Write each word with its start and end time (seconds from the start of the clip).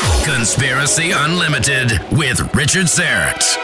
Conspiracy 0.00 1.12
Unlimited 1.12 1.92
with 2.10 2.52
Richard 2.52 2.86
Syrett. 2.86 3.56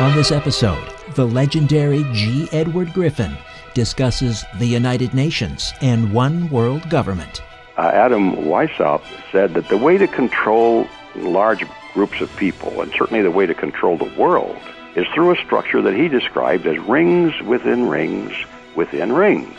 On 0.00 0.12
this 0.16 0.32
episode, 0.32 0.84
the 1.14 1.24
legendary 1.24 2.04
G. 2.12 2.48
Edward 2.50 2.92
Griffin 2.92 3.36
discusses 3.72 4.44
the 4.58 4.66
United 4.66 5.14
Nations 5.14 5.72
and 5.80 6.12
one 6.12 6.50
world 6.50 6.90
government. 6.90 7.42
Uh, 7.78 7.82
Adam 7.94 8.34
Weishaupt 8.34 9.04
said 9.30 9.54
that 9.54 9.68
the 9.68 9.78
way 9.78 9.98
to 9.98 10.08
control 10.08 10.88
large 11.14 11.64
groups 11.92 12.20
of 12.20 12.34
people, 12.36 12.80
and 12.80 12.90
certainly 12.92 13.22
the 13.22 13.30
way 13.30 13.46
to 13.46 13.54
control 13.54 13.96
the 13.96 14.12
world, 14.18 14.58
is 14.96 15.06
through 15.14 15.30
a 15.30 15.36
structure 15.36 15.80
that 15.80 15.94
he 15.94 16.08
described 16.08 16.66
as 16.66 16.76
rings 16.80 17.40
within 17.42 17.88
rings 17.88 18.32
within 18.74 19.12
rings. 19.12 19.54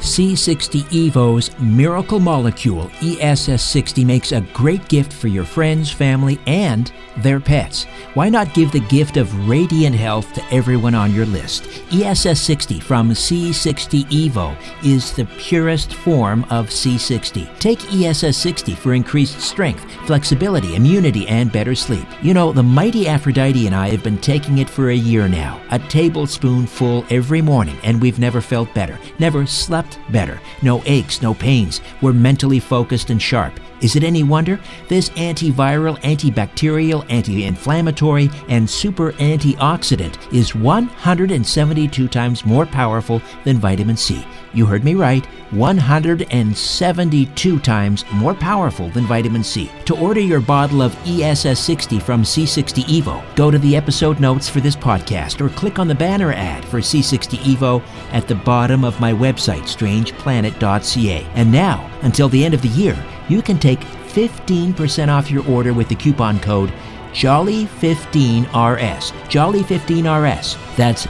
C60 0.00 0.82
Evo's 1.10 1.56
Miracle 1.58 2.20
Molecule 2.20 2.88
ESS60 3.00 4.06
makes 4.06 4.32
a 4.32 4.40
great 4.52 4.88
gift 4.88 5.12
for 5.12 5.26
your 5.28 5.44
friends, 5.44 5.90
family, 5.90 6.38
and 6.46 6.92
their 7.18 7.40
pets. 7.40 7.84
Why 8.14 8.28
not 8.28 8.54
give 8.54 8.70
the 8.70 8.80
gift 8.80 9.16
of 9.16 9.48
radiant 9.48 9.96
health 9.96 10.32
to 10.34 10.54
everyone 10.54 10.94
on 10.94 11.12
your 11.12 11.26
list? 11.26 11.64
ESS60 11.90 12.80
from 12.82 13.10
C60 13.10 14.04
Evo 14.04 14.56
is 14.84 15.12
the 15.12 15.24
purest 15.38 15.94
form 15.94 16.44
of 16.44 16.68
C60. 16.68 17.58
Take 17.58 17.80
ESS60 17.80 18.76
for 18.76 18.94
increased 18.94 19.40
strength, 19.40 19.84
flexibility, 20.06 20.76
immunity, 20.76 21.26
and 21.26 21.50
better 21.50 21.74
sleep. 21.74 22.06
You 22.22 22.34
know, 22.34 22.52
the 22.52 22.62
mighty 22.62 23.08
Aphrodite 23.08 23.66
and 23.66 23.74
I 23.74 23.88
have 23.88 24.04
been 24.04 24.18
taking 24.18 24.58
it 24.58 24.70
for 24.70 24.90
a 24.90 24.94
year 24.94 25.28
now, 25.28 25.60
a 25.70 25.78
tablespoonful 25.78 27.04
every 27.10 27.42
morning, 27.42 27.76
and 27.82 28.00
we've 28.00 28.18
never 28.18 28.40
felt 28.40 28.72
better, 28.74 28.98
never 29.18 29.44
slept 29.44 29.87
better. 30.10 30.40
No 30.62 30.82
aches, 30.84 31.22
no 31.22 31.34
pains. 31.34 31.80
We're 32.02 32.12
mentally 32.12 32.60
focused 32.60 33.10
and 33.10 33.22
sharp. 33.22 33.58
Is 33.80 33.94
it 33.94 34.02
any 34.02 34.24
wonder? 34.24 34.58
This 34.88 35.10
antiviral, 35.10 35.98
antibacterial, 36.00 37.06
anti 37.08 37.44
inflammatory, 37.44 38.28
and 38.48 38.68
super 38.68 39.12
antioxidant 39.12 40.32
is 40.32 40.54
172 40.54 42.08
times 42.08 42.44
more 42.44 42.66
powerful 42.66 43.22
than 43.44 43.58
vitamin 43.58 43.96
C. 43.96 44.24
You 44.58 44.66
heard 44.66 44.82
me 44.82 44.96
right 44.96 45.24
172 45.52 47.60
times 47.60 48.04
more 48.12 48.34
powerful 48.34 48.90
than 48.90 49.04
vitamin 49.04 49.44
C. 49.44 49.70
To 49.84 49.96
order 49.96 50.18
your 50.18 50.40
bottle 50.40 50.82
of 50.82 50.96
ESS60 51.04 52.02
from 52.02 52.24
C60 52.24 52.82
Evo, 52.82 53.22
go 53.36 53.52
to 53.52 53.58
the 53.60 53.76
episode 53.76 54.18
notes 54.18 54.48
for 54.48 54.58
this 54.58 54.74
podcast 54.74 55.40
or 55.40 55.48
click 55.50 55.78
on 55.78 55.86
the 55.86 55.94
banner 55.94 56.32
ad 56.32 56.64
for 56.64 56.80
C60 56.80 57.38
Evo 57.38 57.80
at 58.10 58.26
the 58.26 58.34
bottom 58.34 58.84
of 58.84 58.98
my 58.98 59.12
website, 59.12 59.62
strangeplanet.ca. 59.62 61.24
And 61.34 61.52
now, 61.52 61.88
until 62.02 62.28
the 62.28 62.44
end 62.44 62.54
of 62.54 62.62
the 62.62 62.68
year, 62.70 63.00
you 63.28 63.42
can 63.42 63.60
take 63.60 63.78
15% 63.78 65.08
off 65.08 65.30
your 65.30 65.48
order 65.48 65.72
with 65.72 65.88
the 65.88 65.94
coupon 65.94 66.40
code 66.40 66.72
Jolly15RS. 67.12 69.12
Jolly15RS. 69.30 70.76
That's 70.76 71.06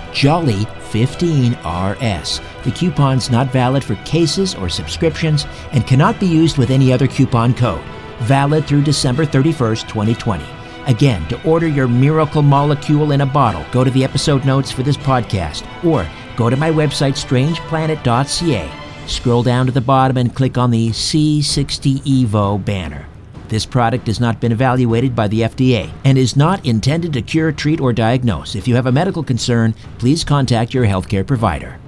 Jolly15RS. 0.92 2.62
The 2.64 2.70
coupon's 2.70 3.30
not 3.30 3.52
valid 3.52 3.84
for 3.84 3.94
cases 4.04 4.54
or 4.54 4.68
subscriptions 4.68 5.46
and 5.72 5.86
cannot 5.86 6.20
be 6.20 6.26
used 6.26 6.58
with 6.58 6.70
any 6.70 6.92
other 6.92 7.06
coupon 7.06 7.54
code. 7.54 7.82
Valid 8.20 8.66
through 8.66 8.82
December 8.82 9.24
31st, 9.24 9.88
2020. 9.88 10.44
Again, 10.86 11.26
to 11.28 11.42
order 11.48 11.68
your 11.68 11.88
miracle 11.88 12.42
molecule 12.42 13.12
in 13.12 13.20
a 13.20 13.26
bottle, 13.26 13.64
go 13.72 13.84
to 13.84 13.90
the 13.90 14.04
episode 14.04 14.44
notes 14.44 14.70
for 14.70 14.82
this 14.82 14.96
podcast 14.96 15.66
or 15.84 16.08
go 16.36 16.48
to 16.48 16.56
my 16.56 16.70
website, 16.70 17.14
strangeplanet.ca 17.14 18.70
Scroll 19.08 19.42
down 19.42 19.64
to 19.66 19.72
the 19.72 19.80
bottom 19.80 20.18
and 20.18 20.34
click 20.34 20.58
on 20.58 20.70
the 20.70 20.90
C60 20.90 22.00
Evo 22.02 22.62
banner. 22.62 23.07
This 23.48 23.64
product 23.64 24.06
has 24.08 24.20
not 24.20 24.40
been 24.40 24.52
evaluated 24.52 25.16
by 25.16 25.28
the 25.28 25.40
FDA 25.40 25.90
and 26.04 26.18
is 26.18 26.36
not 26.36 26.64
intended 26.66 27.12
to 27.14 27.22
cure, 27.22 27.50
treat, 27.50 27.80
or 27.80 27.92
diagnose. 27.92 28.54
If 28.54 28.68
you 28.68 28.74
have 28.74 28.86
a 28.86 28.92
medical 28.92 29.22
concern, 29.22 29.74
please 29.98 30.22
contact 30.22 30.74
your 30.74 30.84
healthcare 30.84 31.26
provider. 31.26 31.78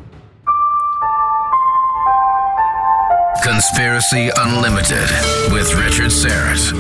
Conspiracy 3.43 4.31
Unlimited 4.37 5.09
with 5.53 5.75
Richard 5.75 6.11
Syrett. 6.11 6.73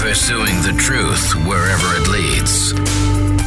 Pursuing 0.00 0.60
the 0.62 0.76
truth 0.78 1.34
wherever 1.46 1.86
it 1.96 2.08
leads, 2.08 2.72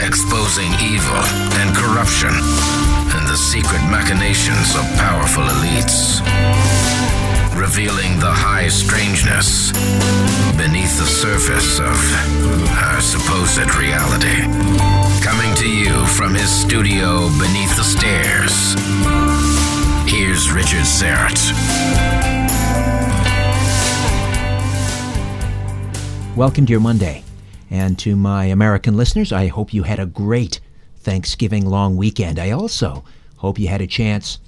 exposing 0.01 0.71
evil 0.81 1.21
and 1.59 1.75
corruption 1.75 2.29
and 2.31 3.27
the 3.27 3.37
secret 3.37 3.81
machinations 3.89 4.75
of 4.75 4.83
powerful 4.97 5.43
elites. 5.43 6.21
Revealing 7.55 8.19
the 8.19 8.31
high 8.31 8.67
strangeness 8.67 9.71
beneath 10.57 10.99
the 10.99 11.05
surface 11.05 11.79
of 11.79 11.95
our 12.83 12.99
supposed 12.99 13.73
reality. 13.79 14.43
Coming 15.23 15.55
to 15.55 15.69
you 15.69 16.05
from 16.07 16.35
his 16.35 16.51
studio 16.51 17.29
beneath 17.39 17.73
the 17.77 17.83
stairs. 17.83 18.75
Here's 20.05 20.51
Richard 20.51 20.83
Syrett. 20.83 21.39
Welcome 26.35 26.65
to 26.65 26.71
your 26.71 26.81
Monday. 26.81 27.23
And 27.71 27.97
to 27.99 28.17
my 28.17 28.45
American 28.45 28.97
listeners, 28.97 29.31
I 29.31 29.47
hope 29.47 29.73
you 29.73 29.83
had 29.83 29.99
a 29.99 30.05
great 30.05 30.59
Thanksgiving 30.97 31.65
long 31.65 31.95
weekend. 31.95 32.37
I 32.37 32.51
also 32.51 33.05
hope 33.37 33.57
you 33.57 33.69
had 33.69 33.79
a 33.79 33.87
chance 33.87 34.39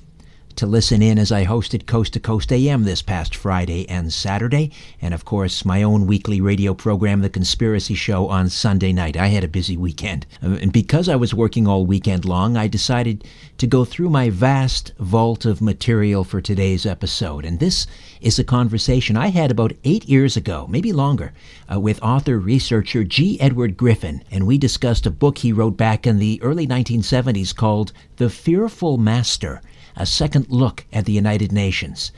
to 0.58 0.66
listen 0.66 1.04
in 1.04 1.20
as 1.20 1.32
I 1.32 1.46
hosted 1.46 1.86
Coast 1.86 2.14
to 2.14 2.20
Coast 2.20 2.52
AM 2.52 2.84
this 2.84 3.04
past 3.04 3.36
Friday 3.36 3.88
and 3.88 4.12
Saturday, 4.12 4.72
and 5.00 5.14
of 5.14 5.24
course 5.24 5.64
my 5.64 5.84
own 5.84 6.08
weekly 6.08 6.42
radio 6.42 6.74
program, 6.74 7.22
The 7.22 7.30
Conspiracy 7.30 7.94
Show, 7.94 8.28
on 8.28 8.50
Sunday 8.50 8.92
night. 8.92 9.16
I 9.16 9.28
had 9.28 9.44
a 9.44 9.48
busy 9.48 9.78
weekend. 9.78 10.26
Uh, 10.42 10.58
and 10.60 10.74
because 10.74 11.10
I 11.10 11.16
was 11.16 11.32
working 11.32 11.68
all 11.68 11.86
weekend 11.86 12.26
long, 12.26 12.58
I 12.58 12.68
decided 12.68 13.24
to 13.60 13.68
go 13.68 13.86
through 13.86 14.10
my 14.10 14.32
vast 14.32 14.94
vault 14.98 15.46
of 15.46 15.62
material 15.62 16.24
for 16.24 16.42
today's 16.42 16.88
episode. 16.88 17.46
And 17.46 17.60
this 17.60 17.86
is 18.20 18.40
a 18.40 18.44
conversation 18.44 19.16
I 19.16 19.28
had 19.28 19.52
about 19.52 19.74
eight 19.84 20.06
years 20.06 20.36
ago, 20.36 20.66
maybe 20.68 20.92
longer, 20.92 21.34
uh, 21.72 21.80
with 21.80 22.02
author 22.02 22.40
researcher 22.40 23.04
G. 23.04 23.40
Edward 23.40 23.78
Griffin, 23.78 24.24
and 24.32 24.48
we 24.48 24.58
discussed 24.58 25.06
a 25.06 25.12
book 25.12 25.38
he 25.38 25.54
wrote 25.54 25.78
back 25.78 26.08
in 26.08 26.18
the 26.18 26.42
early 26.42 26.66
1970s 26.66 27.56
called 27.56 27.94
The 28.16 28.32
Fearful 28.32 28.98
Master 28.98 29.62
a 29.98 30.06
second 30.06 30.48
look 30.50 30.86
at 30.94 31.06
the 31.06 31.12
United 31.12 31.52
Nations. 31.52 32.12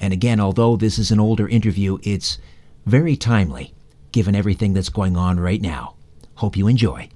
And 0.00 0.12
again, 0.12 0.40
although 0.40 0.76
this 0.76 0.98
is 0.98 1.10
an 1.10 1.20
older 1.20 1.46
interview, 1.46 1.98
it's 2.02 2.38
very 2.86 3.16
timely 3.16 3.74
given 4.10 4.34
everything 4.34 4.72
that's 4.72 4.88
going 4.88 5.16
on 5.16 5.38
right 5.38 5.60
now. 5.60 5.94
Hope 6.36 6.56
you 6.56 6.66
enjoy. 6.66 7.08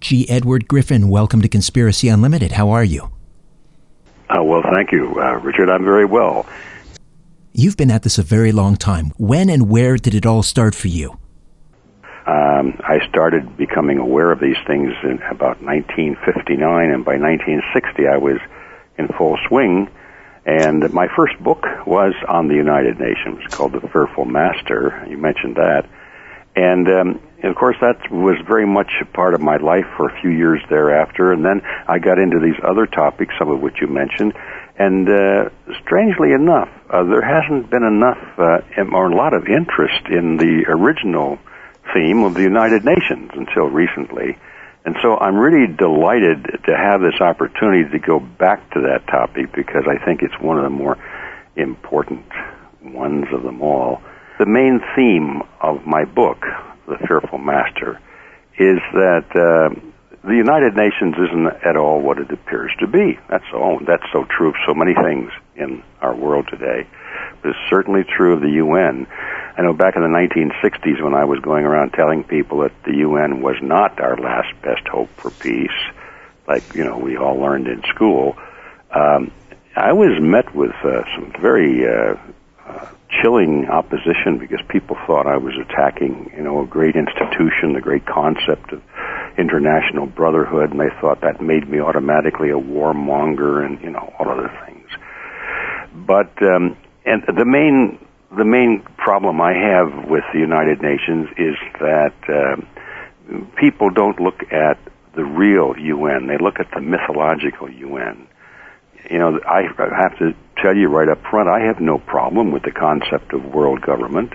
G. 0.00 0.28
Edward 0.30 0.68
Griffin, 0.68 1.08
welcome 1.08 1.42
to 1.42 1.48
Conspiracy 1.48 2.08
Unlimited. 2.08 2.52
How 2.52 2.70
are 2.70 2.84
you? 2.84 3.10
Uh, 4.30 4.42
well, 4.44 4.62
thank 4.72 4.92
you, 4.92 5.20
uh, 5.20 5.34
Richard. 5.38 5.68
I'm 5.68 5.84
very 5.84 6.04
well. 6.04 6.46
You've 7.52 7.76
been 7.76 7.90
at 7.90 8.04
this 8.04 8.18
a 8.18 8.22
very 8.22 8.52
long 8.52 8.76
time. 8.76 9.10
When 9.16 9.48
and 9.48 9.68
where 9.68 9.96
did 9.96 10.14
it 10.14 10.24
all 10.24 10.44
start 10.44 10.74
for 10.76 10.86
you? 10.86 11.18
Um, 12.26 12.78
I 12.84 13.00
started 13.08 13.56
becoming 13.56 13.98
aware 13.98 14.30
of 14.30 14.38
these 14.38 14.58
things 14.66 14.92
in 15.02 15.20
about 15.30 15.62
1959, 15.62 16.90
and 16.90 17.04
by 17.04 17.16
1960, 17.16 18.06
I 18.06 18.18
was 18.18 18.38
in 18.98 19.08
full 19.08 19.38
swing. 19.48 19.88
And 20.44 20.92
my 20.92 21.08
first 21.14 21.38
book 21.42 21.64
was 21.86 22.14
on 22.26 22.48
the 22.48 22.54
United 22.54 22.98
Nations, 22.98 23.42
called 23.50 23.72
The 23.72 23.86
Fearful 23.92 24.24
Master. 24.24 25.06
You 25.08 25.18
mentioned 25.18 25.56
that. 25.56 25.84
And, 26.56 26.88
um, 26.88 27.20
and 27.42 27.50
of 27.50 27.56
course, 27.56 27.76
that 27.80 28.10
was 28.10 28.36
very 28.46 28.66
much 28.66 28.90
a 29.00 29.04
part 29.04 29.34
of 29.34 29.40
my 29.40 29.58
life 29.58 29.86
for 29.96 30.08
a 30.08 30.20
few 30.20 30.30
years 30.30 30.60
thereafter. 30.68 31.32
And 31.32 31.44
then 31.44 31.60
I 31.86 31.98
got 31.98 32.18
into 32.18 32.40
these 32.40 32.58
other 32.64 32.86
topics, 32.86 33.34
some 33.38 33.50
of 33.50 33.60
which 33.60 33.80
you 33.80 33.86
mentioned. 33.86 34.32
And 34.78 35.08
uh, 35.08 35.50
strangely 35.82 36.32
enough, 36.32 36.70
uh, 36.88 37.04
there 37.04 37.22
hasn't 37.22 37.70
been 37.70 37.84
enough 37.84 38.18
uh, 38.38 38.60
or 38.92 39.10
a 39.10 39.14
lot 39.14 39.34
of 39.34 39.46
interest 39.46 40.06
in 40.08 40.36
the 40.36 40.64
original 40.68 41.38
theme 41.92 42.22
of 42.22 42.34
the 42.34 42.42
United 42.42 42.84
Nations 42.84 43.30
until 43.34 43.66
recently. 43.66 44.38
And 44.88 44.96
so 45.02 45.18
I'm 45.18 45.36
really 45.36 45.70
delighted 45.70 46.44
to 46.64 46.74
have 46.74 47.02
this 47.02 47.20
opportunity 47.20 47.90
to 47.90 47.98
go 47.98 48.18
back 48.18 48.70
to 48.70 48.80
that 48.88 49.06
topic 49.06 49.52
because 49.52 49.84
I 49.86 50.02
think 50.02 50.22
it's 50.22 50.40
one 50.40 50.56
of 50.56 50.64
the 50.64 50.70
more 50.70 50.96
important 51.56 52.24
ones 52.82 53.26
of 53.30 53.42
them 53.42 53.60
all. 53.60 54.00
The 54.38 54.46
main 54.46 54.80
theme 54.96 55.42
of 55.60 55.84
my 55.84 56.06
book, 56.06 56.40
The 56.86 56.96
Fearful 57.06 57.36
Master, 57.36 58.00
is 58.56 58.78
that 58.94 59.26
uh, 59.36 59.78
the 60.26 60.34
United 60.34 60.74
Nations 60.74 61.16
isn't 61.18 61.66
at 61.66 61.76
all 61.76 62.00
what 62.00 62.16
it 62.16 62.30
appears 62.30 62.72
to 62.80 62.86
be. 62.86 63.18
That's 63.28 63.44
all. 63.52 63.80
That's 63.86 64.10
so 64.10 64.24
true 64.24 64.48
of 64.48 64.54
so 64.66 64.72
many 64.72 64.94
things 64.94 65.30
in 65.54 65.82
our 66.00 66.14
world 66.14 66.48
today. 66.48 66.86
But 67.42 67.50
it's 67.50 67.70
certainly 67.70 68.04
true 68.04 68.34
of 68.34 68.40
the 68.40 68.50
UN. 68.50 69.06
I 69.56 69.62
know 69.62 69.72
back 69.72 69.96
in 69.96 70.02
the 70.02 70.08
1960s 70.08 71.02
when 71.02 71.14
I 71.14 71.24
was 71.24 71.40
going 71.40 71.64
around 71.64 71.90
telling 71.92 72.24
people 72.24 72.60
that 72.60 72.72
the 72.84 72.98
UN 72.98 73.40
was 73.42 73.56
not 73.60 74.00
our 74.00 74.16
last 74.16 74.48
best 74.62 74.86
hope 74.86 75.10
for 75.16 75.30
peace, 75.30 75.70
like 76.46 76.74
you 76.74 76.84
know 76.84 76.98
we 76.98 77.16
all 77.16 77.36
learned 77.36 77.66
in 77.66 77.82
school, 77.94 78.36
um, 78.90 79.32
I 79.76 79.92
was 79.92 80.20
met 80.20 80.54
with 80.54 80.74
uh, 80.82 81.02
some 81.14 81.32
very 81.40 81.86
uh, 81.86 82.16
uh, 82.66 82.86
chilling 83.20 83.68
opposition 83.68 84.38
because 84.38 84.60
people 84.68 84.96
thought 85.06 85.26
I 85.26 85.36
was 85.36 85.54
attacking 85.56 86.32
you 86.36 86.42
know 86.42 86.62
a 86.62 86.66
great 86.66 86.96
institution, 86.96 87.74
the 87.74 87.80
great 87.80 88.06
concept 88.06 88.72
of 88.72 88.82
international 89.36 90.06
brotherhood, 90.06 90.70
and 90.70 90.80
they 90.80 90.90
thought 91.00 91.20
that 91.20 91.40
made 91.40 91.68
me 91.68 91.80
automatically 91.80 92.50
a 92.50 92.58
warmonger 92.58 93.64
and 93.64 93.80
you 93.80 93.90
know 93.90 94.12
all 94.18 94.28
other 94.28 94.52
things. 94.66 94.88
But 95.94 96.42
um, 96.42 96.76
and 97.08 97.24
the 97.36 97.44
main 97.44 97.98
the 98.36 98.44
main 98.44 98.82
problem 98.96 99.40
I 99.40 99.54
have 99.54 100.08
with 100.08 100.24
the 100.32 100.38
United 100.38 100.82
Nations 100.82 101.28
is 101.38 101.56
that 101.80 102.14
uh, 102.28 102.56
people 103.56 103.90
don't 103.90 104.20
look 104.20 104.52
at 104.52 104.78
the 105.14 105.24
real 105.24 105.74
UN. 105.78 106.26
They 106.26 106.36
look 106.36 106.60
at 106.60 106.70
the 106.70 106.80
mythological 106.80 107.70
UN. 107.70 108.28
You 109.10 109.18
know, 109.18 109.40
I 109.48 109.62
have 109.96 110.18
to 110.18 110.34
tell 110.58 110.76
you 110.76 110.88
right 110.88 111.08
up 111.08 111.22
front, 111.30 111.48
I 111.48 111.60
have 111.60 111.80
no 111.80 111.98
problem 111.98 112.52
with 112.52 112.64
the 112.64 112.70
concept 112.70 113.32
of 113.32 113.44
world 113.46 113.80
government 113.80 114.34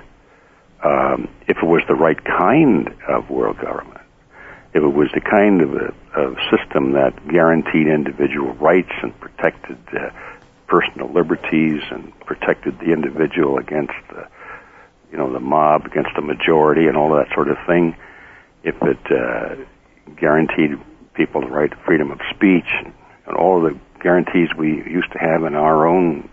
um, 0.84 1.30
if 1.48 1.58
it 1.58 1.66
was 1.66 1.81
the 1.88 1.96
right 1.96 2.22
kind 2.24 2.94
of 3.08 3.30
world 3.30 3.60
government. 3.60 4.02
If 4.74 4.81
it 4.81 4.94
was 4.94 5.10
the 5.14 5.22
kind 5.22 5.62
of 5.62 5.74
a, 5.75 5.94
system 6.50 6.94
that 6.94 7.28
guaranteed 7.28 7.88
individual 7.88 8.54
rights 8.56 8.92
and 9.02 9.18
protected 9.20 9.78
uh, 9.94 10.10
personal 10.74 11.14
liberties 11.14 11.84
and 11.92 12.20
protected 12.22 12.80
the 12.80 12.92
individual 12.92 13.60
against 13.60 13.94
the, 14.10 14.28
you 15.12 15.18
know, 15.20 15.31
the 15.31 15.40
mob, 15.40 15.86
against 15.86 16.10
the 16.16 16.22
majority, 16.22 16.88
and 16.88 16.98
all 16.98 17.14
that 17.14 17.28
sort 17.36 17.48
of 17.48 17.58
thing. 17.68 17.96
If 18.64 18.75
it 18.81 18.98
uh, 19.12 19.56
guaranteed 20.16 20.80
people 21.14 21.42
the 21.42 21.48
right 21.48 21.70
to 21.70 21.78
freedom 21.86 22.10
of 22.10 22.20
speech 22.31 22.66
and 23.28 23.36
all 23.38 23.62
the 23.62 23.78
guarantees 24.02 24.50
we 24.58 24.70
used 24.70 25.12
to 25.12 25.20
have 25.20 25.44
in 25.44 25.54
our 25.54 25.86
own 25.86 26.28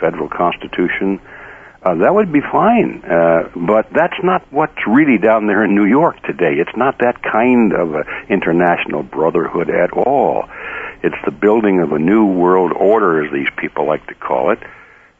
federal 0.00 0.30
constitution, 0.30 1.20
uh, 1.82 1.94
that 1.96 2.14
would 2.14 2.32
be 2.32 2.40
fine. 2.40 3.04
Uh, 3.04 3.50
but 3.54 3.92
that's 3.92 4.16
not 4.22 4.50
what's 4.50 4.86
really 4.86 5.18
down 5.18 5.46
there 5.46 5.62
in 5.62 5.74
New 5.74 5.84
York 5.84 6.22
today. 6.22 6.54
It's 6.54 6.74
not 6.74 7.00
that 7.00 7.22
kind 7.22 7.74
of 7.74 7.94
a 7.94 8.04
international 8.30 9.02
brotherhood 9.02 9.68
at 9.68 9.92
all. 9.92 10.48
It's 11.04 11.22
the 11.26 11.32
building 11.32 11.82
of 11.82 11.92
a 11.92 11.98
new 11.98 12.24
world 12.24 12.72
order, 12.72 13.22
as 13.22 13.30
these 13.30 13.50
people 13.58 13.86
like 13.86 14.06
to 14.06 14.14
call 14.14 14.52
it. 14.52 14.58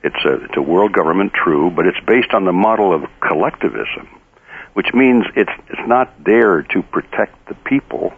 It's 0.03 0.25
a, 0.25 0.45
it's 0.45 0.57
a 0.57 0.63
world 0.63 0.95
government, 0.95 1.35
true, 1.35 1.71
but 1.71 1.85
it's 1.87 2.01
based 2.07 2.33
on 2.33 2.47
the 2.47 2.55
model 2.55 2.95
of 2.95 3.03
collectivism, 3.21 4.09
which 4.73 4.95
means 4.95 5.27
it's, 5.37 5.53
it's 5.69 5.87
not 5.87 6.25
there 6.25 6.63
to 6.63 6.83
protect 6.83 7.49
the 7.49 7.55
people, 7.55 8.15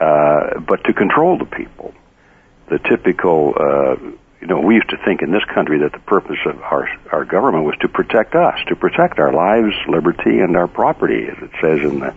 uh, 0.00 0.58
but 0.58 0.82
to 0.86 0.92
control 0.92 1.38
the 1.38 1.44
people. 1.44 1.94
The 2.68 2.80
typical, 2.80 3.54
uh, 3.60 3.94
you 4.40 4.48
know, 4.48 4.58
we 4.58 4.74
used 4.74 4.90
to 4.90 4.98
think 5.04 5.22
in 5.22 5.30
this 5.30 5.44
country 5.54 5.78
that 5.82 5.92
the 5.92 6.00
purpose 6.00 6.40
of 6.46 6.60
our, 6.62 6.88
our 7.12 7.24
government 7.24 7.64
was 7.64 7.76
to 7.82 7.88
protect 7.88 8.34
us, 8.34 8.58
to 8.66 8.74
protect 8.74 9.20
our 9.20 9.32
lives, 9.32 9.76
liberty, 9.86 10.40
and 10.40 10.56
our 10.56 10.66
property, 10.66 11.28
as 11.30 11.38
it 11.40 11.50
says 11.60 11.78
in 11.78 12.00
the 12.00 12.12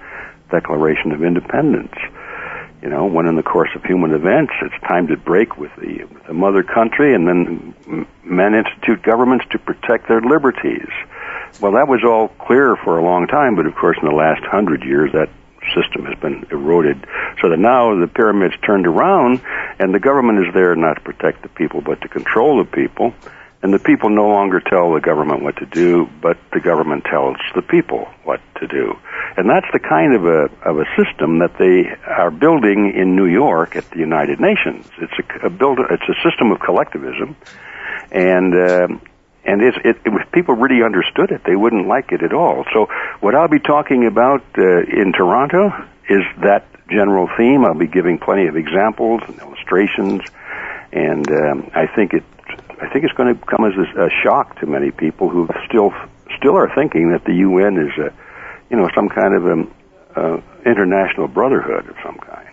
Declaration 0.50 1.12
of 1.12 1.24
Independence 1.24 1.94
you 2.82 2.90
know, 2.90 3.06
when 3.06 3.26
in 3.26 3.36
the 3.36 3.44
course 3.44 3.70
of 3.76 3.84
human 3.84 4.14
events 4.14 4.54
it's 4.62 4.80
time 4.88 5.08
to 5.08 5.18
break 5.18 5.58
with 5.58 5.72
the, 5.78 6.06
with 6.06 6.28
the 6.28 6.34
mother 6.34 6.64
country, 6.64 7.16
and 7.16 7.28
then 7.28 8.06
men 8.24 8.54
institute 8.54 9.02
governments 9.02 9.46
to 9.52 9.60
protect 9.60 10.08
their 10.08 10.22
liberties. 10.22 10.90
Well, 11.60 11.72
that 11.74 11.88
was 11.88 12.04
all 12.04 12.28
clear 12.28 12.76
for 12.76 12.98
a 12.98 13.04
long 13.04 13.28
time, 13.28 13.56
but 13.56 13.66
of 13.66 13.76
course, 13.76 13.98
in 14.02 14.08
the 14.08 14.16
last 14.16 14.44
hundred 14.44 14.84
years, 14.84 15.12
that 15.14 15.30
system 15.76 16.06
has 16.06 16.18
been 16.20 16.46
eroded, 16.52 17.06
so 17.42 17.50
that 17.50 17.58
now 17.58 18.00
the 18.00 18.08
pyramid's 18.08 18.56
turned 18.62 18.88
around, 18.88 19.42
and 19.80 19.94
the 19.94 20.00
government 20.00 20.48
is 20.48 20.54
there 20.54 20.76
not 20.76 20.96
to 20.96 21.02
protect 21.02 21.42
the 21.42 21.50
people, 21.50 21.82
but 21.82 22.02
to 22.02 22.08
control 22.08 22.58
the 22.58 22.66
people. 22.66 23.14
And 23.64 23.74
the 23.74 23.80
people 23.80 24.10
no 24.10 24.28
longer 24.28 24.60
tell 24.60 24.94
the 24.94 25.02
government 25.02 25.42
what 25.42 25.58
to 25.58 25.66
do, 25.66 26.08
but 26.22 26.38
the 26.54 26.60
government 26.60 27.06
tells 27.06 27.38
the 27.56 27.64
people 27.64 28.08
what 28.24 28.40
to 28.60 28.68
do. 28.68 28.96
And 29.36 29.50
that's 29.50 29.66
the 29.74 29.80
kind 29.80 30.14
of 30.14 30.26
a, 30.26 30.50
of 30.68 30.80
a 30.80 30.86
system 30.96 31.40
that 31.40 31.58
they 31.58 31.90
are 32.06 32.30
building 32.30 32.94
in 32.96 33.16
New 33.16 33.26
York 33.26 33.76
at 33.76 33.90
the 33.90 33.98
United 33.98 34.40
Nations. 34.40 34.86
It's 35.00 35.14
a, 35.20 35.48
a 35.48 35.50
build, 35.50 35.80
it's 35.80 36.08
a 36.08 36.30
system 36.30 36.52
of 36.52 36.60
collectivism. 36.60 37.36
And, 38.12 38.54
uh, 38.54 38.88
and 39.44 39.62
it's, 39.62 39.78
it, 39.84 39.98
if 40.06 40.32
people 40.32 40.56
really 40.56 40.84
understood 40.84 41.32
it, 41.32 41.42
they 41.44 41.56
wouldn't 41.56 41.88
like 41.88 42.12
it 42.12 42.22
at 42.22 42.34
all. 42.34 42.64
So 42.74 42.88
what 43.22 43.34
I'll 43.34 43.48
be 43.48 43.60
talking 43.60 44.06
about 44.06 44.44
uh, 44.58 44.82
in 44.82 45.14
Toronto 45.14 45.74
is 46.10 46.24
that 46.44 46.68
general 46.90 47.30
theme. 47.38 47.66
I'll 47.66 47.74
be 47.74 47.88
giving 47.88 48.20
plenty 48.20 48.48
of 48.48 48.56
examples 48.56 49.22
and 49.28 49.40
illustrations, 49.40 50.22
and 50.92 51.30
um, 51.30 51.72
I 51.74 51.88
think 51.88 52.14
it 52.14 52.24
I 52.82 52.88
think 52.90 53.06
it's 53.06 53.14
going 53.14 53.38
to 53.38 53.46
come 53.46 53.66
as 53.66 53.74
a, 53.76 54.06
a 54.06 54.10
shock 54.10 54.60
to 54.60 54.66
many 54.66 54.92
people 54.92 55.30
who 55.30 55.48
still 55.68 55.94
still 56.38 56.56
are 56.56 56.74
thinking 56.74 57.12
that 57.12 57.26
the 57.26 57.34
UN 57.34 57.78
is 57.78 57.98
a, 57.98 58.14
you 58.70 58.78
know, 58.78 58.90
some 58.94 59.10
kind 59.10 59.34
of 59.34 59.46
an 59.46 59.74
uh, 60.16 60.42
international 60.66 61.28
brotherhood 61.28 61.88
of 61.90 61.96
some 62.04 62.18
kind. 62.18 62.48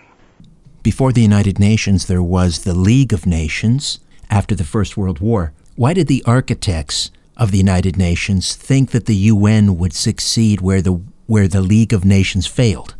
Before 0.81 1.11
the 1.11 1.21
United 1.21 1.59
Nations, 1.59 2.05
there 2.05 2.23
was 2.23 2.63
the 2.63 2.73
League 2.73 3.13
of 3.13 3.25
Nations 3.25 3.99
after 4.29 4.55
the 4.55 4.63
First 4.63 4.97
World 4.97 5.19
War. 5.19 5.53
Why 5.75 5.93
did 5.93 6.07
the 6.07 6.23
architects 6.25 7.11
of 7.37 7.51
the 7.51 7.57
United 7.57 7.97
Nations 7.97 8.55
think 8.55 8.91
that 8.91 9.05
the 9.05 9.15
UN 9.15 9.77
would 9.77 9.93
succeed 9.93 10.61
where 10.61 10.81
the 10.81 11.01
where 11.27 11.47
the 11.47 11.61
League 11.61 11.91
of 11.91 12.05
Nations 12.05 12.47
failed? 12.47 12.95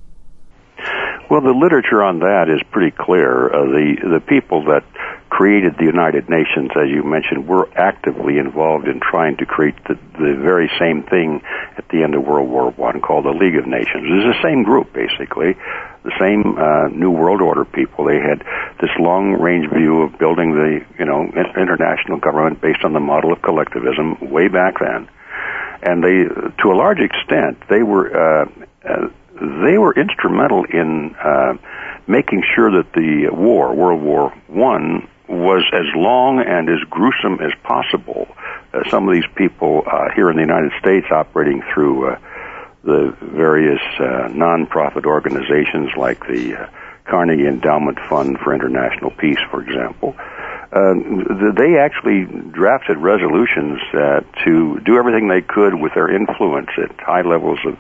Well, 1.30 1.42
the 1.42 1.52
literature 1.52 2.04
on 2.04 2.20
that 2.20 2.50
is 2.50 2.62
pretty 2.72 2.92
clear. 2.92 3.54
Uh, 3.54 3.66
the 3.66 3.98
the 4.04 4.20
people 4.20 4.64
that 4.66 4.84
created 5.30 5.76
the 5.78 5.84
United 5.84 6.30
Nations, 6.30 6.72
as 6.76 6.90
you 6.90 7.04
mentioned, 7.04 7.48
were 7.48 7.68
actively 7.76 8.38
involved 8.38 8.88
in 8.88 9.00
trying 9.00 9.38
to 9.38 9.46
create 9.46 9.76
the, 9.86 9.96
the 10.14 10.36
very 10.36 10.72
same 10.80 11.04
thing 11.04 11.42
at 11.78 11.88
the 11.90 12.04
end 12.04 12.16
of 12.16 12.24
World 12.24 12.50
War 12.50 12.72
One, 12.72 13.02
called 13.02 13.26
the 13.26 13.32
League 13.32 13.56
of 13.56 13.68
Nations. 13.68 14.06
It's 14.06 14.38
the 14.38 14.44
same 14.44 14.64
group, 14.64 14.94
basically, 14.94 15.54
the 16.04 16.14
same 16.20 16.58
uh, 16.58 16.88
New 16.90 17.12
World 17.12 17.42
Order 17.42 17.66
people. 17.66 18.06
They 18.06 18.20
had 18.20 18.46
this 18.80 18.92
long-range 19.00 19.70
view 19.72 20.04
of 20.04 20.18
building 20.18 20.54
the, 20.54 20.86
you 21.00 21.06
know, 21.06 21.26
international 21.58 22.20
government 22.20 22.62
based 22.62 22.84
on 22.84 22.94
the 22.94 23.00
model 23.00 23.34
of 23.34 23.42
collectivism 23.42 24.32
way 24.32 24.48
back 24.48 24.80
then, 24.80 25.10
and 25.82 26.04
they, 26.04 26.26
to 26.64 26.72
a 26.72 26.76
large 26.76 27.00
extent, 27.00 27.58
they 27.70 27.84
were. 27.84 28.44
Uh, 28.44 28.50
uh, 28.88 29.08
they 29.36 29.78
were 29.78 29.94
instrumental 29.94 30.64
in 30.64 31.14
uh, 31.16 31.56
making 32.08 32.42
sure 32.56 32.72
that 32.72 32.94
the 32.94 33.28
war, 33.34 33.76
World 33.76 34.02
War 34.02 34.30
One, 34.48 35.10
was 35.28 35.64
as 35.74 35.86
long 35.96 36.40
and 36.40 36.70
as 36.70 36.80
gruesome 36.90 37.40
as 37.42 37.52
possible. 37.64 38.28
Uh, 38.74 38.84
some 38.90 39.08
of 39.08 39.14
these 39.14 39.28
people 39.36 39.84
uh, 39.86 40.10
here 40.16 40.30
in 40.30 40.36
the 40.36 40.42
United 40.42 40.72
States 40.80 41.08
operating 41.12 41.64
through 41.74 42.12
uh, 42.12 42.20
the 42.84 43.16
various 43.22 43.82
uh, 44.00 44.30
non-profit 44.32 45.06
organizations 45.06 45.92
like 45.98 46.20
the 46.28 46.56
uh, 46.56 46.70
Carnegie 47.06 47.48
Endowment 47.48 48.00
Fund 48.10 48.38
for 48.40 48.54
International 48.54 49.12
Peace, 49.12 49.40
for 49.50 49.62
example, 49.62 50.16
uh, 50.76 50.94
they 51.56 51.78
actually 51.78 52.26
drafted 52.52 52.98
resolutions 52.98 53.80
uh, 53.94 54.22
to 54.44 54.80
do 54.82 54.98
everything 54.98 55.28
they 55.28 55.42
could 55.42 55.76
with 55.76 55.94
their 55.94 56.14
influence 56.14 56.70
at 56.78 56.92
high 57.00 57.22
levels 57.22 57.60
of 57.66 57.78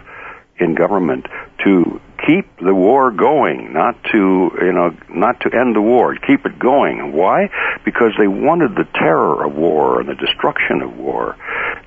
in 0.57 0.75
government 0.75 1.27
to 1.63 1.99
keep 2.25 2.45
the 2.57 2.73
war 2.73 3.11
going, 3.11 3.73
not 3.73 3.95
to 4.11 4.51
you 4.61 4.71
know 4.71 4.95
not 5.09 5.39
to 5.41 5.53
end 5.53 5.75
the 5.75 5.81
war, 5.81 6.15
keep 6.15 6.45
it 6.45 6.57
going. 6.57 7.13
Why? 7.13 7.49
Because 7.83 8.13
they 8.17 8.27
wanted 8.27 8.75
the 8.75 8.87
terror 8.93 9.45
of 9.45 9.55
war 9.55 9.99
and 9.99 10.09
the 10.09 10.15
destruction 10.15 10.81
of 10.81 10.97
war 10.97 11.35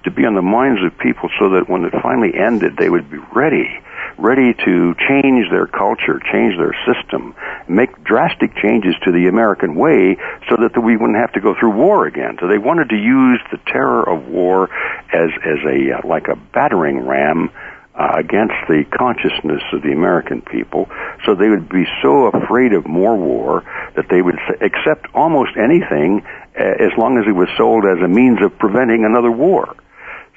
to 0.04 0.10
be 0.10 0.24
on 0.24 0.34
the 0.34 0.42
minds 0.42 0.82
of 0.84 0.96
people, 0.98 1.28
so 1.38 1.50
that 1.50 1.68
when 1.68 1.84
it 1.84 1.92
finally 2.02 2.34
ended, 2.34 2.76
they 2.76 2.88
would 2.88 3.10
be 3.10 3.18
ready, 3.34 3.80
ready 4.16 4.54
to 4.64 4.94
change 5.08 5.50
their 5.50 5.66
culture, 5.66 6.20
change 6.32 6.56
their 6.56 6.76
system, 6.86 7.34
make 7.68 8.04
drastic 8.04 8.54
changes 8.56 8.94
to 9.04 9.12
the 9.12 9.26
American 9.26 9.74
way, 9.74 10.16
so 10.48 10.56
that 10.56 10.78
we 10.78 10.96
wouldn't 10.96 11.18
have 11.18 11.32
to 11.32 11.40
go 11.40 11.54
through 11.58 11.72
war 11.72 12.06
again. 12.06 12.36
So 12.40 12.46
they 12.46 12.58
wanted 12.58 12.90
to 12.90 12.96
use 12.96 13.40
the 13.50 13.58
terror 13.66 14.08
of 14.08 14.28
war 14.28 14.70
as 15.12 15.30
as 15.44 15.58
a 15.66 15.98
uh, 15.98 16.06
like 16.06 16.28
a 16.28 16.36
battering 16.36 17.06
ram 17.06 17.50
uh, 17.98 18.12
against 18.14 18.54
the 18.68 18.84
consciousness 18.96 19.62
of 19.72 19.82
the 19.82 19.92
American 19.92 20.40
people. 20.40 20.88
So 21.26 21.34
they 21.34 21.48
would 21.48 21.68
be 21.68 21.84
so 22.00 22.26
afraid 22.26 22.72
of 22.72 22.86
more 22.86 23.16
war 23.16 23.64
that 23.96 24.08
they 24.08 24.22
would 24.22 24.38
accept 24.60 25.06
almost 25.14 25.56
anything 25.56 26.22
uh, 26.58 26.62
as 26.62 26.96
long 26.96 27.18
as 27.18 27.26
it 27.26 27.32
was 27.32 27.48
sold 27.56 27.84
as 27.84 27.98
a 28.02 28.08
means 28.08 28.40
of 28.40 28.56
preventing 28.58 29.04
another 29.04 29.30
war. 29.30 29.74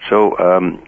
So, 0.10 0.38
um, 0.40 0.84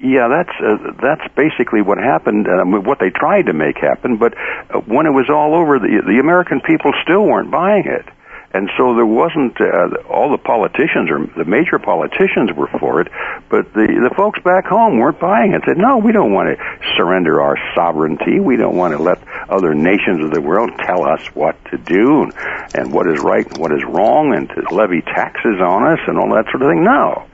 yeah, 0.00 0.28
that's 0.28 0.56
uh, 0.60 0.92
that's 1.00 1.34
basically 1.34 1.82
what 1.82 1.98
happened. 1.98 2.48
Uh, 2.48 2.64
what 2.64 2.98
they 2.98 3.10
tried 3.10 3.46
to 3.46 3.52
make 3.52 3.76
happen, 3.76 4.16
but 4.16 4.34
uh, 4.36 4.80
when 4.80 5.06
it 5.06 5.12
was 5.12 5.28
all 5.30 5.54
over, 5.54 5.78
the 5.78 6.02
the 6.06 6.18
American 6.20 6.60
people 6.60 6.92
still 7.02 7.24
weren't 7.24 7.50
buying 7.50 7.84
it 7.86 8.04
and 8.52 8.70
so 8.76 8.94
there 8.94 9.06
wasn't 9.06 9.60
uh, 9.60 10.02
all 10.08 10.30
the 10.30 10.38
politicians 10.38 11.10
or 11.10 11.26
the 11.36 11.44
major 11.44 11.78
politicians 11.78 12.52
were 12.52 12.68
for 12.78 13.00
it, 13.00 13.08
but 13.48 13.72
the 13.72 13.86
the 14.08 14.14
folks 14.14 14.40
back 14.40 14.66
home 14.66 14.98
weren't 14.98 15.20
buying 15.20 15.52
it. 15.52 15.62
Said, 15.66 15.78
no, 15.78 15.98
we 15.98 16.12
don't 16.12 16.32
want 16.32 16.56
to 16.56 16.94
surrender 16.96 17.40
our 17.40 17.58
sovereignty. 17.74 18.40
We 18.40 18.56
don't 18.56 18.76
want 18.76 18.96
to 18.96 19.02
let 19.02 19.18
other 19.48 19.74
nations 19.74 20.24
of 20.24 20.30
the 20.32 20.40
world 20.40 20.70
tell 20.78 21.04
us 21.04 21.20
what 21.34 21.56
to 21.66 21.78
do 21.78 22.22
and, 22.22 22.32
and 22.74 22.92
what 22.92 23.06
is 23.08 23.20
right 23.20 23.46
and 23.46 23.58
what 23.58 23.72
is 23.72 23.84
wrong, 23.84 24.34
and 24.34 24.48
to 24.48 24.74
levy 24.74 25.02
taxes 25.02 25.60
on 25.60 25.86
us 25.86 26.00
and 26.06 26.18
all 26.18 26.34
that 26.34 26.46
sort 26.50 26.62
of 26.62 26.70
thing. 26.70 26.84
No. 26.84 27.26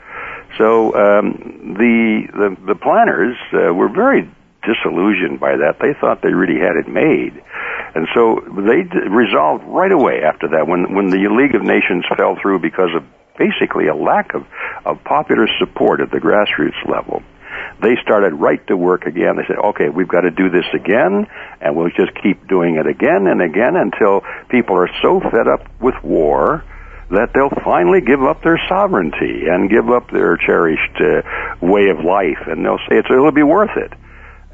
So 0.59 0.95
um, 0.95 1.77
the, 1.79 2.29
the 2.33 2.57
the 2.67 2.75
planners 2.75 3.37
uh, 3.53 3.73
were 3.73 3.89
very 3.89 4.29
disillusioned 4.63 5.41
by 5.41 5.57
that. 5.57 5.79
They 5.81 5.95
thought 5.95 6.23
they 6.23 6.33
really 6.33 6.59
had 6.59 6.77
it 6.77 6.89
made. 6.89 7.43
And 7.95 8.09
so 8.15 8.41
they 8.67 8.83
d- 8.83 9.09
resolved 9.09 9.65
right 9.67 9.93
away 9.93 10.23
after 10.23 10.49
that, 10.49 10.67
when, 10.67 10.95
when 10.95 11.11
the 11.11 11.29
League 11.29 11.55
of 11.55 11.63
Nations 11.63 12.05
fell 12.17 12.37
through 12.41 12.61
because 12.61 12.91
of 12.95 13.05
basically 13.37 13.89
a 13.89 13.95
lack 13.95 14.35
of, 14.35 14.47
of 14.85 15.03
popular 15.05 15.49
support 15.59 16.01
at 16.01 16.11
the 16.11 16.19
grassroots 16.19 16.79
level. 16.89 17.23
They 17.81 17.97
started 18.03 18.35
right 18.35 18.65
to 18.69 18.77
work 18.77 19.07
again. 19.07 19.37
They 19.37 19.45
said, 19.47 19.59
okay, 19.59 19.89
we've 19.89 20.09
got 20.09 20.23
to 20.23 20.31
do 20.31 20.49
this 20.49 20.67
again, 20.73 21.27
and 21.61 21.77
we'll 21.77 21.91
just 21.91 22.13
keep 22.23 22.47
doing 22.49 22.77
it 22.77 22.87
again 22.87 23.27
and 23.27 23.43
again 23.43 23.77
until 23.77 24.23
people 24.49 24.77
are 24.77 24.91
so 25.03 25.21
fed 25.21 25.49
up 25.49 25.69
with 25.81 25.95
war 26.03 26.65
that 27.11 27.33
they'll 27.35 27.63
finally 27.63 28.01
give 28.01 28.23
up 28.23 28.43
their 28.43 28.61
sovereignty 28.69 29.47
and 29.47 29.69
give 29.69 29.91
up 29.91 30.11
their 30.11 30.37
cherished 30.39 30.97
uh, 30.97 31.23
way 31.61 31.89
of 31.91 32.05
life, 32.05 32.41
and 32.47 32.65
they'll 32.65 32.81
say 32.89 32.97
it's, 32.97 33.09
it'll 33.11 33.33
be 33.33 33.43
worth 33.43 33.77
it. 33.77 33.93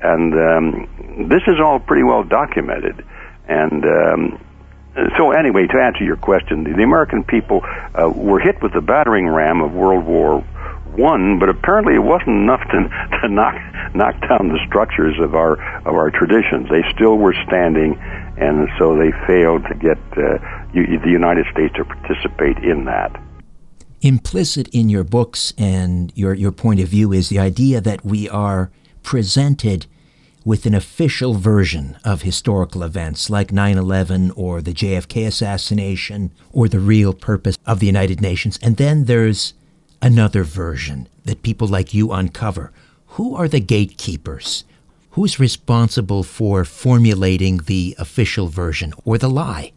And 0.02 0.34
um, 0.34 1.28
this 1.28 1.42
is 1.46 1.60
all 1.60 1.80
pretty 1.80 2.04
well 2.04 2.22
documented. 2.22 3.04
And 3.48 3.84
um, 3.84 4.40
so, 5.16 5.30
anyway, 5.30 5.66
to 5.66 5.80
answer 5.80 6.02
your 6.02 6.16
question, 6.16 6.64
the, 6.64 6.82
American 6.82 7.22
people 7.22 7.60
uh, 7.64 8.10
were 8.14 8.40
hit 8.40 8.60
with 8.62 8.72
the 8.72 8.80
battering 8.80 9.28
ram 9.28 9.60
of 9.60 9.72
World 9.72 10.04
War 10.04 10.40
One, 10.96 11.38
but 11.38 11.48
apparently 11.48 11.94
it 11.94 12.02
wasn't 12.02 12.30
enough 12.30 12.62
to, 12.70 13.18
to 13.20 13.28
knock 13.28 13.54
knock 13.94 14.20
down 14.28 14.48
the 14.48 14.58
structures 14.66 15.14
of 15.20 15.34
our 15.34 15.52
of 15.86 15.94
our 15.94 16.10
traditions. 16.10 16.68
They 16.68 16.82
still 16.94 17.16
were 17.16 17.34
standing, 17.46 17.96
and 18.38 18.68
so 18.78 18.96
they 18.96 19.12
failed 19.26 19.64
to 19.66 19.74
get 19.74 19.98
uh, 20.12 20.38
the 20.72 21.10
United 21.10 21.46
States 21.52 21.74
to 21.76 21.84
participate 21.84 22.58
in 22.58 22.84
that. 22.86 23.22
Implicit 24.00 24.68
in 24.68 24.88
your 24.88 25.04
books 25.04 25.52
and 25.56 26.12
your 26.16 26.34
your 26.34 26.52
point 26.52 26.80
of 26.80 26.88
view 26.88 27.12
is 27.12 27.28
the 27.28 27.38
idea 27.38 27.80
that 27.80 28.04
we 28.04 28.28
are 28.28 28.70
presented 29.02 29.86
with 30.44 30.64
an 30.64 30.74
official 30.74 31.34
version 31.34 31.98
of 32.04 32.22
historical 32.22 32.82
events 32.82 33.28
like 33.28 33.52
9 33.52 33.76
11 33.76 34.30
or 34.30 34.62
the 34.62 34.72
JFK 34.72 35.26
assassination 35.26 36.30
or 36.52 36.68
the 36.68 36.80
real 36.80 37.12
purpose 37.12 37.58
of 37.66 37.80
the 37.80 37.86
United 37.86 38.20
Nations. 38.20 38.58
And 38.62 38.76
then 38.76 39.04
there's 39.04 39.54
another 40.00 40.44
version 40.44 41.08
that 41.24 41.42
people 41.42 41.68
like 41.68 41.92
you 41.92 42.12
uncover. 42.12 42.72
Who 43.18 43.34
are 43.34 43.48
the 43.48 43.60
gatekeepers? 43.60 44.64
Who's 45.10 45.40
responsible 45.40 46.22
for 46.22 46.64
formulating 46.64 47.58
the 47.58 47.96
official 47.98 48.48
version 48.48 48.94
or 49.04 49.18
the 49.18 49.28
lie? 49.28 49.72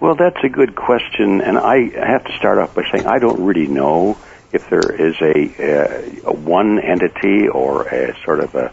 Well, 0.00 0.14
that's 0.14 0.42
a 0.42 0.48
good 0.48 0.74
question, 0.74 1.40
and 1.40 1.58
I 1.58 1.90
have 2.04 2.24
to 2.24 2.32
start 2.36 2.58
off 2.58 2.74
by 2.74 2.82
saying 2.90 3.06
I 3.06 3.18
don't 3.18 3.44
really 3.44 3.68
know 3.68 4.16
if 4.52 4.68
there 4.68 4.92
is 4.92 5.14
a, 5.20 6.20
a 6.26 6.32
one 6.32 6.78
entity 6.78 7.48
or 7.48 7.88
a 7.88 8.16
sort 8.24 8.40
of 8.40 8.54
a 8.54 8.72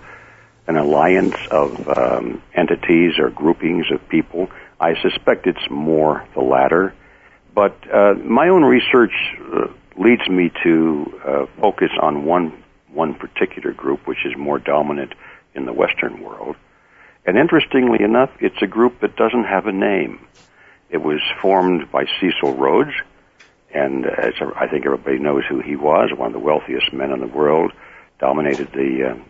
an 0.70 0.78
alliance 0.78 1.36
of 1.50 1.98
um, 1.98 2.44
entities 2.54 3.18
or 3.18 3.32
groupings 3.32 3.88
of 3.92 4.08
people. 4.08 4.52
I 4.80 4.94
suspect 5.02 5.48
it's 5.48 5.68
more 5.72 6.24
the 6.36 6.42
latter. 6.42 6.94
But 7.56 7.76
uh, 7.92 8.14
my 8.14 8.50
own 8.50 8.64
research 8.64 9.12
uh, 9.52 9.68
leads 9.98 10.30
me 10.30 10.52
to 10.64 11.20
uh, 11.26 11.46
focus 11.60 11.90
on 12.00 12.24
one 12.24 12.64
one 12.92 13.16
particular 13.16 13.74
group, 13.74 14.08
which 14.08 14.26
is 14.26 14.38
more 14.38 14.60
dominant 14.60 15.14
in 15.56 15.66
the 15.66 15.74
Western 15.74 16.22
world. 16.22 16.56
And 17.26 17.38
interestingly 17.38 18.04
enough, 18.04 18.32
it's 18.40 18.62
a 18.62 18.68
group 18.68 19.02
that 19.02 19.16
doesn't 19.16 19.44
have 19.44 19.66
a 19.66 19.72
name. 19.72 20.20
It 20.90 20.98
was 20.98 21.22
formed 21.42 21.92
by 21.92 22.06
Cecil 22.20 22.56
Rhodes, 22.56 22.94
and 23.74 24.06
uh, 24.06 24.10
as 24.10 24.34
I 24.56 24.68
think 24.68 24.86
everybody 24.86 25.20
knows 25.20 25.44
who 25.48 25.60
he 25.60 25.76
was, 25.76 26.12
one 26.16 26.28
of 26.28 26.34
the 26.34 26.40
wealthiest 26.40 26.92
men 26.94 27.12
in 27.12 27.20
the 27.20 27.28
world, 27.28 27.72
dominated 28.20 28.72
the 28.74 29.12
uh, 29.12 29.24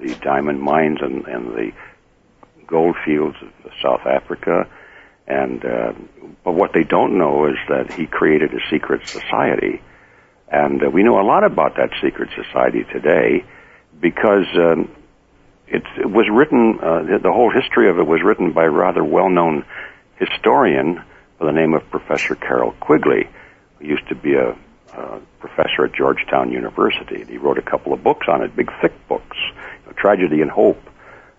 the 0.00 0.14
diamond 0.16 0.60
mines 0.60 0.98
and, 1.00 1.26
and 1.26 1.54
the 1.54 1.72
gold 2.66 2.96
fields 3.04 3.36
of 3.64 3.70
South 3.82 4.06
Africa. 4.06 4.68
And 5.26 5.64
uh, 5.64 5.92
but 6.44 6.52
what 6.52 6.72
they 6.74 6.84
don't 6.84 7.16
know 7.18 7.46
is 7.46 7.56
that 7.68 7.92
he 7.92 8.06
created 8.06 8.52
a 8.52 8.60
secret 8.70 9.08
society, 9.08 9.80
and 10.48 10.84
uh, 10.84 10.90
we 10.90 11.02
know 11.02 11.20
a 11.20 11.24
lot 11.24 11.44
about 11.44 11.76
that 11.76 11.90
secret 12.02 12.30
society 12.34 12.84
today 12.84 13.44
because 13.98 14.46
um, 14.54 14.90
it, 15.66 15.82
it 15.98 16.10
was 16.10 16.26
written. 16.30 16.78
Uh, 16.82 17.18
the 17.22 17.32
whole 17.32 17.50
history 17.50 17.88
of 17.88 17.98
it 17.98 18.06
was 18.06 18.20
written 18.22 18.52
by 18.52 18.64
a 18.64 18.70
rather 18.70 19.02
well-known 19.02 19.64
historian 20.16 21.02
by 21.38 21.46
the 21.46 21.52
name 21.52 21.72
of 21.74 21.88
Professor 21.90 22.34
Carroll 22.34 22.72
Quigley, 22.72 23.28
who 23.84 23.90
used 23.90 24.08
to 24.08 24.14
be 24.14 24.34
a, 24.34 24.56
a 24.94 25.20
professor 25.38 25.84
at 25.84 25.92
Georgetown 25.92 26.50
University. 26.50 27.24
He 27.24 27.38
wrote 27.38 27.58
a 27.58 27.62
couple 27.62 27.92
of 27.92 28.02
books 28.02 28.26
on 28.28 28.42
it, 28.42 28.56
big 28.56 28.70
thick 28.80 28.92
books. 29.08 29.36
Tragedy 29.96 30.42
and 30.42 30.50
Hope 30.50 30.82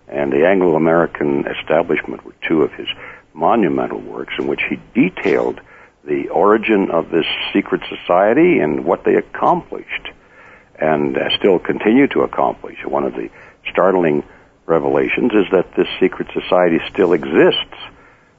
and 0.08 0.32
the 0.32 0.46
Anglo-American 0.46 1.46
Establishment 1.46 2.24
were 2.24 2.34
two 2.46 2.62
of 2.62 2.72
his 2.72 2.88
monumental 3.34 4.00
works 4.00 4.34
in 4.38 4.46
which 4.46 4.62
he 4.68 4.80
detailed 4.94 5.60
the 6.04 6.28
origin 6.28 6.90
of 6.90 7.10
this 7.10 7.26
secret 7.52 7.82
society 7.88 8.60
and 8.60 8.84
what 8.84 9.04
they 9.04 9.14
accomplished 9.16 10.08
and 10.78 11.16
uh, 11.16 11.36
still 11.36 11.58
continue 11.58 12.06
to 12.06 12.22
accomplish. 12.22 12.78
One 12.84 13.04
of 13.04 13.14
the 13.14 13.28
startling 13.70 14.24
revelations 14.66 15.32
is 15.32 15.46
that 15.52 15.74
this 15.76 15.88
secret 16.00 16.28
society 16.32 16.80
still 16.88 17.12
exists 17.12 17.76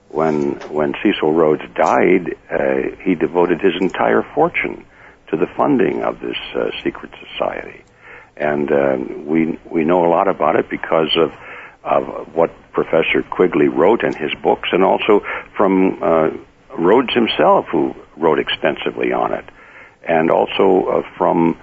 when 0.09 0.53
when 0.69 0.93
Cecil 1.03 1.33
Rhodes 1.33 1.63
died, 1.75 2.35
uh, 2.49 2.95
he 3.01 3.15
devoted 3.15 3.61
his 3.61 3.73
entire 3.79 4.23
fortune 4.33 4.85
to 5.29 5.37
the 5.37 5.47
funding 5.57 6.03
of 6.03 6.19
this 6.19 6.37
uh, 6.55 6.71
secret 6.83 7.11
society, 7.31 7.83
and 8.35 8.71
um, 8.71 9.25
we 9.25 9.59
we 9.69 9.83
know 9.83 10.05
a 10.05 10.09
lot 10.09 10.27
about 10.27 10.55
it 10.55 10.69
because 10.69 11.15
of 11.17 11.31
of 11.83 12.35
what 12.35 12.51
Professor 12.71 13.23
Quigley 13.29 13.67
wrote 13.67 14.03
in 14.03 14.13
his 14.13 14.33
books, 14.41 14.69
and 14.71 14.83
also 14.83 15.25
from 15.55 16.01
uh, 16.01 16.29
Rhodes 16.77 17.13
himself, 17.13 17.65
who 17.71 17.95
wrote 18.15 18.39
extensively 18.39 19.11
on 19.11 19.33
it, 19.33 19.45
and 20.07 20.31
also 20.31 20.85
uh, 20.85 21.01
from 21.17 21.59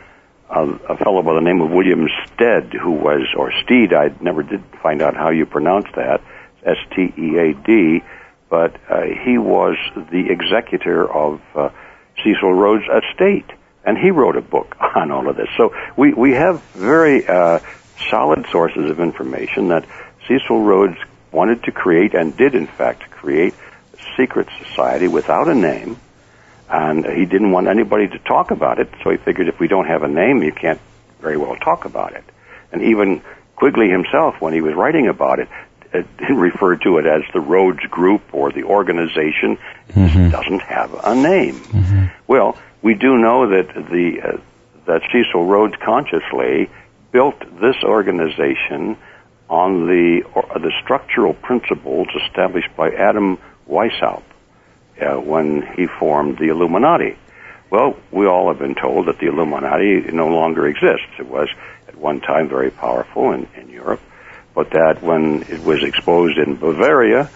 a, 0.50 0.96
fellow 0.96 1.22
by 1.22 1.34
the 1.34 1.40
name 1.40 1.60
of 1.60 1.70
William 1.70 2.08
Stead, 2.26 2.72
who 2.72 2.92
was 2.92 3.22
or 3.36 3.52
Steed. 3.64 3.92
I 3.92 4.14
never 4.20 4.42
did 4.42 4.62
find 4.82 5.02
out 5.02 5.16
how 5.16 5.30
you 5.30 5.46
pronounce 5.46 5.86
that. 5.96 6.20
S 6.64 6.78
T 6.94 7.12
E 7.18 7.36
A 7.38 7.52
D, 7.54 8.02
but 8.54 8.76
uh, 8.88 9.02
he 9.24 9.36
was 9.36 9.76
the 10.12 10.30
executor 10.30 11.12
of 11.12 11.40
uh, 11.56 11.70
Cecil 12.22 12.54
Rhodes' 12.54 12.84
estate, 12.84 13.50
and 13.84 13.98
he 13.98 14.12
wrote 14.12 14.36
a 14.36 14.40
book 14.40 14.76
on 14.94 15.10
all 15.10 15.28
of 15.28 15.34
this. 15.34 15.48
So 15.56 15.74
we 15.96 16.14
we 16.14 16.34
have 16.34 16.62
very 16.72 17.26
uh, 17.26 17.58
solid 18.10 18.46
sources 18.52 18.88
of 18.88 19.00
information 19.00 19.68
that 19.74 19.84
Cecil 20.28 20.60
Rhodes 20.60 20.96
wanted 21.32 21.64
to 21.64 21.72
create 21.72 22.14
and 22.14 22.36
did 22.36 22.54
in 22.54 22.68
fact 22.68 23.10
create 23.10 23.54
a 23.54 24.16
secret 24.16 24.46
society 24.62 25.08
without 25.08 25.48
a 25.48 25.54
name, 25.56 25.98
and 26.70 27.04
he 27.04 27.24
didn't 27.26 27.50
want 27.50 27.66
anybody 27.66 28.06
to 28.06 28.20
talk 28.20 28.52
about 28.52 28.78
it. 28.78 28.88
So 29.02 29.10
he 29.10 29.16
figured 29.16 29.48
if 29.48 29.58
we 29.58 29.66
don't 29.66 29.88
have 29.88 30.04
a 30.04 30.08
name, 30.22 30.44
you 30.44 30.52
can't 30.52 30.80
very 31.20 31.36
well 31.36 31.56
talk 31.56 31.86
about 31.86 32.12
it. 32.12 32.24
And 32.70 32.82
even 32.82 33.20
Quigley 33.56 33.88
himself, 33.88 34.40
when 34.40 34.52
he 34.52 34.60
was 34.60 34.74
writing 34.74 35.08
about 35.08 35.40
it, 35.40 35.48
referred 36.30 36.82
to 36.82 36.98
it 36.98 37.06
as 37.06 37.22
the 37.32 37.40
Rhodes 37.40 37.84
Group 37.90 38.22
or 38.32 38.52
the 38.52 38.64
organization. 38.64 39.58
Mm-hmm. 39.90 40.30
doesn't 40.30 40.62
have 40.62 40.92
a 41.04 41.14
name. 41.14 41.54
Mm-hmm. 41.54 42.06
Well, 42.26 42.56
we 42.82 42.94
do 42.94 43.16
know 43.16 43.48
that 43.48 43.74
the 43.74 44.20
uh, 44.22 44.40
that 44.86 45.02
Cecil 45.12 45.46
Rhodes 45.46 45.74
consciously 45.82 46.70
built 47.12 47.38
this 47.60 47.76
organization 47.82 48.96
on 49.48 49.86
the 49.86 50.22
uh, 50.34 50.58
the 50.58 50.72
structural 50.82 51.34
principles 51.34 52.08
established 52.26 52.74
by 52.76 52.90
Adam 52.90 53.38
Weishaupt 53.68 54.22
uh, 55.00 55.14
when 55.20 55.62
he 55.76 55.86
formed 55.86 56.38
the 56.38 56.48
Illuminati. 56.48 57.16
Well, 57.70 57.96
we 58.10 58.26
all 58.26 58.48
have 58.48 58.58
been 58.58 58.74
told 58.74 59.06
that 59.06 59.18
the 59.18 59.26
Illuminati 59.26 60.12
no 60.12 60.28
longer 60.28 60.66
exists. 60.66 61.08
It 61.18 61.26
was 61.26 61.48
at 61.88 61.96
one 61.96 62.20
time 62.20 62.48
very 62.48 62.70
powerful 62.70 63.32
in, 63.32 63.48
in 63.56 63.68
Europe, 63.68 64.00
but 64.54 64.70
that 64.70 65.02
when 65.02 65.42
it 65.42 65.60
was 65.60 65.82
exposed 65.82 66.38
in 66.38 66.56
Bavaria, 66.56 67.28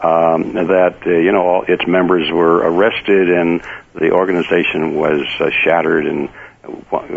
um, 0.00 0.54
that 0.54 0.98
uh, 1.06 1.10
you 1.10 1.32
know 1.32 1.46
all 1.46 1.64
its 1.66 1.86
members 1.86 2.30
were 2.30 2.56
arrested 2.56 3.30
and 3.30 3.62
the 3.94 4.10
organization 4.10 4.96
was 4.96 5.26
uh, 5.40 5.50
shattered 5.64 6.06
and 6.06 6.28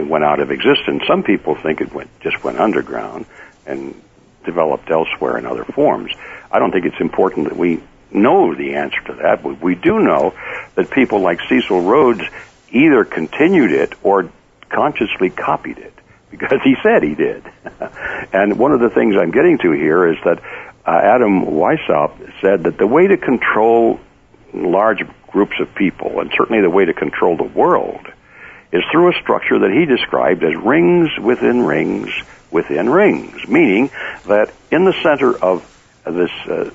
went 0.10 0.24
out 0.24 0.40
of 0.40 0.52
existence. 0.52 1.04
Some 1.08 1.24
people 1.24 1.56
think 1.56 1.82
it 1.82 1.94
went 1.94 2.10
just 2.22 2.44
went 2.44 2.60
underground 2.60 3.26
and 3.66 4.00
developed 4.46 4.90
elsewhere 4.90 5.38
in 5.38 5.46
other 5.46 5.66
forms. 5.66 6.14
I 6.52 6.60
don't 6.60 6.72
think 6.72 6.86
it's 6.86 7.02
important 7.02 7.50
that 7.50 7.58
we 7.58 7.82
know 8.12 8.56
the 8.56 8.76
answer 8.76 9.02
to 9.08 9.14
that, 9.16 9.44
but 9.44 9.62
we 9.62 9.76
do 9.76 10.00
know 10.00 10.34
that 10.76 10.90
people 10.92 11.20
like 11.20 11.42
Cecil 11.50 11.82
Rhodes 11.82 12.22
either 12.72 13.04
continued 13.04 13.72
it 13.72 13.94
or 14.04 14.32
consciously 14.70 15.30
copied 15.30 15.78
it 15.78 15.94
because 16.32 16.60
he 16.64 16.76
said 16.84 17.04
he 17.04 17.16
did. 17.16 17.44
and 18.34 18.58
one 18.58 18.72
of 18.72 18.80
the 18.80 18.90
things 18.90 19.16
I'm 19.16 19.32
getting 19.32 19.58
to 19.60 19.72
here 19.72 20.12
is 20.12 20.18
that 20.24 20.40
uh, 20.86 20.92
Adam 20.92 21.46
Weishaupt 21.46 22.42
said 22.42 22.64
that 22.64 22.78
the 22.78 22.88
way 22.88 23.08
to 23.08 23.18
control 23.18 24.00
large 24.54 25.04
groups 25.28 25.56
of 25.60 25.74
people, 25.76 26.20
and 26.20 26.32
certainly 26.38 26.62
the 26.62 26.70
way 26.70 26.86
to 26.86 26.94
control 26.94 27.36
the 27.36 27.44
world, 27.44 28.06
is 28.72 28.84
through 28.92 29.12
a 29.12 29.22
structure 29.22 29.60
that 29.60 29.72
he 29.72 29.86
described 29.86 30.44
as 30.44 30.56
rings 30.56 31.10
within 31.20 31.64
rings 31.64 32.10
within 32.52 32.90
rings, 32.90 33.48
meaning 33.48 33.90
that 34.26 34.54
in 34.72 34.86
the 34.86 34.94
center 35.04 35.36
of 35.36 35.64
this 36.06 36.32
uh, 36.48 36.70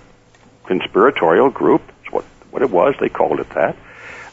conspiratorial 0.67 1.51
group, 1.51 1.83
what, 2.11 2.25
what 2.51 2.63
it 2.63 2.71
was, 2.71 2.95
they 3.01 3.09
called 3.09 3.41
it 3.41 3.49
that, 3.51 3.77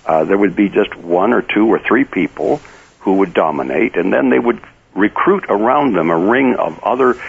uh, 0.05 0.23
there 0.25 0.38
would 0.38 0.55
be 0.55 0.69
just 0.69 0.95
one 0.95 1.33
or 1.33 1.41
two 1.41 1.67
or 1.67 1.79
three 1.79 2.03
people 2.03 2.57
who 2.99 3.17
would 3.17 3.33
dominate, 3.33 3.95
and 3.95 4.11
then 4.11 4.29
they 4.29 4.39
would 4.39 4.61
recruit 5.00 5.46
around 5.50 5.96
them 5.96 6.10
a 6.10 6.18
ring 6.18 6.56
of 6.56 6.79
other 6.84 7.20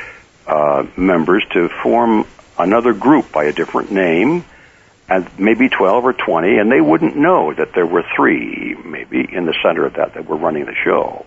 uh, 0.47 0.87
members 0.97 1.45
to 1.53 1.69
form 1.83 2.27
another 2.59 2.93
group 2.93 3.33
by 3.33 3.45
a 3.45 3.53
different 3.53 3.91
name, 3.91 4.45
and 5.09 5.29
maybe 5.39 5.69
12 5.69 6.05
or 6.05 6.13
20, 6.13 6.59
and 6.59 6.71
they 6.71 6.81
wouldn't 6.81 7.17
know 7.17 7.53
that 7.53 7.73
there 7.75 7.87
were 7.87 8.05
three, 8.15 8.77
maybe, 8.85 9.27
in 9.33 9.47
the 9.47 9.55
center 9.63 9.87
of 9.87 9.95
that 9.95 10.15
that 10.15 10.27
were 10.27 10.37
running 10.37 10.67
the 10.67 10.75
show. 10.85 11.25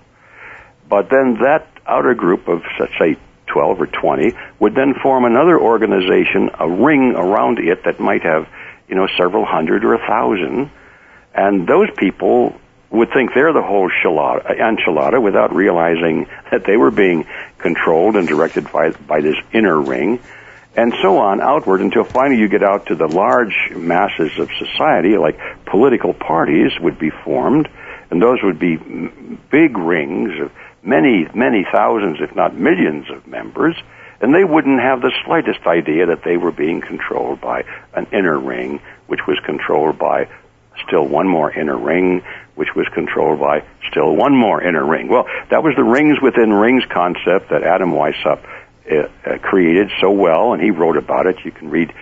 But 0.88 1.10
then 1.10 1.40
that 1.42 1.68
outer 1.86 2.14
group 2.14 2.48
of, 2.48 2.62
let's 2.80 2.94
say, 3.00 3.18
12 3.48 3.82
or 3.82 3.88
20 3.88 4.34
would 4.60 4.76
then 4.76 4.94
form 5.02 5.26
another 5.26 5.60
organization, 5.60 6.50
a 6.60 6.70
ring 6.70 7.14
around 7.16 7.60
it 7.60 7.84
that 7.86 8.00
might 8.00 8.24
have, 8.24 8.48
you 8.88 8.96
know, 8.96 9.08
several 9.18 9.46
hundred 9.46 9.84
or 9.84 9.94
a 9.96 10.00
thousand. 10.00 10.72
And 11.34 11.68
those 11.68 11.90
people 11.98 12.56
would 12.94 13.12
think 13.12 13.34
they're 13.34 13.54
the 13.54 13.62
whole 13.62 13.90
enchilada 13.90 15.22
without 15.22 15.54
realizing 15.54 16.28
that 16.52 16.64
they 16.64 16.78
were 16.78 16.92
being 16.92 17.26
controlled 17.58 18.16
and 18.16 18.28
directed 18.28 18.72
by, 18.72 18.92
by 18.92 19.20
this 19.20 19.36
inner 19.52 19.82
ring, 19.82 20.20
and 20.76 20.94
so 21.02 21.18
on 21.18 21.42
outward 21.42 21.82
until 21.82 22.04
finally 22.04 22.40
you 22.40 22.48
get 22.48 22.62
out 22.62 22.86
to 22.86 22.96
the 22.96 23.08
large 23.08 23.72
masses 23.76 24.38
of 24.38 24.50
society, 24.60 25.18
like 25.18 25.40
political 25.66 26.14
parties 26.14 26.72
would 26.80 27.00
be 27.00 27.10
formed, 27.10 27.68
and 28.12 28.22
those 28.22 28.40
would 28.44 28.60
be 28.60 28.78
big 28.78 29.76
rings 29.76 30.40
of 30.40 30.52
many, 30.84 31.28
many 31.34 31.66
thousands, 31.72 32.18
if 32.22 32.36
not 32.36 32.54
millions 32.54 33.10
of 33.10 33.26
members, 33.26 33.76
and 34.22 34.36
they 34.36 34.44
wouldn't 34.44 34.80
have 34.80 35.02
the 35.02 35.12
slightest 35.26 35.66
idea 35.66 36.06
that 36.06 36.24
they 36.24 36.38
were 36.38 36.52
being 36.52 36.80
controlled 36.80 37.42
by 37.42 37.64
an 37.96 38.06
inner 38.14 38.38
ring, 38.38 38.80
which 39.08 39.26
was 39.28 39.40
controlled 39.44 39.98
by 39.98 40.28
still 40.88 41.08
one 41.08 41.28
more 41.28 41.52
inner 41.52 41.78
ring, 41.78 42.24
which 42.56 42.70
was 42.76 42.88
controlled 42.94 43.40
by 43.40 43.64
still 43.90 44.16
one 44.16 44.36
more 44.36 44.62
inner 44.62 44.86
ring. 44.86 45.08
Well, 45.08 45.26
that 45.50 45.64
was 45.64 45.76
the 45.76 45.84
rings 45.84 46.22
within 46.22 46.54
rings 46.54 46.84
concept 46.90 47.50
that 47.50 47.64
Adam 47.64 47.92
Weishaupt 47.92 48.46
uh, 48.90 49.08
uh, 49.26 49.38
created 49.40 49.90
so 50.00 50.12
well, 50.12 50.54
and 50.54 50.62
he 50.62 50.72
wrote 50.72 50.98
about 50.98 51.26
it. 51.26 51.38
You 51.44 51.52
can 51.52 51.70
read 51.70 51.94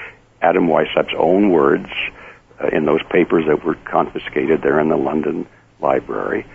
Adam 0.42 0.68
Weishaupt's 0.68 1.14
own 1.18 1.52
words 1.52 1.90
uh, 2.60 2.68
in 2.68 2.86
those 2.86 3.04
papers 3.10 3.46
that 3.48 3.64
were 3.64 3.76
confiscated 3.76 4.62
there 4.62 4.80
in 4.80 4.90
the 4.90 4.98
London 4.98 5.48
Library. 5.80 6.46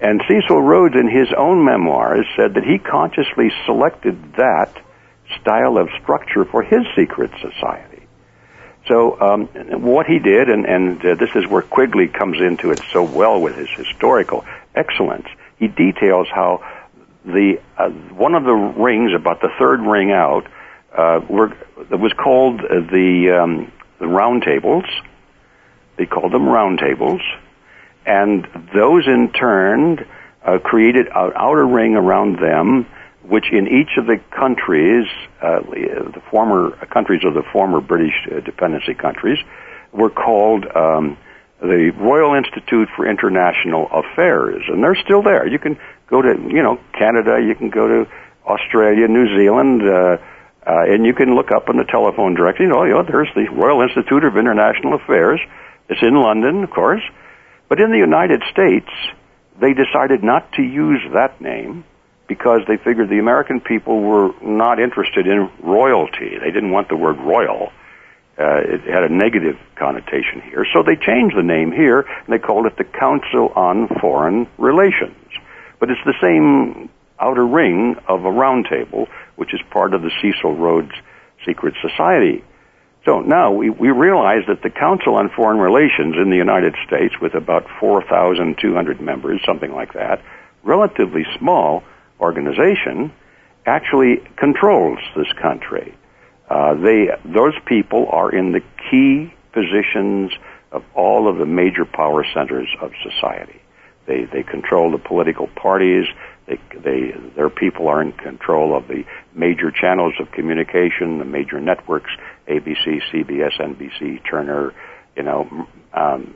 And 0.00 0.22
Cecil 0.28 0.62
Rhodes, 0.62 0.94
in 0.94 1.08
his 1.08 1.28
own 1.36 1.64
memoirs, 1.64 2.26
said 2.36 2.54
that 2.54 2.64
he 2.64 2.78
consciously 2.78 3.50
selected 3.66 4.34
that 4.34 4.72
style 5.40 5.76
of 5.76 5.88
structure 6.02 6.44
for 6.44 6.62
his 6.62 6.86
secret 6.96 7.30
society. 7.40 7.89
So 8.86 9.20
um, 9.20 9.46
what 9.82 10.06
he 10.06 10.18
did, 10.18 10.48
and, 10.48 10.64
and 10.66 11.04
uh, 11.04 11.14
this 11.14 11.30
is 11.34 11.46
where 11.46 11.62
Quigley 11.62 12.08
comes 12.08 12.40
into 12.40 12.70
it 12.70 12.80
so 12.92 13.02
well 13.02 13.40
with 13.40 13.56
his 13.56 13.68
historical 13.70 14.44
excellence. 14.74 15.26
He 15.58 15.68
details 15.68 16.28
how 16.32 16.64
the 17.24 17.60
uh, 17.76 17.90
one 17.90 18.34
of 18.34 18.44
the 18.44 18.54
rings, 18.54 19.12
about 19.14 19.40
the 19.40 19.50
third 19.58 19.80
ring 19.80 20.10
out, 20.10 20.46
uh, 20.96 21.20
were 21.28 21.56
was 21.90 22.12
called 22.14 22.60
the 22.60 23.38
um, 23.42 23.72
the 23.98 24.08
round 24.08 24.42
tables. 24.42 24.84
They 25.96 26.06
called 26.06 26.32
them 26.32 26.48
round 26.48 26.78
tables, 26.78 27.20
and 28.06 28.48
those 28.74 29.06
in 29.06 29.32
turn 29.32 30.06
uh, 30.42 30.58
created 30.58 31.08
an 31.08 31.32
outer 31.36 31.66
ring 31.66 31.94
around 31.94 32.38
them 32.38 32.86
which 33.30 33.52
in 33.52 33.68
each 33.68 33.96
of 33.96 34.06
the 34.06 34.18
countries, 34.36 35.06
uh, 35.40 35.60
the 35.60 36.20
former 36.32 36.72
countries 36.86 37.22
of 37.24 37.32
the 37.32 37.44
former 37.52 37.80
British 37.80 38.26
uh, 38.26 38.40
dependency 38.40 38.92
countries, 38.92 39.38
were 39.92 40.10
called 40.10 40.66
um, 40.74 41.16
the 41.60 41.92
Royal 41.96 42.34
Institute 42.34 42.88
for 42.96 43.08
International 43.08 43.88
Affairs, 43.92 44.64
and 44.66 44.82
they're 44.82 44.98
still 45.04 45.22
there. 45.22 45.46
You 45.46 45.60
can 45.60 45.78
go 46.08 46.20
to, 46.20 46.28
you 46.28 46.62
know, 46.64 46.80
Canada, 46.92 47.38
you 47.40 47.54
can 47.54 47.70
go 47.70 47.86
to 47.86 48.10
Australia, 48.44 49.06
New 49.06 49.28
Zealand, 49.38 49.82
uh, 49.82 50.18
uh, 50.66 50.92
and 50.92 51.06
you 51.06 51.14
can 51.14 51.36
look 51.36 51.52
up 51.52 51.68
on 51.68 51.76
the 51.76 51.84
telephone 51.84 52.34
directory. 52.34 52.66
You 52.66 52.72
know, 52.72 52.82
you 52.82 52.94
know, 52.94 53.04
there's 53.04 53.30
the 53.36 53.46
Royal 53.48 53.82
Institute 53.82 54.24
of 54.24 54.36
International 54.36 54.94
Affairs. 54.94 55.38
It's 55.88 56.02
in 56.02 56.14
London, 56.14 56.64
of 56.64 56.70
course, 56.70 57.02
but 57.68 57.78
in 57.78 57.92
the 57.92 57.98
United 57.98 58.42
States, 58.50 58.90
they 59.60 59.72
decided 59.72 60.24
not 60.24 60.52
to 60.54 60.62
use 60.62 61.02
that 61.12 61.40
name 61.40 61.84
because 62.30 62.60
they 62.68 62.76
figured 62.76 63.08
the 63.08 63.18
American 63.18 63.60
people 63.60 64.00
were 64.00 64.30
not 64.40 64.78
interested 64.78 65.26
in 65.26 65.50
royalty. 65.64 66.38
They 66.38 66.52
didn't 66.52 66.70
want 66.70 66.88
the 66.88 66.94
word 66.94 67.18
royal. 67.18 67.72
Uh, 68.38 68.60
it 68.62 68.82
had 68.82 69.02
a 69.02 69.08
negative 69.08 69.58
connotation 69.74 70.40
here. 70.40 70.64
So 70.72 70.84
they 70.84 70.94
changed 70.94 71.36
the 71.36 71.42
name 71.42 71.72
here, 71.72 72.02
and 72.02 72.28
they 72.28 72.38
called 72.38 72.66
it 72.66 72.76
the 72.76 72.84
Council 72.84 73.52
on 73.56 73.88
Foreign 74.00 74.46
Relations. 74.58 75.16
But 75.80 75.90
it's 75.90 76.00
the 76.06 76.14
same 76.22 76.88
outer 77.18 77.44
ring 77.44 77.96
of 78.06 78.24
a 78.24 78.30
round 78.30 78.66
table, 78.70 79.08
which 79.34 79.52
is 79.52 79.60
part 79.68 79.92
of 79.92 80.02
the 80.02 80.12
Cecil 80.22 80.54
Rhodes 80.54 80.92
Secret 81.44 81.74
Society. 81.82 82.44
So 83.06 83.22
now 83.22 83.50
we, 83.50 83.70
we 83.70 83.90
realize 83.90 84.44
that 84.46 84.62
the 84.62 84.70
Council 84.70 85.16
on 85.16 85.30
Foreign 85.30 85.58
Relations 85.58 86.14
in 86.14 86.30
the 86.30 86.36
United 86.36 86.76
States, 86.86 87.16
with 87.20 87.34
about 87.34 87.66
4,200 87.80 89.00
members, 89.00 89.40
something 89.44 89.74
like 89.74 89.94
that, 89.94 90.22
relatively 90.62 91.26
small 91.36 91.82
organization, 92.20 93.12
actually 93.66 94.22
controls 94.36 94.98
this 95.16 95.32
country. 95.40 95.94
Uh, 96.48 96.74
they, 96.74 97.08
those 97.24 97.54
people 97.66 98.08
are 98.10 98.32
in 98.32 98.52
the 98.52 98.62
key 98.90 99.32
positions 99.52 100.32
of 100.72 100.84
all 100.94 101.28
of 101.28 101.38
the 101.38 101.46
major 101.46 101.84
power 101.84 102.24
centers 102.34 102.68
of 102.80 102.92
society. 103.02 103.60
They, 104.06 104.24
they 104.24 104.42
control 104.42 104.90
the 104.90 104.98
political 104.98 105.46
parties. 105.46 106.06
They, 106.46 106.58
they, 106.76 107.14
their 107.36 107.50
people 107.50 107.88
are 107.88 108.02
in 108.02 108.12
control 108.12 108.76
of 108.76 108.88
the 108.88 109.04
major 109.34 109.70
channels 109.70 110.14
of 110.18 110.32
communication, 110.32 111.18
the 111.18 111.24
major 111.24 111.60
networks, 111.60 112.10
ABC, 112.48 113.00
CBS, 113.12 113.60
NBC, 113.60 114.20
Turner, 114.28 114.74
you 115.16 115.22
know, 115.22 115.68
um, 115.92 116.34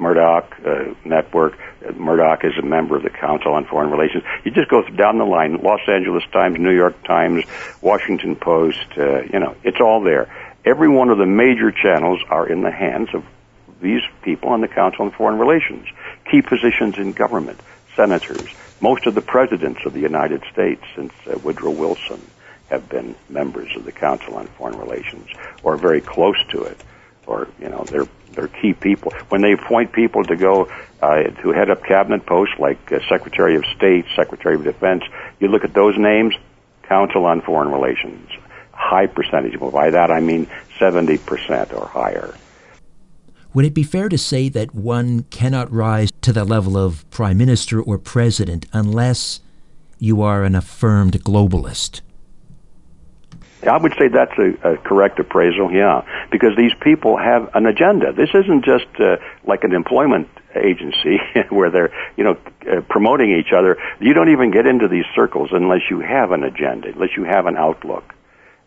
Murdoch 0.00 0.56
uh, 0.64 0.94
Network. 1.04 1.58
Murdoch 1.94 2.44
is 2.44 2.56
a 2.58 2.62
member 2.62 2.96
of 2.96 3.02
the 3.02 3.10
Council 3.10 3.52
on 3.52 3.66
Foreign 3.66 3.90
Relations. 3.90 4.24
You 4.44 4.50
just 4.50 4.70
go 4.70 4.82
down 4.88 5.18
the 5.18 5.24
line: 5.24 5.58
Los 5.62 5.80
Angeles 5.86 6.24
Times, 6.32 6.58
New 6.58 6.74
York 6.74 7.04
Times, 7.04 7.44
Washington 7.82 8.34
Post. 8.34 8.86
Uh, 8.96 9.22
you 9.22 9.38
know, 9.38 9.54
it's 9.62 9.80
all 9.80 10.02
there. 10.02 10.32
Every 10.64 10.88
one 10.88 11.10
of 11.10 11.18
the 11.18 11.26
major 11.26 11.70
channels 11.70 12.20
are 12.28 12.48
in 12.48 12.62
the 12.62 12.70
hands 12.70 13.10
of 13.14 13.24
these 13.80 14.02
people 14.22 14.50
on 14.50 14.60
the 14.60 14.68
Council 14.68 15.04
on 15.04 15.10
Foreign 15.10 15.38
Relations. 15.38 15.86
Key 16.30 16.42
positions 16.42 16.98
in 16.98 17.12
government, 17.12 17.60
senators, 17.96 18.48
most 18.80 19.06
of 19.06 19.14
the 19.14 19.22
presidents 19.22 19.80
of 19.84 19.92
the 19.92 20.00
United 20.00 20.42
States 20.52 20.82
since 20.96 21.12
uh, 21.26 21.38
Woodrow 21.38 21.70
Wilson 21.70 22.20
have 22.70 22.88
been 22.88 23.14
members 23.28 23.74
of 23.76 23.84
the 23.84 23.92
Council 23.92 24.36
on 24.36 24.46
Foreign 24.46 24.78
Relations 24.78 25.28
or 25.62 25.76
very 25.76 26.00
close 26.00 26.36
to 26.50 26.62
it, 26.62 26.82
or 27.30 27.48
you 27.60 27.68
know 27.68 27.84
they're 27.84 28.08
they're 28.32 28.48
key 28.48 28.74
people. 28.74 29.12
When 29.28 29.40
they 29.40 29.52
appoint 29.52 29.92
people 29.92 30.24
to 30.24 30.36
go 30.36 30.68
uh, 31.00 31.22
to 31.42 31.50
head 31.52 31.70
up 31.70 31.84
cabinet 31.84 32.26
posts 32.26 32.54
like 32.58 32.92
uh, 32.92 32.98
Secretary 33.08 33.56
of 33.56 33.64
State, 33.76 34.04
Secretary 34.14 34.54
of 34.54 34.64
Defense, 34.64 35.02
you 35.38 35.48
look 35.48 35.64
at 35.64 35.72
those 35.72 35.96
names, 35.96 36.34
Council 36.82 37.24
on 37.24 37.40
Foreign 37.40 37.70
Relations, 37.70 38.28
high 38.72 39.06
percentage. 39.06 39.58
Well, 39.58 39.70
by 39.70 39.90
that 39.90 40.10
I 40.10 40.20
mean 40.20 40.48
seventy 40.78 41.18
percent 41.18 41.72
or 41.72 41.86
higher. 41.86 42.34
Would 43.52 43.64
it 43.64 43.74
be 43.74 43.82
fair 43.82 44.08
to 44.08 44.18
say 44.18 44.48
that 44.50 44.74
one 44.74 45.24
cannot 45.24 45.72
rise 45.72 46.10
to 46.22 46.32
the 46.32 46.44
level 46.44 46.76
of 46.76 47.08
prime 47.10 47.38
minister 47.38 47.82
or 47.82 47.98
president 47.98 48.66
unless 48.72 49.40
you 49.98 50.22
are 50.22 50.44
an 50.44 50.54
affirmed 50.54 51.24
globalist? 51.24 52.00
I 53.62 53.76
would 53.76 53.92
say 53.98 54.08
that's 54.08 54.36
a, 54.38 54.72
a 54.72 54.76
correct 54.78 55.18
appraisal, 55.18 55.70
yeah, 55.70 56.02
because 56.30 56.56
these 56.56 56.72
people 56.80 57.16
have 57.16 57.50
an 57.54 57.66
agenda. 57.66 58.12
This 58.12 58.30
isn't 58.34 58.64
just 58.64 58.88
uh, 58.98 59.16
like 59.44 59.64
an 59.64 59.72
employment 59.72 60.28
agency 60.54 61.20
where 61.50 61.70
they're, 61.70 61.92
you 62.16 62.24
know, 62.24 62.38
uh, 62.70 62.80
promoting 62.88 63.36
each 63.38 63.52
other. 63.52 63.76
You 64.00 64.14
don't 64.14 64.30
even 64.30 64.50
get 64.50 64.66
into 64.66 64.88
these 64.88 65.04
circles 65.14 65.50
unless 65.52 65.82
you 65.90 66.00
have 66.00 66.32
an 66.32 66.42
agenda, 66.42 66.88
unless 66.88 67.10
you 67.16 67.24
have 67.24 67.46
an 67.46 67.56
outlook. 67.56 68.14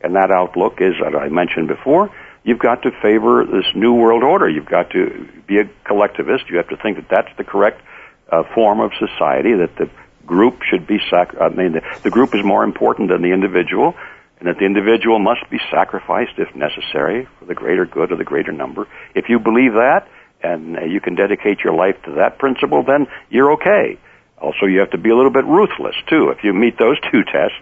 And 0.02 0.16
that 0.16 0.32
outlook 0.32 0.80
is, 0.80 0.96
as 1.06 1.14
I 1.16 1.30
mentioned 1.30 1.70
before, 1.70 2.14
you've 2.44 2.60
got 2.60 2.84
to 2.84 2.92
favor 3.02 3.46
this 3.46 3.66
new 3.74 3.94
world 3.94 4.22
order. 4.22 4.48
You've 4.48 4.66
got 4.66 4.92
to 4.92 5.28
be 5.48 5.60
a 5.60 5.70
collectivist. 5.86 6.50
You 6.50 6.58
have 6.58 6.70
to 6.70 6.78
think 6.78 6.98
that 6.98 7.10
that's 7.10 7.38
the 7.38 7.44
correct 7.44 7.82
uh, 8.30 8.44
form 8.54 8.80
of 8.80 8.92
society, 9.00 9.56
that 9.56 9.76
the 9.78 9.90
group 10.26 10.62
should 10.64 10.86
be 10.86 11.00
sac- 11.10 11.40
I 11.40 11.50
mean, 11.50 11.74
the, 11.74 11.82
the 12.04 12.10
group 12.10 12.36
is 12.36 12.44
more 12.44 12.64
important 12.64 13.10
than 13.10 13.22
the 13.22 13.32
individual 13.32 13.96
and 14.44 14.54
that 14.54 14.60
the 14.60 14.66
individual 14.66 15.20
must 15.20 15.50
be 15.50 15.58
sacrificed 15.72 16.34
if 16.38 16.54
necessary 16.54 17.30
for 17.40 17.46
the 17.46 17.56
greater 17.56 17.86
good 17.86 18.12
of 18.12 18.18
the 18.18 18.26
greater 18.26 18.52
number. 18.52 18.86
If 19.16 19.30
you 19.30 19.40
believe 19.40 19.72
that 19.74 20.06
and 20.44 20.78
uh, 20.78 20.82
you 20.84 21.00
can 21.00 21.16
dedicate 21.16 21.62
your 21.62 21.74
life 21.74 21.96
to 22.04 22.12
that 22.16 22.40
principle, 22.40 22.84
then 22.84 23.08
you're 23.30 23.54
okay. 23.54 23.98
Also, 24.42 24.66
you 24.66 24.80
have 24.80 24.92
to 24.92 24.98
be 24.98 25.10
a 25.10 25.16
little 25.16 25.32
bit 25.32 25.46
ruthless 25.46 25.96
too. 26.10 26.28
If 26.28 26.44
you 26.44 26.52
meet 26.52 26.78
those 26.78 26.98
two 27.10 27.24
tests, 27.24 27.56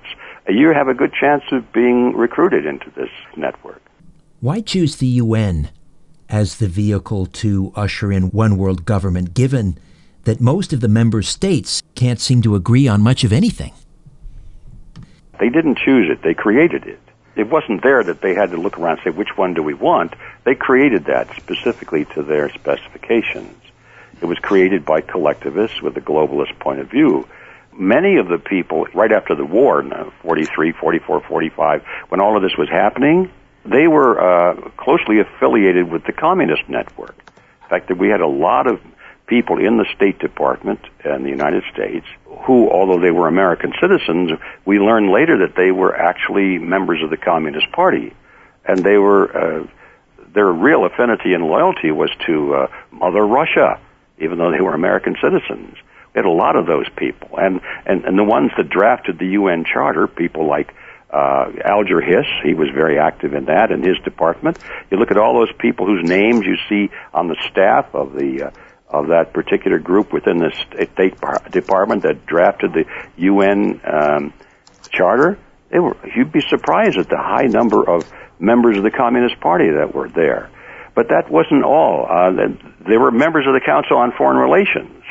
uh, 0.50 0.54
you 0.54 0.74
have 0.74 0.88
a 0.88 0.96
good 0.96 1.14
chance 1.14 1.44
of 1.52 1.72
being 1.72 2.16
recruited 2.16 2.66
into 2.66 2.90
this 2.90 3.12
network. 3.38 3.84
Why 4.40 4.62
choose 4.62 4.96
the 4.96 5.06
UN 5.06 5.70
as 6.30 6.58
the 6.58 6.68
vehicle 6.68 7.28
to 7.28 7.72
usher 7.76 8.12
in 8.12 8.32
one 8.32 8.58
world 8.58 8.86
government, 8.86 9.36
given 9.36 9.78
that 10.24 10.42
most 10.42 10.74
of 10.74 10.82
the 10.82 10.88
member 10.88 11.22
states 11.22 11.84
can't 11.94 12.20
seem 12.20 12.42
to 12.42 12.56
agree 12.56 12.88
on 12.88 13.04
much 13.04 13.24
of 13.24 13.32
anything? 13.32 13.74
They 15.42 15.50
didn't 15.50 15.80
choose 15.80 16.08
it, 16.08 16.22
they 16.22 16.36
created 16.36 16.86
it. 16.86 17.00
It 17.36 17.50
wasn't 17.50 17.82
there 17.82 18.04
that 18.04 18.22
they 18.22 18.36
had 18.36 18.52
to 18.52 18.58
look 18.58 18.78
around 18.78 19.00
and 19.00 19.06
say, 19.06 19.10
which 19.10 19.36
one 19.36 19.56
do 19.56 19.64
we 19.64 19.74
want? 19.74 20.14
They 20.44 20.54
created 20.54 21.06
that 21.06 21.36
specifically 21.36 22.06
to 22.14 22.22
their 22.22 22.52
specifications. 22.54 23.58
It 24.22 24.26
was 24.26 24.38
created 24.38 24.86
by 24.86 25.02
collectivists 25.02 25.82
with 25.82 25.98
a 25.98 26.00
globalist 26.00 26.60
point 26.60 26.80
of 26.80 26.92
view. 26.92 27.28
Many 27.74 28.18
of 28.18 28.28
the 28.28 28.38
people, 28.38 28.86
right 28.94 29.12
after 29.12 29.34
the 29.34 29.44
war, 29.44 29.82
43, 30.22 30.74
44, 30.74 31.22
45, 31.22 31.84
when 32.10 32.22
all 32.22 32.38
of 32.38 32.44
this 32.44 32.56
was 32.56 32.70
happening, 32.70 33.32
they 33.66 33.88
were 33.88 34.22
uh, 34.22 34.70
closely 34.78 35.22
affiliated 35.22 35.92
with 35.92 36.04
the 36.06 36.14
communist 36.14 36.70
network. 36.70 37.16
In 37.64 37.70
fact, 37.70 37.88
that 37.88 37.98
we 37.98 38.10
had 38.10 38.22
a 38.22 38.28
lot 38.28 38.68
of 38.68 38.80
people 39.32 39.66
in 39.66 39.78
the 39.78 39.86
State 39.96 40.20
Department 40.20 40.82
in 41.06 41.24
the 41.24 41.30
United 41.30 41.64
States 41.72 42.06
who, 42.46 42.70
although 42.70 43.00
they 43.00 43.12
were 43.12 43.30
American 43.30 43.72
citizens, 43.80 44.32
we 44.66 44.78
learned 44.78 45.10
later 45.10 45.48
that 45.48 45.56
they 45.56 45.72
were 45.72 45.96
actually 45.96 46.58
members 46.58 47.02
of 47.02 47.10
the 47.10 47.16
Communist 47.16 47.72
Party, 47.72 48.14
and 48.66 48.84
they 48.84 48.98
were 48.98 49.24
uh, 49.32 49.68
their 50.34 50.52
real 50.52 50.84
affinity 50.84 51.34
and 51.34 51.46
loyalty 51.46 51.92
was 51.92 52.10
to 52.28 52.56
uh, 52.56 52.68
Mother 52.92 53.26
Russia, 53.26 53.80
even 54.20 54.38
though 54.38 54.52
they 54.52 54.60
were 54.60 54.74
American 54.74 55.16
citizens. 55.22 55.78
We 56.14 56.20
had 56.20 56.26
a 56.26 56.30
lot 56.30 56.58
of 56.58 56.66
those 56.66 56.90
people, 56.98 57.38
and 57.38 57.62
and 57.86 58.04
and 58.04 58.20
the 58.20 58.26
ones 58.26 58.52
that 58.58 58.70
drafted 58.70 59.18
the 59.18 59.28
UN 59.40 59.64
Charter, 59.64 60.08
people 60.08 60.46
like 60.46 60.74
uh, 61.10 61.52
Alger 61.64 62.02
Hiss, 62.02 62.28
he 62.44 62.54
was 62.54 62.68
very 62.70 63.00
active 63.00 63.34
in 63.34 63.46
that 63.46 63.72
in 63.72 63.82
his 63.82 63.98
department. 64.00 64.60
You 64.90 64.98
look 64.98 65.12
at 65.12 65.18
all 65.18 65.36
those 65.36 65.54
people 65.58 65.86
whose 65.86 66.04
names 66.04 66.46
you 66.46 66.58
see 66.68 66.92
on 67.14 67.30
the 67.30 67.38
staff 67.50 67.96
of 67.96 68.12
the 68.12 68.44
uh, 68.44 68.52
of 68.92 69.08
that 69.08 69.34
particular 69.34 69.80
group 69.80 70.14
within 70.14 70.38
the 70.38 70.52
State 70.52 71.18
Department 71.52 72.04
that 72.04 72.26
drafted 72.26 72.74
the 72.74 72.86
UN 73.18 73.82
um, 73.86 74.34
charter, 74.92 75.40
were, 75.72 75.96
you'd 76.16 76.32
be 76.32 76.42
surprised 76.42 76.98
at 76.98 77.10
the 77.10 77.18
high 77.18 77.48
number 77.48 77.88
of 77.88 78.12
members 78.40 78.78
of 78.78 78.84
the 78.84 78.92
Communist 78.92 79.40
Party 79.40 79.70
that 79.70 79.94
were 79.94 80.10
there. 80.10 80.50
But 80.94 81.10
that 81.10 81.32
wasn't 81.32 81.64
all. 81.64 82.06
Uh, 82.10 82.32
they 82.86 82.98
were 82.98 83.12
members 83.12 83.48
of 83.48 83.54
the 83.54 83.62
Council 83.66 83.98
on 83.98 84.12
Foreign 84.12 84.38
Relations. 84.38 85.04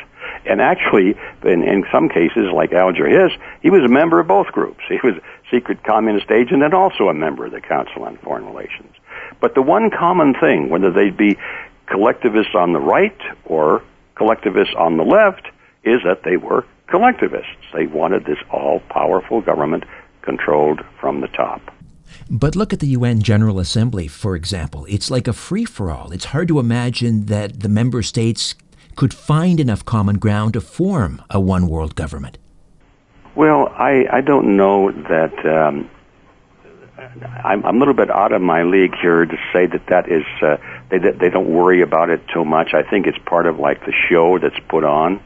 And 0.44 0.60
actually, 0.60 1.16
in, 1.44 1.62
in 1.62 1.84
some 1.92 2.08
cases, 2.08 2.50
like 2.54 2.72
Alger 2.72 3.08
Hiss, 3.08 3.32
he 3.62 3.70
was 3.70 3.82
a 3.84 3.88
member 3.88 4.20
of 4.20 4.26
both 4.26 4.48
groups. 4.48 4.80
He 4.88 4.98
was 5.02 5.16
a 5.16 5.22
secret 5.50 5.84
communist 5.84 6.30
agent 6.30 6.62
and 6.62 6.74
also 6.74 7.08
a 7.08 7.14
member 7.14 7.46
of 7.46 7.52
the 7.52 7.60
Council 7.60 8.04
on 8.04 8.16
Foreign 8.18 8.46
Relations. 8.46 8.94
But 9.40 9.54
the 9.54 9.62
one 9.62 9.90
common 9.90 10.34
thing, 10.34 10.68
whether 10.68 10.90
they'd 10.90 11.16
be 11.16 11.38
collectivists 11.90 12.54
on 12.54 12.72
the 12.72 12.80
right 12.80 13.20
or 13.44 13.82
collectivists 14.14 14.74
on 14.78 14.96
the 14.96 15.04
left 15.04 15.48
is 15.84 16.00
that 16.04 16.22
they 16.24 16.36
were 16.36 16.64
collectivists. 16.86 17.50
They 17.74 17.86
wanted 17.86 18.24
this 18.24 18.38
all 18.50 18.80
powerful 18.88 19.40
government 19.40 19.84
controlled 20.22 20.80
from 21.00 21.20
the 21.20 21.28
top. 21.28 21.60
But 22.28 22.56
look 22.56 22.72
at 22.72 22.80
the 22.80 22.88
UN 22.88 23.22
General 23.22 23.58
Assembly, 23.58 24.08
for 24.08 24.36
example. 24.36 24.86
It's 24.88 25.10
like 25.10 25.28
a 25.28 25.32
free 25.32 25.64
for 25.64 25.90
all. 25.90 26.12
It's 26.12 26.26
hard 26.26 26.48
to 26.48 26.58
imagine 26.58 27.26
that 27.26 27.60
the 27.60 27.68
member 27.68 28.02
states 28.02 28.54
could 28.96 29.14
find 29.14 29.60
enough 29.60 29.84
common 29.84 30.18
ground 30.18 30.54
to 30.54 30.60
form 30.60 31.22
a 31.30 31.40
one 31.40 31.68
world 31.68 31.94
government. 31.94 32.38
Well, 33.34 33.68
I, 33.68 34.06
I 34.12 34.20
don't 34.20 34.56
know 34.56 34.90
that. 34.90 35.46
Um, 35.46 35.90
I'm, 37.00 37.64
I'm 37.64 37.76
a 37.76 37.78
little 37.78 37.94
bit 37.94 38.10
out 38.10 38.32
of 38.32 38.42
my 38.42 38.62
league 38.62 38.94
here 39.00 39.24
to 39.24 39.36
say 39.52 39.66
that 39.66 39.86
that 39.88 40.08
is 40.08 40.24
uh, 40.42 40.56
they 40.90 40.98
they 40.98 41.30
don't 41.30 41.48
worry 41.48 41.82
about 41.82 42.10
it 42.10 42.20
too 42.32 42.44
much. 42.44 42.74
I 42.74 42.82
think 42.88 43.06
it's 43.06 43.18
part 43.24 43.46
of 43.46 43.58
like 43.58 43.80
the 43.80 43.92
show 44.08 44.38
that's 44.38 44.58
put 44.68 44.84
on. 44.84 45.22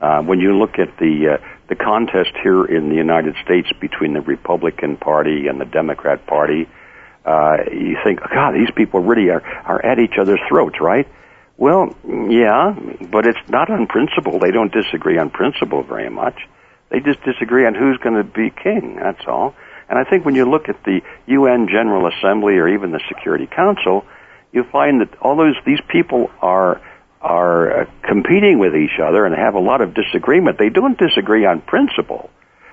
Uh, 0.00 0.22
when 0.22 0.40
you 0.40 0.56
look 0.56 0.78
at 0.78 0.96
the 0.98 1.38
uh, 1.38 1.46
the 1.68 1.74
contest 1.74 2.30
here 2.42 2.64
in 2.64 2.88
the 2.88 2.94
United 2.94 3.34
States 3.44 3.68
between 3.80 4.14
the 4.14 4.20
Republican 4.20 4.96
Party 4.96 5.48
and 5.48 5.60
the 5.60 5.66
Democrat 5.66 6.26
Party, 6.26 6.68
uh, 7.24 7.58
you 7.70 7.98
think, 8.02 8.20
God, 8.20 8.52
these 8.52 8.70
people 8.74 9.00
really 9.00 9.28
are 9.28 9.42
are 9.42 9.84
at 9.84 9.98
each 9.98 10.16
other's 10.18 10.40
throats, 10.48 10.80
right? 10.80 11.06
Well, 11.56 11.94
yeah, 12.06 12.74
but 13.10 13.26
it's 13.26 13.48
not 13.48 13.68
on 13.68 13.86
principle. 13.86 14.38
They 14.38 14.52
don't 14.52 14.72
disagree 14.72 15.18
on 15.18 15.30
principle 15.30 15.82
very 15.82 16.08
much. 16.08 16.38
They 16.90 17.00
just 17.00 17.22
disagree 17.24 17.66
on 17.66 17.74
who's 17.74 17.98
going 17.98 18.14
to 18.14 18.24
be 18.24 18.50
king. 18.50 18.96
That's 18.96 19.26
all. 19.26 19.54
And 19.88 19.98
I 19.98 20.04
think 20.04 20.24
when 20.24 20.34
you 20.34 20.48
look 20.48 20.68
at 20.68 20.82
the 20.84 21.00
UN 21.26 21.68
General 21.68 22.06
Assembly 22.06 22.58
or 22.58 22.68
even 22.68 22.92
the 22.92 23.00
Security 23.08 23.46
Council, 23.46 24.04
you 24.52 24.64
find 24.64 25.00
that 25.00 25.16
all 25.20 25.36
those 25.36 25.56
these 25.64 25.80
people 25.88 26.30
are 26.40 26.80
are 27.20 27.82
uh, 27.82 27.84
competing 28.02 28.58
with 28.58 28.76
each 28.76 29.00
other 29.02 29.26
and 29.26 29.34
have 29.34 29.54
a 29.54 29.60
lot 29.60 29.80
of 29.80 29.94
disagreement. 29.94 30.58
They 30.58 30.68
don't 30.68 30.98
disagree 30.98 31.46
on 31.46 31.60
principle; 31.60 32.30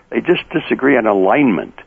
they 0.10 0.22
just 0.22 0.44
disagree 0.50 0.98
on 0.98 1.08
alignment. 1.08 1.80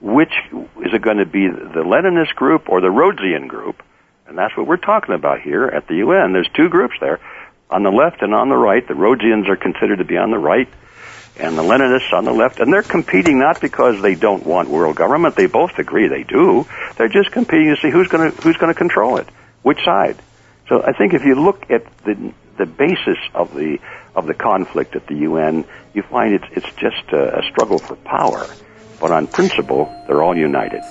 which 0.00 0.34
is 0.52 0.92
it 0.92 1.00
going 1.00 1.16
to 1.16 1.26
be 1.26 1.48
the 1.48 1.82
Leninist 1.82 2.34
group 2.34 2.68
or 2.68 2.82
the 2.82 2.90
Rhodesian 2.90 3.48
group? 3.48 3.82
And 4.26 4.36
that's 4.36 4.54
what 4.56 4.66
we're 4.66 4.76
talking 4.76 5.14
about 5.14 5.40
here 5.40 5.64
at 5.64 5.88
the 5.88 5.96
UN. 5.96 6.32
There's 6.32 6.48
two 6.54 6.68
groups 6.68 6.94
there, 7.00 7.20
on 7.70 7.82
the 7.82 7.90
left 7.90 8.20
and 8.22 8.34
on 8.34 8.48
the 8.50 8.56
right. 8.56 8.86
The 8.86 8.94
Rhodesians 8.94 9.48
are 9.48 9.56
considered 9.56 9.98
to 9.98 10.04
be 10.04 10.18
on 10.18 10.30
the 10.30 10.38
right, 10.38 10.68
and 11.36 11.58
the 11.58 11.62
Leninists 11.62 12.12
on 12.12 12.24
the 12.24 12.32
left. 12.32 12.60
And 12.60 12.72
they're 12.72 12.82
competing 12.82 13.38
not 13.38 13.60
because 13.60 14.00
they 14.02 14.14
don't 14.14 14.46
want 14.46 14.68
world 14.68 14.96
government. 14.96 15.36
They 15.36 15.46
both 15.46 15.78
agree 15.78 16.08
they 16.08 16.22
do. 16.22 16.66
They're 16.96 17.08
just 17.08 17.32
competing 17.32 17.74
to 17.74 17.80
see 17.80 17.90
who's 17.90 18.08
going 18.08 18.30
to 18.30 18.40
who's 18.42 18.56
going 18.56 18.72
to 18.72 18.78
control 18.78 19.16
it, 19.16 19.28
which 19.62 19.82
side. 19.84 20.16
So 20.68 20.82
I 20.82 20.92
think 20.92 21.14
if 21.14 21.24
you 21.24 21.34
look 21.34 21.70
at 21.70 21.84
the 22.04 22.32
the 22.56 22.66
basis 22.66 23.18
of 23.34 23.54
the 23.54 23.78
of 24.14 24.26
the 24.26 24.34
conflict 24.34 24.94
at 24.94 25.06
the 25.06 25.16
UN, 25.16 25.64
you 25.92 26.02
find 26.02 26.34
it's 26.34 26.46
it's 26.52 26.72
just 26.76 27.12
a, 27.12 27.40
a 27.40 27.42
struggle 27.50 27.78
for 27.78 27.96
power. 27.96 28.46
But 29.00 29.10
on 29.10 29.26
principle, 29.26 29.92
they're 30.06 30.22
all 30.22 30.36
united. 30.36 30.82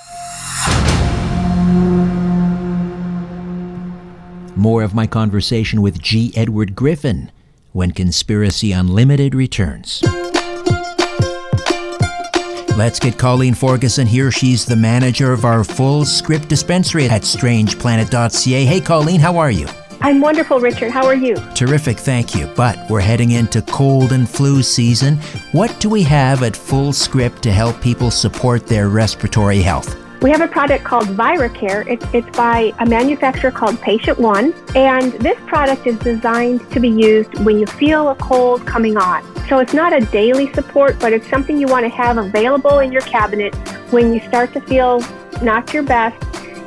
More 4.55 4.83
of 4.83 4.93
my 4.93 5.07
conversation 5.07 5.81
with 5.81 5.99
G. 5.99 6.31
Edward 6.35 6.75
Griffin 6.75 7.31
when 7.71 7.91
Conspiracy 7.91 8.71
Unlimited 8.71 9.33
returns. 9.33 10.03
Let's 12.75 12.99
get 12.99 13.19
Colleen 13.19 13.53
Ferguson 13.53 14.07
here. 14.07 14.31
She's 14.31 14.65
the 14.65 14.75
manager 14.75 15.31
of 15.31 15.45
our 15.45 15.59
Fullscript 15.59 16.47
dispensary 16.47 17.07
at 17.07 17.21
strangeplanet.ca. 17.21 18.65
Hey, 18.65 18.81
Colleen, 18.81 19.19
how 19.19 19.37
are 19.37 19.51
you? 19.51 19.67
I'm 20.01 20.19
wonderful, 20.19 20.59
Richard. 20.59 20.91
How 20.91 21.05
are 21.05 21.13
you? 21.13 21.35
Terrific, 21.53 21.99
thank 21.99 22.33
you. 22.33 22.47
But 22.55 22.79
we're 22.89 22.99
heading 22.99 23.29
into 23.29 23.61
cold 23.61 24.11
and 24.11 24.27
flu 24.27 24.63
season. 24.63 25.17
What 25.51 25.79
do 25.79 25.87
we 25.87 26.01
have 26.01 26.41
at 26.41 26.53
Fullscript 26.53 27.41
to 27.41 27.51
help 27.51 27.79
people 27.79 28.09
support 28.09 28.65
their 28.65 28.89
respiratory 28.89 29.61
health? 29.61 30.02
We 30.23 30.31
have 30.31 30.41
a 30.41 30.47
product 30.47 30.83
called 30.83 31.05
ViraCare. 31.07 31.85
It's, 31.87 32.05
it's 32.13 32.35
by 32.35 32.73
a 32.79 32.85
manufacturer 32.85 33.51
called 33.51 33.79
Patient 33.81 34.17
One, 34.17 34.53
and 34.73 35.11
this 35.13 35.37
product 35.45 35.85
is 35.85 35.99
designed 35.99 36.71
to 36.71 36.79
be 36.79 36.89
used 36.89 37.37
when 37.39 37.59
you 37.59 37.67
feel 37.67 38.09
a 38.09 38.15
cold 38.15 38.65
coming 38.65 38.97
on. 38.97 39.21
So 39.47 39.59
it's 39.59 39.73
not 39.73 39.93
a 39.93 39.99
daily 39.99 40.51
support, 40.53 40.97
but 40.99 41.13
it's 41.13 41.29
something 41.29 41.57
you 41.57 41.67
want 41.67 41.83
to 41.83 41.89
have 41.89 42.17
available 42.17 42.79
in 42.79 42.91
your 42.91 43.01
cabinet 43.01 43.53
when 43.91 44.13
you 44.13 44.21
start 44.21 44.53
to 44.53 44.61
feel 44.61 45.03
not 45.41 45.73
your 45.73 45.83
best 45.83 46.17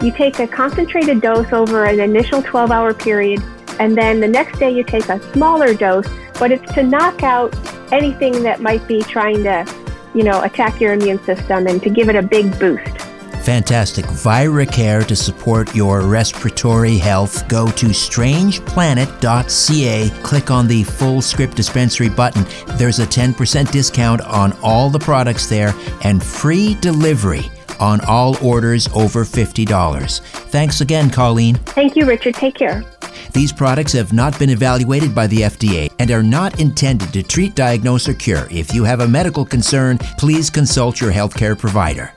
you 0.03 0.13
take 0.13 0.39
a 0.39 0.47
concentrated 0.47 1.21
dose 1.21 1.53
over 1.53 1.85
an 1.85 2.01
initial 2.01 2.43
12 2.43 2.71
hour 2.71 2.93
period, 2.93 3.43
and 3.81 3.97
then 3.97 4.21
the 4.21 4.29
next 4.29 4.59
day 4.59 4.71
you 4.71 4.85
take 4.85 5.09
a 5.09 5.21
smaller 5.33 5.75
dose, 5.75 6.07
but 6.39 6.53
it's 6.53 6.71
to 6.75 6.83
knock 6.83 7.23
out 7.23 7.55
anything 7.93 8.43
that 8.43 8.61
might 8.61 8.87
be 8.87 9.03
trying 9.03 9.43
to, 9.43 9.67
you 10.15 10.23
know, 10.23 10.43
attack 10.43 10.81
your 10.81 10.93
immune 10.93 11.23
system 11.25 11.67
and 11.67 11.83
to 11.83 11.91
give 11.91 12.09
it 12.09 12.17
a 12.17 12.23
big 12.23 12.59
boost. 12.59 13.06
Fantastic. 13.47 14.05
ViraCare 14.07 15.07
to 15.07 15.15
support 15.15 15.73
your 15.73 16.01
respiratory 16.01 16.97
health. 16.97 17.47
Go 17.47 17.69
to 17.69 17.87
strangeplanet.ca, 17.87 20.11
click 20.25 20.51
on 20.51 20.67
the 20.67 20.83
Fullscript 20.83 21.55
dispensary 21.55 22.09
button. 22.09 22.45
There's 22.77 22.99
a 22.99 23.07
10% 23.07 23.71
discount 23.71 24.21
on 24.23 24.53
all 24.65 24.91
the 24.91 24.99
products 24.99 25.47
there 25.47 25.73
and 26.03 26.21
free 26.21 26.75
delivery 26.81 27.49
on 27.79 28.01
all 28.01 28.37
orders 28.45 28.89
over 28.89 29.25
$50. 29.25 30.21
Thanks 30.51 30.81
again, 30.81 31.09
Colleen. 31.09 31.55
Thank 31.55 31.95
you, 31.95 32.05
Richard. 32.05 32.35
Take 32.35 32.57
care. 32.57 32.83
These 33.33 33.53
products 33.53 33.93
have 33.93 34.13
not 34.13 34.37
been 34.41 34.51
evaluated 34.51 35.15
by 35.15 35.29
the 35.29 35.43
FDA 35.43 35.93
and 36.01 36.11
are 36.11 36.25
not 36.25 36.59
intended 36.59 37.13
to 37.13 37.23
treat, 37.23 37.55
diagnose, 37.55 38.09
or 38.09 38.15
cure. 38.15 38.49
If 38.51 38.75
you 38.75 38.83
have 38.83 38.99
a 38.99 39.07
medical 39.07 39.45
concern, 39.45 39.99
please 40.19 40.51
consult 40.51 41.01
your 41.01 41.13
healthcare 41.13 41.57
provider. 41.57 42.13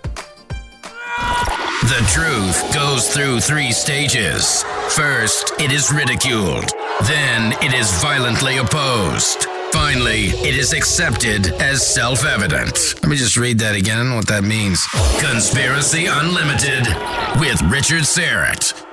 The 1.84 2.06
truth 2.12 2.74
goes 2.74 3.08
through 3.08 3.40
three 3.40 3.72
stages. 3.72 4.64
First, 4.90 5.54
it 5.62 5.72
is 5.72 5.94
ridiculed. 5.94 6.66
Then, 7.08 7.54
it 7.64 7.74
is 7.74 7.90
violently 8.02 8.58
opposed. 8.58 9.46
Finally, 9.72 10.26
it 10.44 10.58
is 10.58 10.74
accepted 10.74 11.48
as 11.62 11.82
self 11.82 12.26
evident. 12.26 12.96
Let 12.96 13.10
me 13.10 13.16
just 13.16 13.38
read 13.38 13.60
that 13.60 13.78
again, 13.78 14.14
what 14.14 14.28
that 14.28 14.44
means. 14.44 14.86
Conspiracy 15.22 16.08
Unlimited 16.08 16.86
with 17.40 17.62
Richard 17.72 18.04
Syrett. 18.04 18.86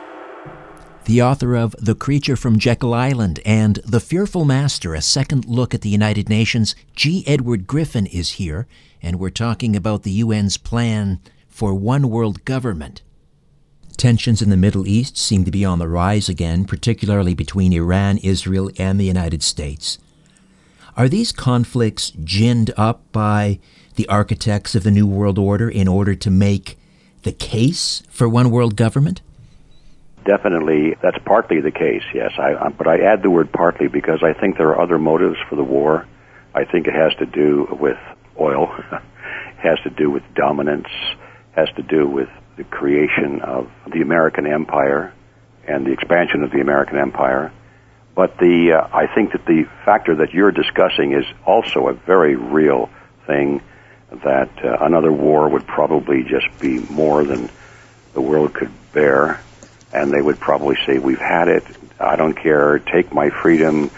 The 1.07 1.22
author 1.22 1.57
of 1.57 1.75
The 1.81 1.96
Creature 1.96 2.37
from 2.37 2.57
Jekyll 2.57 2.94
Island 2.94 3.40
and 3.44 3.81
The 3.85 4.01
Fearful 4.01 4.44
Master, 4.44 4.94
a 4.94 5.03
second 5.03 5.44
look 5.46 5.75
at 5.75 5.81
the 5.81 5.88
United 5.88 6.29
Nations, 6.29 6.77
G. 6.94 7.25
Edward 7.27 7.66
Griffin 7.66 8.07
is 8.07 8.33
here, 8.33 8.68
and 9.03 9.18
we're 9.18 9.31
talking 9.31 9.75
about 9.75 10.05
the 10.05 10.20
UN's 10.22 10.57
plan 10.57 11.18
for 11.57 11.75
one 11.75 12.11
world 12.11 12.45
government. 12.45 13.01
Tensions 13.97 14.42
in 14.42 14.51
the 14.51 14.59
Middle 14.59 14.87
East 14.87 15.16
seem 15.16 15.42
to 15.47 15.51
be 15.51 15.64
on 15.64 15.79
the 15.79 15.88
rise 15.88 16.29
again, 16.29 16.66
particularly 16.66 17.33
between 17.33 17.73
Iran, 17.73 18.19
Israel, 18.19 18.71
and 18.79 19.01
the 19.01 19.07
United 19.07 19.42
States. 19.42 19.97
Are 20.99 21.09
these 21.09 21.33
conflicts 21.33 22.11
ginned 22.11 22.75
up 22.77 23.11
by 23.11 23.59
the 23.95 24.07
architects 24.09 24.75
of 24.75 24.83
the 24.83 24.90
New 24.90 25.07
World 25.07 25.38
Order 25.38 25.71
in 25.71 25.88
order 25.88 26.14
to 26.14 26.31
make 26.31 26.77
the 27.23 27.33
case 27.33 28.03
for 28.11 28.29
one 28.29 28.51
world 28.51 28.77
government? 28.77 29.23
Definitely, 30.27 30.99
that's 31.03 31.19
partly 31.25 31.62
the 31.62 31.71
case, 31.71 32.05
yes. 32.12 32.33
I, 32.37 32.53
um, 32.53 32.75
but 32.77 32.87
I 32.87 33.01
add 33.01 33.23
the 33.23 33.31
word 33.31 33.51
partly 33.51 33.88
because 33.88 34.23
I 34.23 34.35
think 34.35 34.59
there 34.59 34.69
are 34.69 34.81
other 34.83 34.99
motives 34.99 35.38
for 35.49 35.57
the 35.57 35.64
war. 35.64 36.07
I 36.55 36.66
think 36.66 36.87
it 36.87 36.95
has 36.95 37.14
to 37.14 37.25
do 37.25 37.66
with 37.81 37.97
oil, 38.38 38.75
it 38.92 39.01
has 39.62 39.79
to 39.85 39.90
do 39.90 40.11
with 40.11 40.23
dominance, 40.35 40.88
has 41.57 41.69
to 41.77 41.83
do 41.83 42.07
with 42.07 42.29
the 42.57 42.64
creation 42.64 43.40
of 43.40 43.71
the 43.90 44.03
American 44.03 44.47
empire 44.47 45.12
and 45.66 45.87
the 45.87 45.92
expansion 45.92 46.42
of 46.42 46.51
the 46.51 46.61
American 46.61 46.99
empire. 46.99 47.53
But 48.14 48.38
the 48.38 48.73
uh, 48.73 48.88
I 48.97 49.12
think 49.12 49.33
that 49.33 49.45
the 49.45 49.64
factor 49.85 50.16
that 50.16 50.33
you're 50.33 50.53
discussing 50.53 51.12
is 51.12 51.25
also 51.45 51.88
a 51.88 51.92
very 51.92 52.37
real 52.37 52.88
thing. 53.27 53.62
That 54.25 54.51
uh, 54.64 54.79
another 54.81 55.12
war 55.12 55.49
would 55.49 55.66
probably 55.66 56.23
just 56.23 56.47
be 56.61 56.79
more 56.79 57.25
than 57.25 57.51
the 58.14 58.21
world 58.21 58.55
could 58.55 58.73
bear, 58.92 59.42
and 59.92 60.12
they 60.12 60.23
would 60.23 60.38
probably 60.38 60.77
say, 60.87 60.99
"We've 60.99 61.19
had 61.19 61.49
it. 61.49 61.64
I 61.99 62.16
don't 62.16 62.35
care. 62.35 62.79
Take 62.79 63.12
my 63.12 63.31
freedom. 63.31 63.90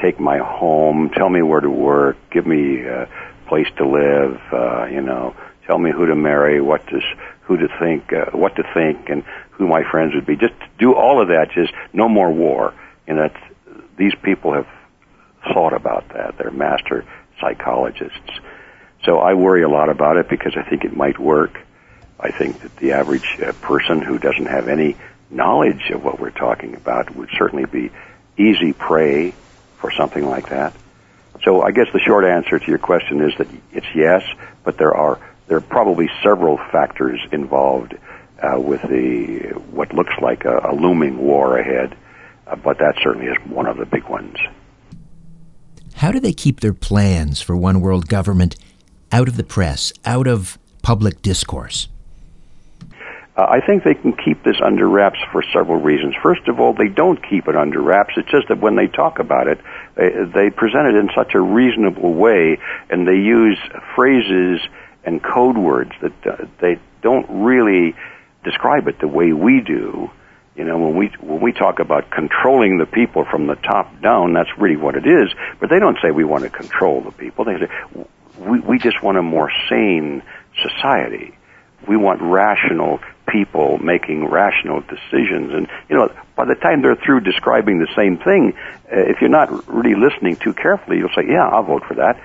Take 0.00 0.20
my 0.20 0.38
home. 0.38 1.10
Tell 1.10 1.28
me 1.28 1.42
where 1.42 1.60
to 1.60 1.70
work. 1.70 2.16
Give 2.30 2.46
me 2.46 2.82
a 2.82 3.08
place 3.48 3.68
to 3.76 3.86
live. 3.86 4.40
Uh, 4.52 4.86
you 4.86 5.02
know, 5.02 5.34
tell 5.66 5.78
me 5.78 5.90
who 5.90 6.06
to 6.06 6.14
marry. 6.14 6.60
What 6.60 6.86
to 6.88 7.00
who 7.42 7.56
to 7.56 7.68
think. 7.78 8.12
Uh, 8.12 8.36
what 8.36 8.56
to 8.56 8.62
think, 8.74 9.08
and 9.08 9.24
who 9.52 9.66
my 9.66 9.82
friends 9.90 10.14
would 10.14 10.26
be. 10.26 10.36
Just 10.36 10.54
do 10.78 10.94
all 10.94 11.20
of 11.20 11.28
that. 11.28 11.50
Just 11.54 11.72
no 11.92 12.08
more 12.08 12.32
war." 12.32 12.74
And 13.06 13.18
that's 13.18 13.38
these 13.96 14.14
people 14.22 14.52
have 14.52 14.68
thought 15.52 15.72
about 15.72 16.08
that. 16.10 16.36
They're 16.38 16.50
master 16.50 17.04
psychologists. 17.40 18.40
So 19.04 19.18
I 19.18 19.34
worry 19.34 19.62
a 19.62 19.68
lot 19.68 19.88
about 19.88 20.16
it 20.16 20.28
because 20.28 20.54
I 20.56 20.68
think 20.68 20.84
it 20.84 20.96
might 20.96 21.18
work. 21.18 21.58
I 22.18 22.30
think 22.30 22.62
that 22.62 22.76
the 22.78 22.92
average 22.92 23.26
uh, 23.46 23.52
person 23.52 24.00
who 24.00 24.18
doesn't 24.18 24.46
have 24.46 24.68
any 24.68 24.96
knowledge 25.30 25.90
of 25.92 26.02
what 26.02 26.18
we're 26.18 26.30
talking 26.30 26.74
about 26.74 27.14
would 27.14 27.28
certainly 27.36 27.66
be 27.66 27.90
easy 28.38 28.72
prey 28.72 29.34
for 29.78 29.92
something 29.92 30.24
like 30.24 30.48
that. 30.50 30.74
So 31.44 31.62
I 31.62 31.70
guess 31.70 31.86
the 31.92 32.00
short 32.00 32.24
answer 32.24 32.58
to 32.58 32.66
your 32.66 32.78
question 32.78 33.20
is 33.20 33.36
that 33.38 33.48
it's 33.72 33.86
yes, 33.94 34.22
but 34.64 34.78
there 34.78 34.94
are 34.94 35.20
there 35.46 35.56
are 35.56 35.62
probably 35.62 36.10
several 36.22 36.58
factors 36.70 37.20
involved 37.32 37.94
uh, 38.42 38.58
with 38.60 38.82
the 38.82 39.54
what 39.70 39.92
looks 39.94 40.14
like 40.20 40.44
a, 40.44 40.70
a 40.70 40.74
looming 40.74 41.18
war 41.18 41.58
ahead 41.58 41.96
uh, 42.46 42.56
but 42.56 42.78
that 42.78 42.94
certainly 43.02 43.26
is 43.26 43.36
one 43.46 43.66
of 43.66 43.76
the 43.76 43.86
big 43.86 44.04
ones. 44.04 44.36
How 45.94 46.12
do 46.12 46.20
they 46.20 46.32
keep 46.32 46.60
their 46.60 46.74
plans 46.74 47.40
for 47.40 47.56
one 47.56 47.80
world 47.80 48.08
government 48.08 48.56
out 49.10 49.28
of 49.28 49.36
the 49.36 49.44
press, 49.44 49.92
out 50.04 50.26
of 50.26 50.58
public 50.82 51.22
discourse? 51.22 51.88
Uh, 53.36 53.46
I 53.48 53.60
think 53.60 53.84
they 53.84 53.94
can 53.94 54.12
keep 54.12 54.42
this 54.44 54.56
under 54.64 54.88
wraps 54.88 55.18
for 55.32 55.42
several 55.52 55.80
reasons. 55.80 56.14
First 56.22 56.48
of 56.48 56.60
all, 56.60 56.72
they 56.72 56.88
don't 56.88 57.18
keep 57.28 57.48
it 57.48 57.56
under 57.56 57.82
wraps. 57.82 58.14
It's 58.16 58.30
just 58.30 58.48
that 58.48 58.60
when 58.60 58.76
they 58.76 58.86
talk 58.86 59.18
about 59.18 59.46
it, 59.46 59.58
they, 59.94 60.10
they 60.34 60.50
present 60.50 60.86
it 60.88 60.94
in 60.94 61.10
such 61.14 61.34
a 61.34 61.40
reasonable 61.40 62.14
way, 62.14 62.58
and 62.88 63.06
they 63.06 63.16
use 63.16 63.58
phrases 63.94 64.60
and 65.06 65.22
code 65.22 65.56
words 65.56 65.92
that 66.02 66.26
uh, 66.26 66.44
they 66.60 66.78
don't 67.00 67.26
really 67.44 67.94
describe 68.44 68.88
it 68.88 68.98
the 68.98 69.08
way 69.08 69.32
we 69.32 69.60
do. 69.60 70.10
You 70.56 70.64
know, 70.64 70.78
when 70.78 70.96
we 70.96 71.06
when 71.20 71.40
we 71.40 71.52
talk 71.52 71.78
about 71.78 72.10
controlling 72.10 72.78
the 72.78 72.86
people 72.86 73.24
from 73.24 73.46
the 73.46 73.56
top 73.56 74.00
down, 74.00 74.32
that's 74.32 74.50
really 74.58 74.76
what 74.76 74.96
it 74.96 75.06
is. 75.06 75.30
But 75.60 75.70
they 75.70 75.78
don't 75.78 75.98
say 76.02 76.10
we 76.10 76.24
want 76.24 76.44
to 76.44 76.50
control 76.50 77.02
the 77.02 77.12
people. 77.12 77.44
They 77.44 77.58
say 77.58 77.68
we 78.38 78.60
we 78.60 78.78
just 78.78 79.02
want 79.02 79.18
a 79.18 79.22
more 79.22 79.50
sane 79.68 80.22
society. 80.62 81.36
We 81.86 81.96
want 81.96 82.20
rational 82.22 83.00
people 83.28 83.78
making 83.78 84.26
rational 84.26 84.80
decisions. 84.80 85.52
And 85.52 85.68
you 85.88 85.96
know, 85.96 86.12
by 86.34 86.46
the 86.46 86.54
time 86.54 86.80
they're 86.80 86.96
through 86.96 87.20
describing 87.20 87.78
the 87.78 87.88
same 87.94 88.16
thing, 88.16 88.54
uh, 88.90 88.96
if 88.96 89.20
you're 89.20 89.30
not 89.30 89.68
really 89.68 89.94
listening 89.94 90.36
too 90.36 90.54
carefully, 90.54 90.98
you'll 90.98 91.14
say, 91.14 91.26
"Yeah, 91.28 91.46
I'll 91.46 91.64
vote 91.64 91.84
for 91.84 91.94
that." 91.94 92.18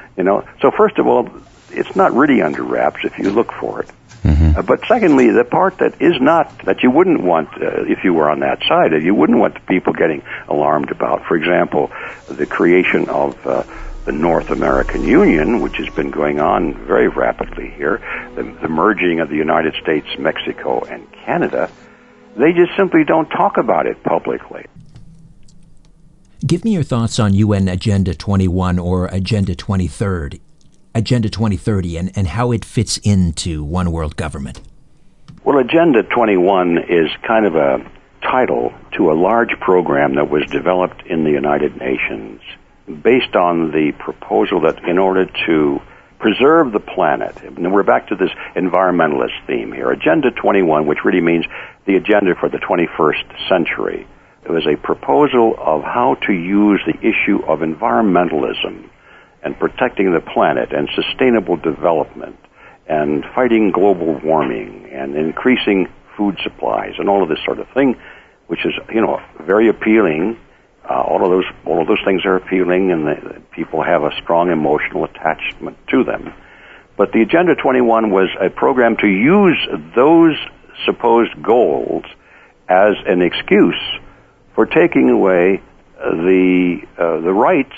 you 0.16 0.24
know. 0.24 0.44
So 0.62 0.70
first 0.70 0.98
of 0.98 1.06
all, 1.06 1.28
it's 1.72 1.94
not 1.96 2.12
really 2.12 2.42
under 2.42 2.62
wraps 2.62 3.00
if 3.04 3.18
you 3.18 3.30
look 3.30 3.52
for 3.52 3.82
it. 3.82 3.90
Mm-hmm. 4.22 4.58
Uh, 4.58 4.62
but 4.62 4.80
secondly, 4.86 5.30
the 5.30 5.44
part 5.44 5.78
that 5.78 6.00
is 6.00 6.20
not 6.20 6.64
that 6.64 6.82
you 6.82 6.90
wouldn't 6.90 7.22
want 7.22 7.48
uh, 7.60 7.84
if 7.84 8.04
you 8.04 8.14
were 8.14 8.30
on 8.30 8.40
that 8.40 8.62
side, 8.68 8.92
you 9.02 9.14
wouldn't 9.14 9.38
want 9.38 9.54
the 9.54 9.60
people 9.60 9.92
getting 9.92 10.22
alarmed 10.48 10.90
about. 10.90 11.24
For 11.26 11.36
example, 11.36 11.90
the 12.28 12.46
creation 12.46 13.08
of 13.08 13.44
uh, 13.46 13.64
the 14.04 14.12
North 14.12 14.50
American 14.50 15.02
Union, 15.04 15.60
which 15.60 15.76
has 15.76 15.88
been 15.90 16.10
going 16.10 16.40
on 16.40 16.74
very 16.86 17.08
rapidly 17.08 17.70
here, 17.70 18.00
the, 18.34 18.42
the 18.62 18.68
merging 18.68 19.20
of 19.20 19.28
the 19.28 19.36
United 19.36 19.74
States, 19.82 20.06
Mexico, 20.18 20.84
and 20.84 21.10
Canada. 21.12 21.70
They 22.36 22.52
just 22.52 22.74
simply 22.76 23.04
don't 23.04 23.28
talk 23.28 23.58
about 23.58 23.86
it 23.86 24.02
publicly. 24.02 24.66
Give 26.44 26.64
me 26.64 26.72
your 26.72 26.82
thoughts 26.82 27.20
on 27.20 27.34
UN 27.34 27.68
Agenda 27.68 28.14
21 28.14 28.78
or 28.78 29.06
Agenda 29.06 29.54
2030, 29.54 30.40
Agenda 30.94 31.28
2030 31.28 31.96
and, 31.96 32.12
and 32.16 32.26
how 32.26 32.52
it 32.52 32.64
fits 32.64 32.98
into 32.98 33.64
one 33.64 33.92
world 33.92 34.16
government. 34.16 34.60
Well, 35.44 35.58
Agenda 35.58 36.02
21 36.02 36.78
is 36.88 37.10
kind 37.26 37.46
of 37.46 37.56
a 37.56 37.90
title 38.22 38.72
to 38.92 39.10
a 39.10 39.14
large 39.14 39.58
program 39.60 40.14
that 40.14 40.30
was 40.30 40.46
developed 40.46 41.06
in 41.06 41.24
the 41.24 41.30
United 41.30 41.76
Nations 41.76 42.40
based 43.02 43.34
on 43.34 43.70
the 43.70 43.92
proposal 43.98 44.60
that 44.60 44.82
in 44.84 44.98
order 44.98 45.26
to 45.46 45.80
preserve 46.18 46.72
the 46.72 46.80
planet, 46.80 47.36
and 47.42 47.72
we're 47.72 47.82
back 47.82 48.08
to 48.08 48.14
this 48.14 48.30
environmentalist 48.54 49.44
theme 49.46 49.72
here, 49.72 49.90
Agenda 49.90 50.30
21, 50.30 50.86
which 50.86 51.04
really 51.04 51.20
means 51.20 51.44
the 51.84 51.96
agenda 51.96 52.34
for 52.36 52.48
the 52.48 52.58
21st 52.58 53.48
century, 53.48 54.06
it 54.44 54.50
was 54.50 54.66
a 54.66 54.76
proposal 54.76 55.54
of 55.58 55.82
how 55.82 56.14
to 56.26 56.32
use 56.32 56.80
the 56.86 56.98
issue 56.98 57.42
of 57.44 57.60
environmentalism 57.60 58.88
and 59.42 59.58
protecting 59.58 60.12
the 60.12 60.20
planet 60.20 60.72
and 60.72 60.88
sustainable 60.94 61.56
development 61.56 62.38
and 62.86 63.24
fighting 63.34 63.70
global 63.70 64.14
warming 64.20 64.88
and 64.92 65.16
increasing 65.16 65.88
food 66.16 66.38
supplies 66.42 66.94
and 66.98 67.08
all 67.08 67.22
of 67.22 67.28
this 67.28 67.38
sort 67.44 67.58
of 67.58 67.68
thing, 67.70 68.00
which 68.46 68.64
is, 68.64 68.72
you 68.92 69.00
know, 69.00 69.20
very 69.40 69.68
appealing. 69.68 70.38
Uh, 70.88 71.00
all 71.00 71.24
of 71.24 71.30
those, 71.30 71.44
all 71.64 71.80
of 71.80 71.86
those 71.86 72.02
things 72.04 72.24
are 72.24 72.36
appealing, 72.36 72.90
and 72.90 73.06
the, 73.06 73.42
people 73.52 73.82
have 73.82 74.02
a 74.02 74.10
strong 74.22 74.50
emotional 74.50 75.04
attachment 75.04 75.76
to 75.88 76.04
them. 76.04 76.32
But 76.96 77.12
the 77.12 77.22
Agenda 77.22 77.54
21 77.54 78.10
was 78.10 78.28
a 78.40 78.50
program 78.50 78.96
to 78.98 79.06
use 79.06 79.56
those 79.94 80.36
supposed 80.84 81.40
goals 81.42 82.04
as 82.68 82.94
an 83.06 83.22
excuse 83.22 83.80
for 84.54 84.66
taking 84.66 85.08
away 85.08 85.62
the 85.98 86.80
uh, 86.98 87.20
the 87.20 87.32
rights 87.32 87.76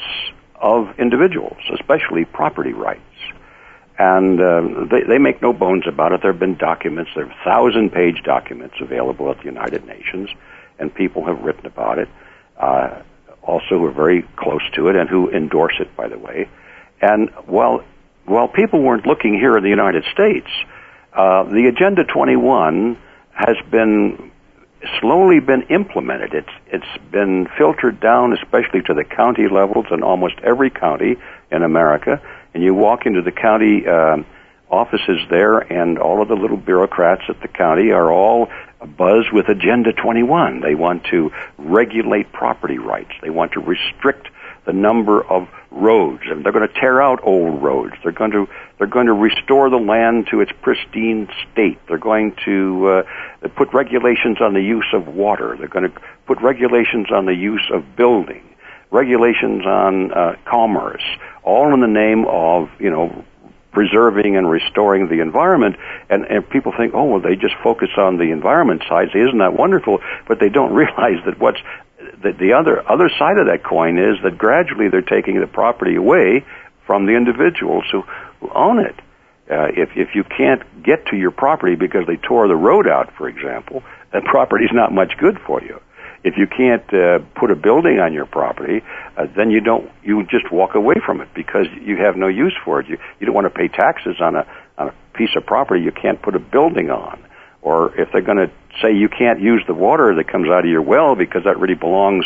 of 0.64 0.98
individuals, 0.98 1.58
especially 1.74 2.24
property 2.24 2.72
rights. 2.72 3.02
And 3.98 4.40
uh, 4.40 4.86
they, 4.90 5.02
they 5.02 5.18
make 5.18 5.42
no 5.42 5.52
bones 5.52 5.84
about 5.86 6.12
it. 6.12 6.22
There 6.22 6.32
have 6.32 6.40
been 6.40 6.56
documents, 6.56 7.10
there 7.14 7.26
are 7.26 7.34
thousand 7.44 7.90
page 7.90 8.22
documents 8.24 8.76
available 8.80 9.30
at 9.30 9.36
the 9.38 9.44
United 9.44 9.86
Nations, 9.86 10.30
and 10.78 10.92
people 10.92 11.26
have 11.26 11.42
written 11.42 11.66
about 11.66 11.98
it, 11.98 12.08
uh, 12.56 13.02
also 13.42 13.78
who 13.78 13.84
are 13.84 13.92
very 13.92 14.22
close 14.36 14.62
to 14.72 14.88
it 14.88 14.96
and 14.96 15.06
who 15.08 15.30
endorse 15.30 15.74
it, 15.80 15.94
by 15.96 16.08
the 16.08 16.18
way. 16.18 16.48
And 17.02 17.28
while, 17.44 17.84
while 18.24 18.48
people 18.48 18.80
weren't 18.80 19.06
looking 19.06 19.34
here 19.34 19.58
in 19.58 19.62
the 19.62 19.68
United 19.68 20.04
States, 20.14 20.48
uh, 21.12 21.44
the 21.44 21.66
Agenda 21.66 22.04
21 22.04 22.96
has 23.32 23.56
been 23.70 24.32
slowly 25.00 25.40
been 25.40 25.62
implemented. 25.62 26.34
It's 26.34 26.48
it's 26.66 27.04
been 27.10 27.48
filtered 27.58 28.00
down, 28.00 28.32
especially 28.32 28.82
to 28.82 28.94
the 28.94 29.04
county 29.04 29.48
levels 29.48 29.86
in 29.90 30.02
almost 30.02 30.34
every 30.42 30.70
county 30.70 31.16
in 31.50 31.62
America. 31.62 32.20
And 32.52 32.62
you 32.62 32.74
walk 32.74 33.06
into 33.06 33.22
the 33.22 33.32
county 33.32 33.86
uh, 33.86 34.18
offices 34.70 35.20
there, 35.30 35.58
and 35.58 35.98
all 35.98 36.22
of 36.22 36.28
the 36.28 36.34
little 36.34 36.56
bureaucrats 36.56 37.22
at 37.28 37.40
the 37.40 37.48
county 37.48 37.90
are 37.90 38.10
all 38.10 38.50
buzz 38.84 39.24
with 39.32 39.48
Agenda 39.48 39.92
21. 39.92 40.60
They 40.60 40.74
want 40.74 41.04
to 41.10 41.32
regulate 41.58 42.32
property 42.32 42.78
rights. 42.78 43.12
They 43.22 43.30
want 43.30 43.52
to 43.52 43.60
restrict 43.60 44.28
the 44.66 44.72
number 44.72 45.22
of 45.22 45.48
roads, 45.70 46.22
and 46.26 46.44
they're 46.44 46.52
going 46.52 46.66
to 46.66 46.80
tear 46.80 47.02
out 47.02 47.20
old 47.22 47.62
roads. 47.62 47.94
They're 48.02 48.12
going 48.12 48.30
to 48.30 48.48
they're 48.78 48.86
going 48.86 49.06
to 49.06 49.12
restore 49.12 49.70
the 49.70 49.76
land 49.76 50.28
to 50.30 50.40
its 50.40 50.52
pristine 50.62 51.28
state. 51.52 51.78
They're 51.86 51.98
going 51.98 52.36
to 52.44 53.04
uh, 53.42 53.48
put 53.56 53.72
regulations 53.72 54.38
on 54.40 54.54
the 54.54 54.62
use 54.62 54.86
of 54.92 55.08
water. 55.08 55.56
They're 55.58 55.68
going 55.68 55.90
to 55.90 56.00
put 56.26 56.40
regulations 56.40 57.08
on 57.12 57.26
the 57.26 57.34
use 57.34 57.68
of 57.72 57.96
building, 57.96 58.42
regulations 58.90 59.64
on 59.66 60.12
uh, 60.12 60.36
commerce, 60.44 61.04
all 61.42 61.74
in 61.74 61.80
the 61.80 61.86
name 61.86 62.24
of 62.26 62.70
you 62.78 62.90
know 62.90 63.24
preserving 63.74 64.36
and 64.36 64.48
restoring 64.48 65.08
the 65.08 65.20
environment. 65.20 65.76
And, 66.08 66.24
and 66.24 66.48
people 66.48 66.72
think, 66.74 66.94
oh, 66.94 67.04
well, 67.04 67.20
they 67.20 67.36
just 67.36 67.54
focus 67.62 67.90
on 67.98 68.16
the 68.16 68.30
environment 68.30 68.84
side. 68.88 69.08
Isn't 69.14 69.38
that 69.38 69.52
wonderful? 69.52 69.98
But 70.26 70.38
they 70.38 70.48
don't 70.48 70.72
realize 70.82 71.22
that 71.26 71.38
what's 71.38 71.58
the, 72.22 72.32
the 72.32 72.52
other 72.52 72.88
other 72.90 73.10
side 73.18 73.38
of 73.38 73.46
that 73.46 73.62
coin 73.64 73.98
is 73.98 74.16
that 74.22 74.38
gradually 74.38 74.88
they're 74.88 75.02
taking 75.02 75.40
the 75.40 75.46
property 75.46 75.96
away 75.96 76.44
from 76.86 77.06
the 77.06 77.12
individuals 77.12 77.84
who, 77.90 78.02
who 78.40 78.50
own 78.54 78.78
it. 78.78 78.94
Uh, 79.50 79.68
if 79.76 79.90
if 79.96 80.14
you 80.14 80.24
can't 80.24 80.62
get 80.82 81.06
to 81.06 81.16
your 81.16 81.30
property 81.30 81.74
because 81.74 82.06
they 82.06 82.16
tore 82.16 82.48
the 82.48 82.56
road 82.56 82.88
out, 82.88 83.12
for 83.16 83.28
example, 83.28 83.82
that 84.12 84.24
property's 84.36 84.72
not 84.72 84.92
much 84.92 85.16
good 85.18 85.38
for 85.46 85.62
you. 85.62 85.80
If 86.22 86.38
you 86.38 86.46
can't 86.46 86.94
uh, 86.94 87.18
put 87.34 87.50
a 87.50 87.56
building 87.56 87.98
on 87.98 88.14
your 88.14 88.24
property, 88.24 88.82
uh, 89.16 89.26
then 89.36 89.50
you 89.50 89.60
don't 89.60 89.90
you 90.02 90.24
just 90.24 90.50
walk 90.50 90.74
away 90.74 90.94
from 91.04 91.20
it 91.20 91.28
because 91.34 91.66
you 91.82 91.96
have 91.98 92.16
no 92.16 92.28
use 92.28 92.54
for 92.64 92.80
it. 92.80 92.88
You 92.88 92.98
you 93.20 93.26
don't 93.26 93.34
want 93.34 93.46
to 93.46 93.50
pay 93.50 93.68
taxes 93.68 94.16
on 94.20 94.36
a 94.36 94.46
on 94.78 94.88
a 94.88 94.94
piece 95.16 95.36
of 95.36 95.46
property 95.46 95.82
you 95.82 95.92
can't 95.92 96.20
put 96.20 96.34
a 96.34 96.40
building 96.40 96.90
on 96.90 97.24
or 97.64 97.98
if 97.98 98.12
they're 98.12 98.20
going 98.20 98.38
to 98.38 98.50
say 98.80 98.92
you 98.92 99.08
can't 99.08 99.40
use 99.40 99.62
the 99.66 99.74
water 99.74 100.14
that 100.14 100.28
comes 100.28 100.48
out 100.48 100.64
of 100.64 100.70
your 100.70 100.82
well 100.82 101.14
because 101.14 101.44
that 101.44 101.58
really 101.58 101.74
belongs 101.74 102.24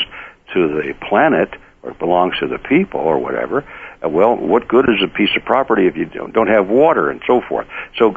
to 0.55 0.69
the 0.69 0.95
planet 1.09 1.51
or 1.83 1.93
belongs 1.95 2.39
to 2.41 2.47
the 2.47 2.59
people 2.59 3.01
or 3.01 3.19
whatever, 3.19 3.65
uh, 4.05 4.09
well, 4.09 4.37
what 4.37 4.69
good 4.69 4.87
is 4.89 5.03
a 5.03 5.09
piece 5.09 5.31
of 5.37 5.45
property 5.45 5.87
if 5.87 5.97
you 5.97 6.07
don't 6.07 6.49
have 6.49 6.69
water 6.69 7.11
and 7.11 7.23
so 7.27 7.41
forth? 7.41 7.67
So, 7.99 8.17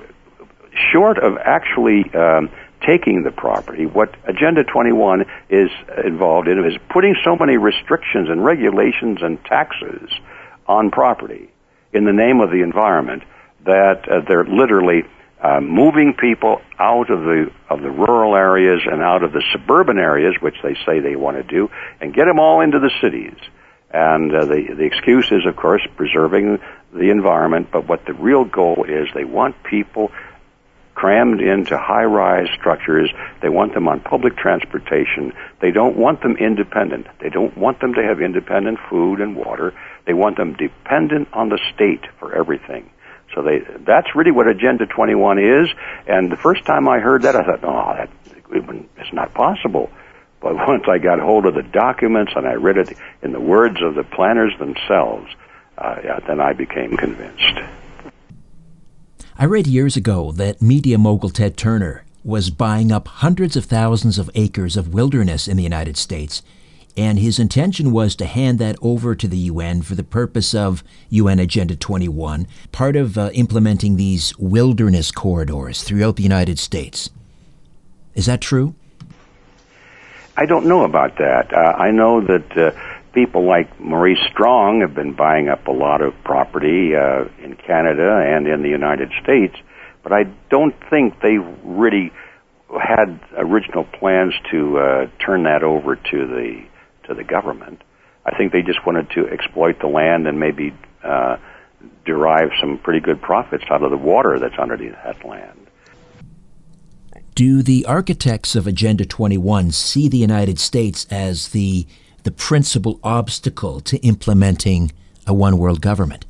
short 0.92 1.18
of 1.18 1.38
actually 1.38 2.14
um, 2.14 2.50
taking 2.86 3.24
the 3.24 3.32
property, 3.32 3.86
what 3.86 4.16
Agenda 4.26 4.64
21 4.64 5.26
is 5.50 5.70
involved 6.04 6.48
in 6.48 6.64
is 6.66 6.78
putting 6.90 7.16
so 7.24 7.36
many 7.36 7.58
restrictions 7.58 8.30
and 8.30 8.44
regulations 8.44 9.20
and 9.22 9.44
taxes 9.46 10.10
on 10.68 10.92
property 10.92 11.50
in 11.94 12.06
the 12.06 12.14
name 12.14 12.40
of 12.40 12.50
the 12.50 12.62
environment 12.62 13.24
that 13.66 14.08
uh, 14.10 14.22
they're 14.28 14.46
literally 14.46 15.04
uh, 15.42 15.60
moving 15.60 16.14
people 16.14 16.62
out 16.78 17.10
of 17.10 17.22
the 17.22 17.52
of 17.70 17.82
the 17.82 17.90
rural 17.90 18.36
areas 18.36 18.82
and 18.86 19.02
out 19.02 19.24
of 19.24 19.32
the 19.32 19.44
suburban 19.52 19.98
areas, 19.98 20.36
which 20.40 20.56
they 20.62 20.76
say 20.86 21.00
they 21.00 21.16
want 21.16 21.38
to 21.38 21.44
do, 21.44 21.70
and 22.00 22.14
get 22.14 22.26
them 22.26 22.40
all 22.40 22.62
into 22.62 22.80
the 22.80 22.92
cities. 23.02 23.38
And 23.90 24.34
uh, 24.34 24.46
the 24.46 24.74
the 24.76 24.84
excuse 24.84 25.32
is, 25.32 25.46
of 25.46 25.56
course, 25.56 25.82
preserving 25.98 26.60
the 26.94 27.10
environment. 27.10 27.70
But 27.72 27.88
what 27.88 28.06
the 28.06 28.14
real 28.14 28.46
goal 28.46 28.86
is, 28.88 29.08
they 29.16 29.26
want 29.26 29.64
people 29.64 30.12
crammed 30.94 31.42
into 31.42 31.76
high-rise 31.76 32.50
structures. 32.60 33.10
They 33.42 33.50
want 33.50 33.74
them 33.74 33.88
on 33.88 34.02
public 34.02 34.38
transportation. 34.38 35.34
They 35.60 35.72
don't 35.72 35.98
want 35.98 36.22
them 36.22 36.38
independent. 36.38 37.08
They 37.20 37.30
don't 37.30 37.58
want 37.58 37.80
them 37.80 37.96
to 37.96 38.04
have 38.04 38.22
independent 38.22 38.78
food 38.90 39.20
and 39.22 39.36
water. 39.36 39.74
They 40.06 40.14
want 40.14 40.38
them 40.38 40.54
dependent 40.54 41.30
on 41.34 41.50
the 41.50 41.60
state 41.74 42.06
for 42.20 42.36
everything. 42.36 42.92
So 43.34 43.42
they, 43.42 43.60
that's 43.80 44.16
really 44.16 44.32
what 44.32 44.48
Agenda 44.48 44.86
21 44.86 45.40
is. 45.40 45.70
And 46.08 46.32
the 46.32 46.38
first 46.38 46.66
time 46.66 46.88
I 46.88 47.00
heard 47.00 47.24
that, 47.24 47.36
I 47.36 47.44
thought, 47.44 47.64
oh, 47.64 47.94
that, 47.96 48.10
it's 48.98 49.14
not 49.14 49.34
possible. 49.34 49.90
But 50.42 50.56
once 50.68 50.84
I 50.88 50.98
got 50.98 51.20
hold 51.20 51.46
of 51.46 51.56
the 51.56 51.64
documents 51.64 52.34
and 52.36 52.48
I 52.48 52.54
read 52.54 52.78
it 52.78 52.98
in 53.22 53.32
the 53.32 53.40
words 53.40 53.82
of 53.82 53.96
the 53.96 54.04
planners 54.04 54.58
themselves, 54.60 55.28
uh, 55.78 55.98
yeah, 56.04 56.20
then 56.28 56.40
I 56.40 56.54
became 56.54 56.98
convinced. 56.98 57.60
I 59.38 59.46
read 59.46 59.66
years 59.66 59.96
ago 59.96 60.32
that 60.34 60.62
media 60.62 60.98
mogul 60.98 61.30
Ted 61.30 61.58
Turner 61.58 62.04
was 62.24 62.52
buying 62.52 62.92
up 62.92 63.08
hundreds 63.08 63.56
of 63.56 63.66
thousands 63.66 64.20
of 64.20 64.30
acres 64.36 64.78
of 64.78 64.94
wilderness 64.94 65.48
in 65.48 65.58
the 65.58 65.64
United 65.64 65.98
States 65.98 66.44
and 66.98 67.20
his 67.20 67.40
intention 67.40 67.92
was 67.92 68.16
to 68.16 68.26
hand 68.26 68.60
that 68.60 68.76
over 68.82 69.16
to 69.16 69.28
the 69.28 69.38
UN 69.38 69.82
for 69.82 69.96
the 69.96 70.04
purpose 70.04 70.54
of 70.54 70.84
UN 71.10 71.40
Agenda 71.40 71.76
21, 71.76 72.48
part 72.72 72.96
of 72.96 73.18
uh, 73.18 73.30
implementing 73.34 73.96
these 73.96 74.38
wilderness 74.38 75.12
corridors 75.12 75.84
throughout 75.84 76.16
the 76.16 76.24
United 76.24 76.60
States. 76.60 77.10
Is 78.16 78.26
that 78.26 78.42
true? 78.42 78.76
I 80.36 80.46
don't 80.46 80.66
know 80.66 80.84
about 80.84 81.18
that. 81.18 81.54
Uh, 81.54 81.58
I 81.78 81.92
know 81.92 82.22
that 82.22 82.58
uh, 82.58 82.72
people 83.14 83.46
like 83.46 83.80
Maurice 83.80 84.20
Strong 84.32 84.82
have 84.82 84.96
been 84.96 85.14
buying 85.14 85.50
up 85.50 85.68
a 85.68 85.72
lot 85.72 86.02
of 86.02 86.14
property 86.24 86.96
uh, 86.96 87.26
in 87.44 87.56
Canada 87.56 88.24
and 88.26 88.48
in 88.48 88.62
the 88.62 88.70
United 88.70 89.12
States, 89.22 89.56
but 90.04 90.12
I 90.12 90.24
don't 90.50 90.76
think 90.90 91.22
they 91.22 91.38
really 91.38 92.12
had 92.80 93.20
original 93.36 93.84
plans 93.84 94.34
to 94.52 94.78
uh, 94.78 95.08
turn 95.20 95.44
that 95.44 95.64
over 95.64 95.96
to 95.96 96.28
the 96.28 96.64
to 97.12 97.16
the 97.16 97.24
government. 97.24 97.82
I 98.26 98.36
think 98.36 98.52
they 98.52 98.62
just 98.62 98.86
wanted 98.86 99.10
to 99.12 99.28
exploit 99.28 99.80
the 99.80 99.88
land 99.88 100.28
and 100.28 100.40
maybe 100.40 100.74
uh, 101.04 101.38
derive 102.06 102.50
some 102.60 102.78
pretty 102.78 103.00
good 103.00 103.22
profits 103.22 103.66
out 103.70 103.84
of 103.84 103.92
the 103.92 103.98
water 103.98 104.40
that's 104.40 104.58
underneath 104.58 104.96
that 105.04 105.24
land. 105.26 105.68
Do 107.36 107.62
the 107.64 107.86
architects 107.86 108.56
of 108.56 108.68
Agenda 108.68 109.06
21 109.06 109.72
see 109.72 110.08
the 110.08 110.18
United 110.18 110.60
States 110.60 111.08
as 111.10 111.50
the 111.50 111.88
the 112.24 112.32
principal 112.32 113.00
obstacle 113.04 113.80
to 113.82 113.98
implementing 114.06 114.92
a 115.26 115.34
one 115.34 115.58
world 115.58 115.82
government? 115.82 116.24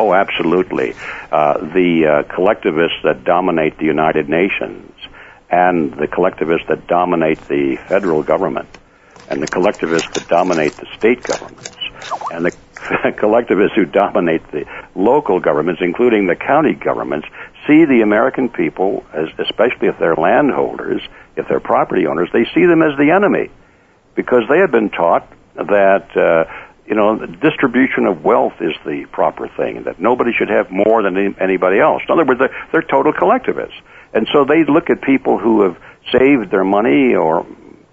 Oh, 0.00 0.12
absolutely. 0.12 0.94
Uh, 1.30 1.58
the 1.58 2.24
uh, 2.26 2.34
collectivists 2.34 2.98
that 3.04 3.22
dominate 3.22 3.78
the 3.78 3.84
United 3.84 4.28
Nations 4.28 4.90
and 5.48 5.92
the 5.92 6.08
collectivists 6.08 6.66
that 6.68 6.88
dominate 6.88 7.38
the 7.46 7.76
federal 7.86 8.24
government 8.24 8.66
and 9.32 9.42
the 9.42 9.46
collectivists 9.46 10.10
that 10.12 10.28
dominate 10.28 10.76
the 10.76 10.86
state 10.98 11.22
governments 11.22 11.78
and 12.30 12.44
the 12.44 12.52
collectivists 13.18 13.74
who 13.74 13.86
dominate 13.86 14.42
the 14.52 14.66
local 14.94 15.40
governments, 15.40 15.80
including 15.82 16.26
the 16.26 16.36
county 16.36 16.74
governments, 16.74 17.26
see 17.66 17.86
the 17.86 18.02
American 18.02 18.50
people, 18.50 19.04
as, 19.14 19.28
especially 19.38 19.88
if 19.88 19.98
they're 19.98 20.16
landholders, 20.16 21.00
if 21.34 21.48
they're 21.48 21.60
property 21.60 22.06
owners, 22.06 22.28
they 22.32 22.44
see 22.54 22.66
them 22.66 22.82
as 22.82 22.96
the 22.98 23.10
enemy 23.10 23.50
because 24.14 24.42
they 24.50 24.58
have 24.58 24.70
been 24.70 24.90
taught 24.90 25.26
that 25.54 26.14
uh, 26.14 26.44
you 26.84 26.94
know 26.94 27.16
the 27.16 27.26
distribution 27.26 28.04
of 28.04 28.22
wealth 28.22 28.60
is 28.60 28.74
the 28.84 29.06
proper 29.12 29.48
thing, 29.48 29.84
that 29.84 29.98
nobody 29.98 30.32
should 30.36 30.50
have 30.50 30.70
more 30.70 31.02
than 31.02 31.16
anybody 31.40 31.78
else. 31.78 32.02
In 32.06 32.12
other 32.12 32.24
words, 32.26 32.40
they're, 32.40 32.66
they're 32.70 32.82
total 32.82 33.14
collectivists, 33.14 33.76
and 34.12 34.28
so 34.30 34.44
they 34.44 34.64
look 34.64 34.90
at 34.90 35.00
people 35.00 35.38
who 35.38 35.62
have 35.62 35.78
saved 36.12 36.50
their 36.50 36.64
money 36.64 37.14
or 37.14 37.46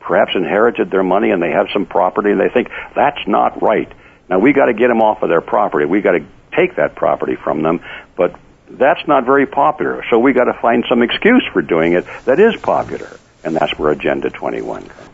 perhaps 0.09 0.31
inherited 0.33 0.89
their 0.89 1.03
money 1.03 1.29
and 1.29 1.39
they 1.39 1.51
have 1.51 1.67
some 1.71 1.85
property 1.85 2.31
and 2.31 2.41
they 2.41 2.49
think 2.49 2.67
that's 2.95 3.27
not 3.27 3.61
right. 3.61 3.91
Now 4.27 4.39
we 4.39 4.53
got 4.53 4.65
to 4.65 4.73
get 4.73 4.87
them 4.87 5.03
off 5.03 5.21
of 5.21 5.29
their 5.29 5.39
property. 5.39 5.85
We 5.85 6.01
got 6.01 6.13
to 6.13 6.25
take 6.51 6.77
that 6.77 6.95
property 6.95 7.35
from 7.35 7.61
them, 7.61 7.79
but 8.15 8.35
that's 8.71 9.07
not 9.07 9.23
very 9.25 9.45
popular. 9.45 10.03
So 10.09 10.17
we 10.17 10.33
got 10.33 10.45
to 10.45 10.59
find 10.59 10.83
some 10.89 11.03
excuse 11.03 11.47
for 11.53 11.61
doing 11.61 11.93
it 11.93 12.05
that 12.25 12.39
is 12.39 12.55
popular, 12.59 13.19
and 13.43 13.55
that's 13.55 13.77
where 13.77 13.91
Agenda 13.91 14.31
21 14.31 14.87
comes. 14.87 15.09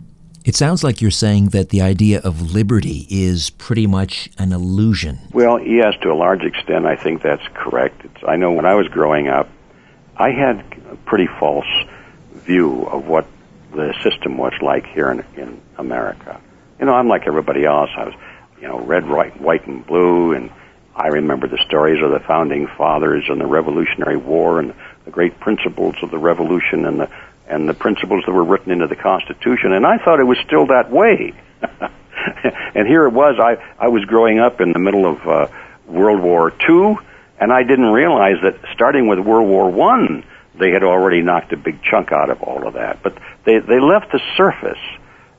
It 0.46 0.56
sounds 0.56 0.82
like 0.82 1.02
you're 1.02 1.12
saying 1.12 1.50
that 1.50 1.70
the 1.72 1.82
idea 1.82 2.22
of 2.22 2.54
liberty 2.54 3.06
is 3.10 3.50
pretty 3.50 3.88
much 3.88 4.30
an 4.38 4.54
illusion. 4.54 5.20
Well, 5.34 5.60
yes, 5.60 5.96
to 6.04 6.12
a 6.12 6.16
large 6.16 6.43
extent, 6.43 6.86
I 6.86 6.96
think 6.96 7.22
that's 7.22 7.46
correct. 7.54 8.06
It's, 8.06 8.24
I 8.26 8.38
know 8.38 8.54
when 8.54 8.66
I 8.66 8.76
was 8.76 8.88
growing 8.88 9.28
up, 9.28 9.50
I 10.16 10.30
had 10.32 10.60
a 10.89 10.96
pretty 10.96 11.28
false 11.28 11.68
view 12.32 12.84
of 12.84 13.08
what 13.08 13.26
the 13.76 13.93
system 14.03 14.38
was 14.38 14.53
like 14.61 14.86
here 14.88 15.11
in, 15.11 15.23
in 15.38 15.61
America. 15.78 16.39
You 16.80 16.86
know, 16.86 16.93
I'm 16.93 17.07
like 17.07 17.28
everybody 17.28 17.65
else. 17.65 17.89
I 17.95 18.05
was, 18.05 18.13
you 18.61 18.67
know, 18.67 18.80
red, 18.80 19.07
white, 19.07 19.39
white, 19.39 19.67
and 19.67 19.86
blue, 19.86 20.34
and 20.34 20.51
I 20.95 21.07
remember 21.07 21.47
the 21.47 21.59
stories 21.65 22.01
of 22.01 22.11
the 22.11 22.19
founding 22.19 22.67
fathers 22.67 23.26
and 23.28 23.39
the 23.39 23.45
Revolutionary 23.45 24.17
War 24.17 24.59
and 24.59 24.73
the 25.03 25.11
great 25.11 25.39
principles 25.39 25.95
of 26.01 26.11
the 26.11 26.17
Revolution 26.17 26.86
and 26.86 27.01
the 27.01 27.09
and 27.47 27.69
the 27.69 27.76
principles 27.76 28.23
that 28.26 28.32
were 28.32 28.43
written 28.43 28.71
into 28.71 28.88
the 28.88 28.95
Constitution. 28.95 29.71
And 29.71 29.86
I 29.86 29.99
thought 29.99 30.19
it 30.19 30.23
was 30.23 30.39
still 30.43 30.65
that 30.67 30.89
way. 30.89 31.34
and 32.73 32.88
here 32.88 33.05
it 33.05 33.11
was. 33.11 33.36
I 33.39 33.57
I 33.78 33.89
was 33.89 34.03
growing 34.05 34.39
up 34.39 34.61
in 34.61 34.71
the 34.71 34.80
middle 34.80 35.05
of 35.05 35.28
uh, 35.28 35.47
World 35.86 36.21
War 36.21 36.51
II, 36.67 36.97
and 37.39 37.51
I 37.51 37.63
didn't 37.63 37.91
realize 37.91 38.38
that 38.41 38.57
starting 38.73 39.07
with 39.07 39.19
World 39.19 39.47
War 39.47 39.69
One, 39.69 40.23
they 40.58 40.72
had 40.72 40.84
already 40.84 41.22
knocked 41.22 41.53
a 41.53 41.58
big 41.58 41.82
chunk 41.84 42.12
out 42.12 42.30
of 42.30 42.41
all 42.41 42.68
of 42.68 42.74
that. 42.74 43.03
But 43.03 43.18
they 43.45 43.60
they 43.60 43.80
left 43.80 44.12
the 44.12 44.22
surface. 44.38 44.80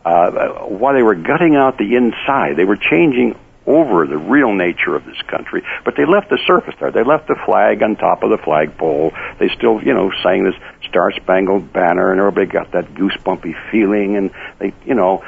Uh, 0.04 0.66
while 0.66 0.94
they 0.94 1.02
were 1.02 1.16
gutting 1.16 1.56
out 1.56 1.78
the 1.78 1.96
inside, 1.96 2.56
they 2.56 2.64
were 2.64 2.76
changing 2.76 3.36
over 3.66 4.06
the 4.06 4.16
real 4.16 4.54
nature 4.54 4.94
of 4.94 5.04
this 5.04 5.20
country, 5.26 5.64
but 5.84 5.96
they 5.96 6.04
left 6.04 6.30
the 6.30 6.38
surface 6.46 6.74
there. 6.78 6.92
They 6.92 7.02
left 7.02 7.26
the 7.26 7.34
flag 7.34 7.82
on 7.82 7.96
top 7.96 8.22
of 8.22 8.30
the 8.30 8.38
flagpole. 8.38 9.12
They 9.40 9.48
still, 9.48 9.82
you 9.82 9.92
know, 9.92 10.12
sang 10.22 10.44
this 10.44 10.54
Star 10.88 11.12
Spangled 11.12 11.72
Banner, 11.72 12.12
and 12.12 12.20
everybody 12.20 12.46
got 12.46 12.70
that 12.72 12.94
goosebumpy 12.94 13.54
feeling, 13.70 14.16
and 14.16 14.30
they, 14.60 14.72
you 14.84 14.94
know, 14.94 15.24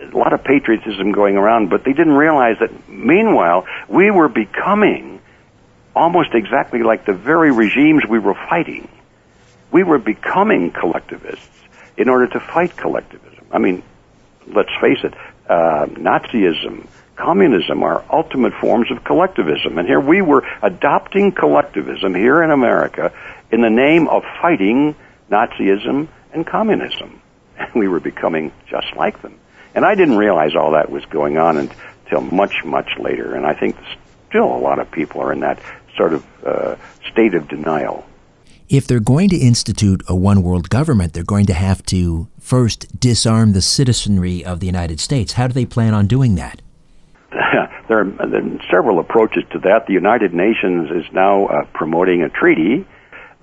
a 0.00 0.16
lot 0.16 0.32
of 0.32 0.42
patriotism 0.44 1.12
going 1.12 1.36
around, 1.36 1.70
but 1.70 1.84
they 1.84 1.92
didn't 1.92 2.14
realize 2.14 2.56
that 2.60 2.88
meanwhile, 2.88 3.66
we 3.88 4.10
were 4.10 4.28
becoming 4.28 5.20
almost 5.94 6.30
exactly 6.34 6.82
like 6.82 7.06
the 7.06 7.12
very 7.12 7.52
regimes 7.52 8.02
we 8.08 8.18
were 8.18 8.34
fighting. 8.34 8.88
We 9.74 9.82
were 9.82 9.98
becoming 9.98 10.70
collectivists 10.70 11.48
in 11.96 12.08
order 12.08 12.28
to 12.28 12.38
fight 12.38 12.76
collectivism. 12.76 13.44
I 13.50 13.58
mean, 13.58 13.82
let's 14.46 14.70
face 14.80 14.98
it, 15.02 15.14
uh, 15.48 15.86
Nazism, 15.86 16.86
communism 17.16 17.82
are 17.82 18.04
ultimate 18.08 18.52
forms 18.60 18.92
of 18.92 19.02
collectivism. 19.02 19.76
And 19.76 19.88
here 19.88 19.98
we 19.98 20.22
were 20.22 20.46
adopting 20.62 21.32
collectivism 21.32 22.14
here 22.14 22.40
in 22.44 22.52
America 22.52 23.12
in 23.50 23.62
the 23.62 23.68
name 23.68 24.06
of 24.06 24.22
fighting 24.40 24.94
Nazism 25.28 26.06
and 26.32 26.46
communism. 26.46 27.20
And 27.58 27.74
we 27.74 27.88
were 27.88 27.98
becoming 27.98 28.52
just 28.70 28.94
like 28.94 29.22
them. 29.22 29.40
And 29.74 29.84
I 29.84 29.96
didn't 29.96 30.18
realize 30.18 30.54
all 30.54 30.74
that 30.74 30.88
was 30.88 31.04
going 31.06 31.36
on 31.36 31.56
until 31.56 32.20
much, 32.20 32.64
much 32.64 32.90
later. 32.96 33.34
And 33.34 33.44
I 33.44 33.54
think 33.54 33.74
still 34.28 34.54
a 34.54 34.62
lot 34.62 34.78
of 34.78 34.92
people 34.92 35.20
are 35.22 35.32
in 35.32 35.40
that 35.40 35.58
sort 35.96 36.12
of 36.12 36.24
uh, 36.46 36.76
state 37.10 37.34
of 37.34 37.48
denial. 37.48 38.06
If 38.68 38.86
they're 38.86 39.00
going 39.00 39.28
to 39.28 39.36
institute 39.36 40.02
a 40.08 40.16
one 40.16 40.42
world 40.42 40.70
government, 40.70 41.12
they're 41.12 41.22
going 41.22 41.46
to 41.46 41.54
have 41.54 41.84
to 41.86 42.28
first 42.40 42.98
disarm 42.98 43.52
the 43.52 43.60
citizenry 43.60 44.44
of 44.44 44.60
the 44.60 44.66
United 44.66 45.00
States. 45.00 45.34
How 45.34 45.46
do 45.46 45.52
they 45.52 45.66
plan 45.66 45.92
on 45.92 46.06
doing 46.06 46.36
that? 46.36 46.62
there, 47.88 48.00
are, 48.00 48.04
there 48.04 48.42
are 48.42 48.60
several 48.70 49.00
approaches 49.00 49.44
to 49.52 49.58
that. 49.60 49.86
The 49.86 49.92
United 49.92 50.32
Nations 50.32 50.90
is 50.90 51.04
now 51.12 51.46
uh, 51.46 51.66
promoting 51.74 52.22
a 52.22 52.30
treaty. 52.30 52.86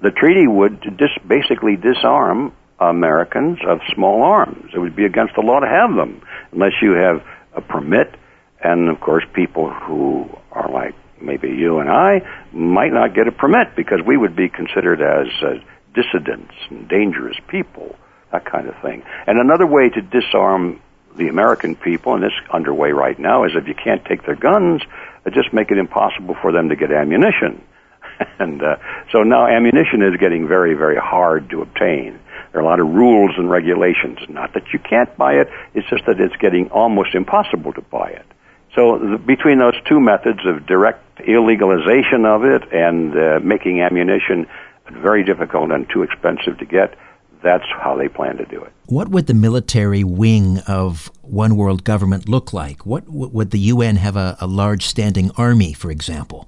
The 0.01 0.11
treaty 0.11 0.47
would 0.47 0.81
dis- 0.97 1.17
basically 1.27 1.75
disarm 1.75 2.53
Americans 2.79 3.59
of 3.67 3.79
small 3.93 4.23
arms. 4.23 4.71
It 4.73 4.79
would 4.79 4.95
be 4.95 5.05
against 5.05 5.35
the 5.35 5.41
law 5.41 5.59
to 5.59 5.67
have 5.67 5.95
them 5.95 6.23
unless 6.51 6.73
you 6.81 6.93
have 6.93 7.23
a 7.53 7.61
permit. 7.61 8.15
And 8.63 8.89
of 8.89 8.99
course, 8.99 9.23
people 9.33 9.69
who 9.69 10.29
are 10.51 10.69
like 10.71 10.95
maybe 11.21 11.49
you 11.49 11.79
and 11.79 11.89
I 11.89 12.21
might 12.51 12.91
not 12.91 13.13
get 13.13 13.27
a 13.27 13.31
permit 13.31 13.75
because 13.75 13.99
we 14.05 14.17
would 14.17 14.35
be 14.35 14.49
considered 14.49 15.01
as 15.01 15.27
uh, 15.41 15.59
dissidents 15.93 16.53
and 16.69 16.87
dangerous 16.87 17.37
people, 17.47 17.95
that 18.31 18.45
kind 18.45 18.67
of 18.67 18.75
thing. 18.81 19.03
And 19.27 19.39
another 19.39 19.67
way 19.67 19.89
to 19.89 20.01
disarm 20.01 20.81
the 21.17 21.27
American 21.27 21.75
people, 21.75 22.15
and 22.15 22.23
it's 22.23 22.35
underway 22.51 22.91
right 22.91 23.17
now, 23.19 23.43
is 23.45 23.51
if 23.55 23.67
you 23.67 23.75
can't 23.75 24.03
take 24.05 24.25
their 24.25 24.35
guns, 24.35 24.81
uh, 25.25 25.29
just 25.29 25.53
make 25.53 25.71
it 25.71 25.77
impossible 25.77 26.35
for 26.41 26.51
them 26.51 26.69
to 26.69 26.75
get 26.75 26.91
ammunition. 26.91 27.63
and 28.39 28.61
uh, 28.61 28.77
so 29.11 29.23
now 29.23 29.47
ammunition 29.47 30.01
is 30.01 30.17
getting 30.19 30.47
very, 30.47 30.73
very 30.73 30.97
hard 30.97 31.49
to 31.49 31.61
obtain. 31.61 32.19
There 32.51 32.61
are 32.61 32.63
a 32.63 32.67
lot 32.67 32.79
of 32.79 32.87
rules 32.87 33.31
and 33.37 33.49
regulations. 33.49 34.19
Not 34.29 34.53
that 34.53 34.73
you 34.73 34.79
can't 34.79 35.15
buy 35.17 35.35
it, 35.35 35.47
it's 35.73 35.89
just 35.89 36.05
that 36.05 36.19
it's 36.19 36.35
getting 36.37 36.69
almost 36.69 37.15
impossible 37.15 37.73
to 37.73 37.81
buy 37.81 38.09
it. 38.09 38.25
So 38.75 38.97
the, 38.97 39.17
between 39.17 39.59
those 39.59 39.75
two 39.85 39.99
methods 39.99 40.39
of 40.45 40.65
direct 40.65 41.19
illegalization 41.19 42.25
of 42.25 42.43
it 42.45 42.71
and 42.71 43.17
uh, 43.17 43.39
making 43.43 43.81
ammunition 43.81 44.47
very 44.89 45.23
difficult 45.23 45.71
and 45.71 45.89
too 45.89 46.03
expensive 46.03 46.57
to 46.59 46.65
get, 46.65 46.97
that's 47.43 47.65
how 47.69 47.95
they 47.95 48.07
plan 48.07 48.37
to 48.37 48.45
do 48.45 48.63
it. 48.63 48.71
What 48.85 49.09
would 49.09 49.27
the 49.27 49.33
military 49.33 50.03
wing 50.03 50.59
of 50.67 51.11
one 51.21 51.55
world 51.55 51.83
government 51.83 52.29
look 52.29 52.53
like? 52.53 52.85
What 52.85 53.07
would 53.07 53.51
the 53.51 53.59
UN 53.59 53.95
have 53.95 54.15
a, 54.15 54.37
a 54.39 54.47
large 54.47 54.85
standing 54.85 55.31
army, 55.37 55.73
for 55.73 55.91
example? 55.91 56.47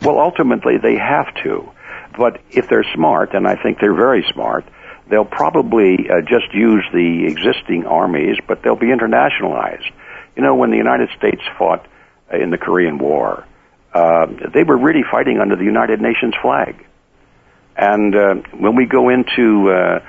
Well, 0.00 0.18
ultimately 0.18 0.78
they 0.78 0.96
have 0.96 1.32
to, 1.42 1.70
but 2.16 2.40
if 2.50 2.68
they're 2.68 2.86
smart, 2.94 3.34
and 3.34 3.46
I 3.46 3.56
think 3.56 3.78
they're 3.78 3.94
very 3.94 4.24
smart, 4.32 4.64
they'll 5.08 5.24
probably 5.24 6.08
uh, 6.10 6.22
just 6.22 6.52
use 6.52 6.84
the 6.92 7.26
existing 7.26 7.86
armies, 7.86 8.38
but 8.46 8.62
they'll 8.62 8.76
be 8.76 8.86
internationalized. 8.86 9.92
You 10.36 10.42
know, 10.42 10.54
when 10.54 10.70
the 10.70 10.76
United 10.76 11.10
States 11.16 11.42
fought 11.58 11.86
in 12.32 12.50
the 12.50 12.58
Korean 12.58 12.98
War, 12.98 13.46
uh, 13.92 14.26
they 14.52 14.64
were 14.64 14.76
really 14.76 15.04
fighting 15.10 15.38
under 15.38 15.56
the 15.56 15.64
United 15.64 16.00
Nations 16.00 16.34
flag. 16.40 16.86
And 17.76 18.14
uh, 18.14 18.34
when 18.56 18.76
we 18.76 18.86
go 18.86 19.08
into 19.08 19.70
uh, 19.70 20.00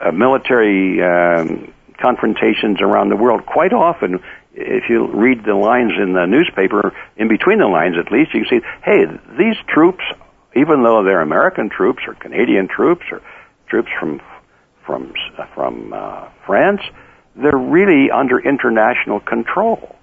uh, 0.00 0.12
military 0.12 1.02
um, 1.02 1.72
confrontations 1.98 2.80
around 2.80 3.08
the 3.08 3.16
world, 3.16 3.46
quite 3.46 3.72
often, 3.72 4.20
if 4.52 4.84
you 4.88 5.06
read 5.06 5.44
the 5.44 5.54
lines 5.54 5.92
in 6.00 6.12
the 6.12 6.26
newspaper, 6.26 6.94
in 7.16 7.28
between 7.28 7.58
the 7.58 7.66
lines 7.66 7.96
at 7.98 8.10
least, 8.12 8.34
you 8.34 8.44
can 8.44 8.60
see, 8.60 8.66
hey, 8.84 9.06
these 9.38 9.56
troops, 9.68 10.04
even 10.54 10.82
though 10.82 11.04
they're 11.04 11.20
American 11.20 11.70
troops 11.70 12.02
or 12.06 12.14
Canadian 12.14 12.68
troops 12.68 13.04
or 13.10 13.22
troops 13.68 13.88
from 13.98 14.20
from 14.84 15.12
from 15.54 15.92
uh, 15.92 16.28
France, 16.46 16.80
they're 17.36 17.56
really 17.56 18.10
under 18.10 18.38
international 18.38 19.20
control. 19.20 19.96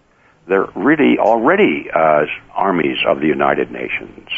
They're 0.48 0.70
really 0.76 1.18
already 1.20 1.90
uh, 1.94 2.26
armies 2.54 2.98
of 3.08 3.20
the 3.20 3.28
United 3.28 3.72
Nations. 3.72 4.30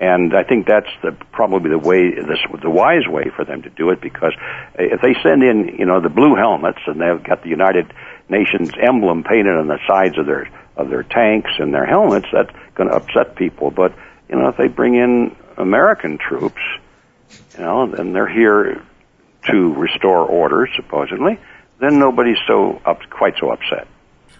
And 0.00 0.34
I 0.34 0.42
think 0.42 0.66
that's 0.66 0.90
the, 1.02 1.12
probably 1.30 1.70
the 1.70 1.78
way, 1.78 2.10
the, 2.10 2.36
the 2.60 2.70
wise 2.70 3.06
way 3.06 3.30
for 3.34 3.44
them 3.44 3.62
to 3.62 3.70
do 3.70 3.90
it 3.90 4.00
because 4.00 4.32
if 4.74 5.00
they 5.00 5.14
send 5.22 5.44
in, 5.44 5.76
you 5.78 5.86
know, 5.86 6.00
the 6.00 6.08
blue 6.08 6.34
helmets 6.34 6.80
and 6.86 7.00
they've 7.00 7.22
got 7.22 7.44
the 7.44 7.48
United 7.48 7.92
Nations 8.28 8.70
emblem 8.80 9.22
painted 9.22 9.54
on 9.54 9.68
the 9.68 9.78
sides 9.86 10.18
of 10.18 10.26
their, 10.26 10.50
of 10.76 10.90
their 10.90 11.04
tanks 11.04 11.52
and 11.58 11.72
their 11.72 11.86
helmets, 11.86 12.26
that's 12.32 12.50
going 12.74 12.90
to 12.90 12.96
upset 12.96 13.36
people. 13.36 13.70
But 13.70 13.94
you 14.28 14.36
know, 14.36 14.48
if 14.48 14.56
they 14.56 14.68
bring 14.68 14.94
in 14.94 15.36
American 15.56 16.18
troops, 16.18 16.60
you 17.56 17.64
know, 17.64 17.86
then 17.86 18.12
they're 18.12 18.28
here 18.28 18.82
to 19.50 19.74
restore 19.74 20.26
order, 20.26 20.68
supposedly. 20.74 21.38
Then 21.80 21.98
nobody's 21.98 22.38
so 22.46 22.80
up, 22.84 23.00
quite 23.10 23.34
so 23.38 23.50
upset. 23.50 23.86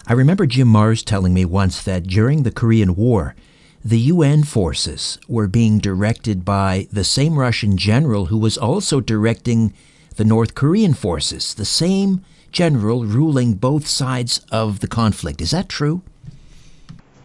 I 0.07 0.13
remember 0.13 0.45
Jim 0.45 0.67
Marrs 0.67 1.03
telling 1.03 1.33
me 1.33 1.45
once 1.45 1.83
that 1.83 2.03
during 2.03 2.43
the 2.43 2.51
Korean 2.51 2.95
War, 2.95 3.35
the 3.83 3.99
UN 3.99 4.43
forces 4.43 5.19
were 5.27 5.47
being 5.47 5.79
directed 5.79 6.43
by 6.43 6.87
the 6.91 7.03
same 7.03 7.37
Russian 7.37 7.77
general 7.77 8.27
who 8.27 8.37
was 8.37 8.57
also 8.57 8.99
directing 8.99 9.73
the 10.15 10.25
North 10.25 10.55
Korean 10.55 10.93
forces, 10.93 11.53
the 11.53 11.65
same 11.65 12.23
general 12.51 13.05
ruling 13.05 13.53
both 13.53 13.85
sides 13.85 14.45
of 14.51 14.79
the 14.79 14.87
conflict. 14.87 15.41
Is 15.41 15.51
that 15.51 15.69
true? 15.69 16.01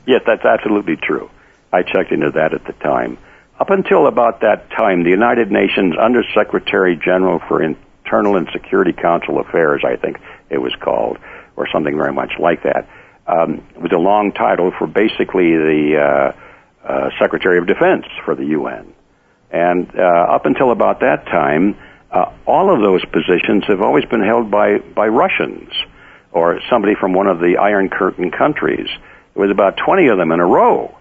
Yes, 0.07 0.23
that's 0.27 0.45
absolutely 0.45 0.97
true. 0.97 1.31
I 1.73 1.83
checked 1.83 2.13
into 2.13 2.31
that 2.33 2.53
at 2.53 2.65
the 2.67 2.73
time. 2.75 3.17
Up 3.61 3.71
until 3.71 4.07
about 4.07 4.41
that 4.41 4.71
time, 4.71 5.05
the 5.05 5.11
United 5.11 5.51
Nations 5.53 5.95
Under 6.01 6.25
Secretary 6.35 6.97
General 6.97 7.41
for 7.47 7.63
Internal 8.11 8.37
and 8.37 8.49
Security 8.53 8.93
Council 8.93 9.39
Affairs, 9.39 9.83
I 9.85 9.95
think 9.95 10.19
it 10.49 10.59
was 10.59 10.75
called, 10.81 11.17
or 11.55 11.69
something 11.73 11.97
very 11.97 12.13
much 12.13 12.33
like 12.41 12.65
that, 12.65 12.89
um, 13.29 13.65
was 13.81 13.93
a 13.93 13.99
long 13.99 14.33
title 14.33 14.73
for 14.77 14.89
basically 14.89 15.57
the 15.57 15.97
uh, 15.97 16.89
uh, 16.89 17.11
Secretary 17.21 17.59
of 17.59 17.69
Defense 17.69 18.07
for 18.25 18.35
the 18.35 18.47
UN. 18.47 18.93
And 19.53 19.89
uh, 19.97 20.03
up 20.03 20.45
until 20.45 20.73
about 20.73 21.01
that 21.01 21.27
time, 21.27 21.77
uh, 22.11 22.33
all 22.47 22.75
of 22.75 22.81
those 22.81 23.05
positions 23.05 23.63
have 23.69 23.81
always 23.81 24.05
been 24.07 24.25
held 24.25 24.51
by, 24.51 24.79
by 24.79 25.07
Russians 25.07 25.71
or 26.33 26.59
somebody 26.69 26.97
from 26.97 27.13
one 27.13 27.29
of 27.29 27.39
the 27.39 27.59
Iron 27.59 27.91
Curtain 27.91 28.33
countries. 28.33 28.89
There 29.35 29.43
was 29.43 29.53
about 29.53 29.77
20 29.77 30.09
of 30.09 30.19
them 30.19 30.33
in 30.33 30.41
a 30.41 30.47
row. 30.47 30.99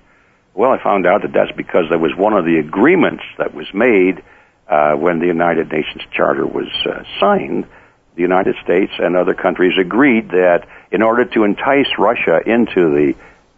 Well, 0.54 0.70
I 0.70 0.84
found 0.84 1.08
out 1.08 1.24
that 1.24 1.34
that's 1.34 1.58
because 1.58 1.86
there 1.90 1.98
was 1.98 2.16
one 2.16 2.34
of 2.34 2.46
the 2.46 2.60
agreements 2.60 3.24
that 3.40 3.56
was 3.56 3.66
made 3.74 4.22
uh, 4.70 4.94
when 4.94 5.20
the 5.20 5.28
United 5.28 5.72
Nations 5.72 6.04
Charter 6.12 6.46
was 6.46 6.68
uh, 6.86 7.04
signed. 7.20 7.66
The 8.16 8.22
United 8.22 8.56
States 8.64 8.92
and 9.00 9.16
other 9.16 9.34
countries 9.34 9.74
agreed 9.80 10.30
that 10.30 10.68
in 10.92 11.02
order 11.02 11.26
to 11.26 11.44
entice 11.44 11.88
Russia 11.98 12.42
into 12.46 12.90
the 12.94 13.16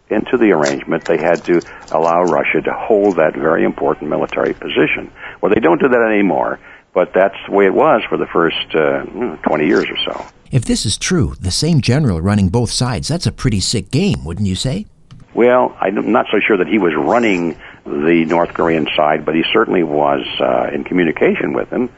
into 0.09 0.37
the 0.37 0.51
arrangement, 0.51 1.05
they 1.05 1.17
had 1.17 1.45
to 1.45 1.61
allow 1.91 2.23
Russia 2.23 2.61
to 2.61 2.73
hold 2.73 3.15
that 3.15 3.33
very 3.33 3.63
important 3.63 4.09
military 4.09 4.53
position. 4.53 5.09
Well, 5.39 5.53
they 5.53 5.61
don't 5.61 5.79
do 5.79 5.87
that 5.87 6.11
anymore 6.11 6.59
but 6.93 7.13
that's 7.13 7.35
the 7.45 7.51
way 7.51 7.65
it 7.65 7.73
was 7.73 8.01
for 8.09 8.17
the 8.17 8.27
first 8.27 8.75
uh, 8.75 9.03
20 9.03 9.65
years 9.65 9.85
or 9.89 9.97
so. 10.05 10.25
If 10.51 10.65
this 10.65 10.85
is 10.85 10.97
true, 10.97 11.35
the 11.39 11.51
same 11.51 11.81
general 11.81 12.21
running 12.21 12.49
both 12.49 12.71
sides, 12.71 13.07
that's 13.07 13.25
a 13.25 13.31
pretty 13.31 13.61
sick 13.61 13.91
game, 13.91 14.25
wouldn't 14.25 14.47
you 14.47 14.55
say? 14.55 14.85
Well, 15.33 15.75
I'm 15.79 16.11
not 16.11 16.25
so 16.29 16.39
sure 16.45 16.57
that 16.57 16.67
he 16.67 16.77
was 16.77 16.93
running 16.95 17.57
the 17.85 18.25
North 18.27 18.53
Korean 18.53 18.87
side, 18.95 19.25
but 19.25 19.35
he 19.35 19.43
certainly 19.51 19.83
was 19.83 20.25
uh, 20.39 20.69
in 20.73 20.83
communication 20.83 21.53
with 21.53 21.69
them, 21.69 21.89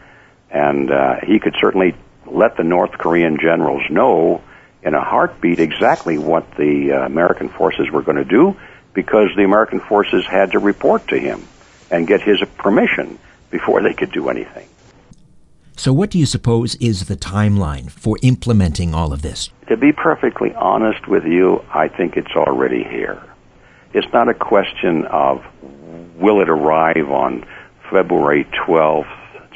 and 0.50 0.92
uh, 0.92 1.16
he 1.26 1.40
could 1.40 1.56
certainly 1.60 1.96
let 2.26 2.58
the 2.58 2.64
North 2.64 2.92
Korean 2.92 3.38
generals 3.40 3.84
know 3.90 4.42
in 4.82 4.94
a 4.94 5.04
heartbeat 5.04 5.60
exactly 5.60 6.18
what 6.18 6.50
the 6.56 6.92
uh, 6.92 7.06
American 7.06 7.50
forces 7.50 7.90
were 7.92 8.02
going 8.02 8.18
to 8.18 8.26
do 8.26 8.56
because 8.94 9.30
the 9.36 9.44
American 9.44 9.80
forces 9.80 10.26
had 10.26 10.52
to 10.52 10.60
report 10.60 11.08
to 11.08 11.18
him 11.18 11.46
and 11.90 12.08
get 12.08 12.22
his 12.22 12.42
permission 12.58 13.20
before 13.50 13.82
they 13.82 13.94
could 13.94 14.12
do 14.12 14.30
anything. 14.30 14.68
So, 15.76 15.92
what 15.92 16.12
do 16.12 16.20
you 16.20 16.26
suppose 16.26 16.76
is 16.76 17.08
the 17.08 17.16
timeline 17.16 17.90
for 17.90 18.18
implementing 18.22 18.94
all 18.94 19.12
of 19.12 19.22
this? 19.22 19.50
To 19.70 19.78
be 19.78 19.92
perfectly 19.92 20.54
honest 20.54 21.08
with 21.08 21.26
you, 21.26 21.64
I 21.74 21.88
think 21.88 22.16
it's 22.16 22.36
already 22.36 22.84
here. 22.84 23.22
It's 23.94 24.12
not 24.12 24.28
a 24.28 24.34
question 24.34 25.06
of 25.06 25.46
will 26.18 26.42
it 26.42 26.50
arrive 26.50 27.10
on 27.10 27.46
February 27.92 28.46
12th, 28.46 29.08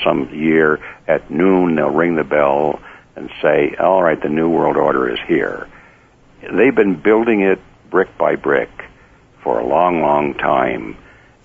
some 0.03 0.29
year 0.33 0.79
at 1.07 1.31
noon, 1.31 1.75
they'll 1.75 1.89
ring 1.89 2.15
the 2.15 2.23
bell 2.23 2.79
and 3.15 3.31
say, 3.41 3.75
all 3.79 4.03
right, 4.03 4.21
the 4.21 4.29
New 4.29 4.49
World 4.49 4.77
Order 4.77 5.09
is 5.09 5.19
here. 5.27 5.67
They've 6.41 6.75
been 6.75 7.01
building 7.01 7.41
it 7.41 7.59
brick 7.89 8.15
by 8.17 8.35
brick 8.35 8.69
for 9.41 9.59
a 9.59 9.65
long, 9.65 10.01
long 10.01 10.35
time. 10.35 10.97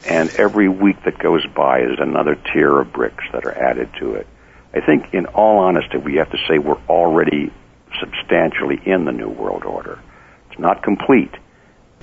And 0.07 0.29
every 0.37 0.69
week 0.69 1.05
that 1.05 1.19
goes 1.19 1.47
by 1.47 1.81
is 1.81 1.99
another 1.99 2.35
tier 2.35 2.81
of 2.81 2.93
bricks 2.93 3.25
that 3.33 3.47
are 3.47 3.57
added 3.57 3.89
to 4.01 4.15
it. 4.15 4.27
I 4.75 4.81
think, 4.81 5.15
in 5.15 5.27
all 5.27 5.59
honesty, 5.59 5.99
we 5.99 6.17
have 6.17 6.31
to 6.31 6.39
say 6.49 6.59
we're 6.59 6.81
already 6.89 7.53
substantially 8.01 8.81
in 8.85 9.05
the 9.05 9.13
New 9.13 9.29
World 9.29 9.65
Order. 9.65 9.99
It's 10.51 10.59
not 10.59 10.83
complete, 10.83 11.33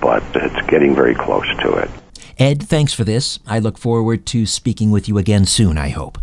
but 0.00 0.22
it's 0.34 0.66
getting 0.68 0.94
very 0.94 1.14
close 1.14 1.46
to 1.60 1.74
it. 1.74 1.90
Ed, 2.38 2.62
thanks 2.62 2.92
for 2.92 3.04
this. 3.04 3.38
I 3.46 3.58
look 3.58 3.76
forward 3.76 4.24
to 4.26 4.46
speaking 4.46 4.90
with 4.90 5.08
you 5.08 5.18
again 5.18 5.44
soon, 5.44 5.76
I 5.76 5.90
hope. 5.90 6.18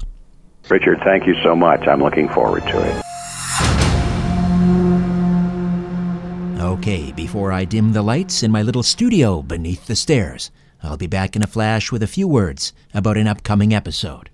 Richard, 0.69 0.99
thank 1.03 1.28
you 1.28 1.36
so 1.43 1.55
much. 1.55 1.88
I'm 1.88 2.01
looking 2.01 2.28
forward 2.30 2.63
to 2.63 2.82
it. 2.84 3.03
Okay, 6.59 7.11
before 7.11 7.51
I 7.51 7.65
dim 7.65 7.93
the 7.93 8.01
lights 8.01 8.43
in 8.43 8.51
my 8.51 8.61
little 8.61 8.84
studio 8.84 9.41
beneath 9.41 9.86
the 9.86 9.95
stairs, 9.95 10.51
I'll 10.84 10.97
be 10.97 11.07
back 11.07 11.36
in 11.36 11.43
a 11.43 11.47
flash 11.47 11.91
with 11.91 12.03
a 12.03 12.07
few 12.07 12.28
words 12.28 12.73
about 12.93 13.17
an 13.17 13.28
upcoming 13.28 13.73
episode. 13.73 14.30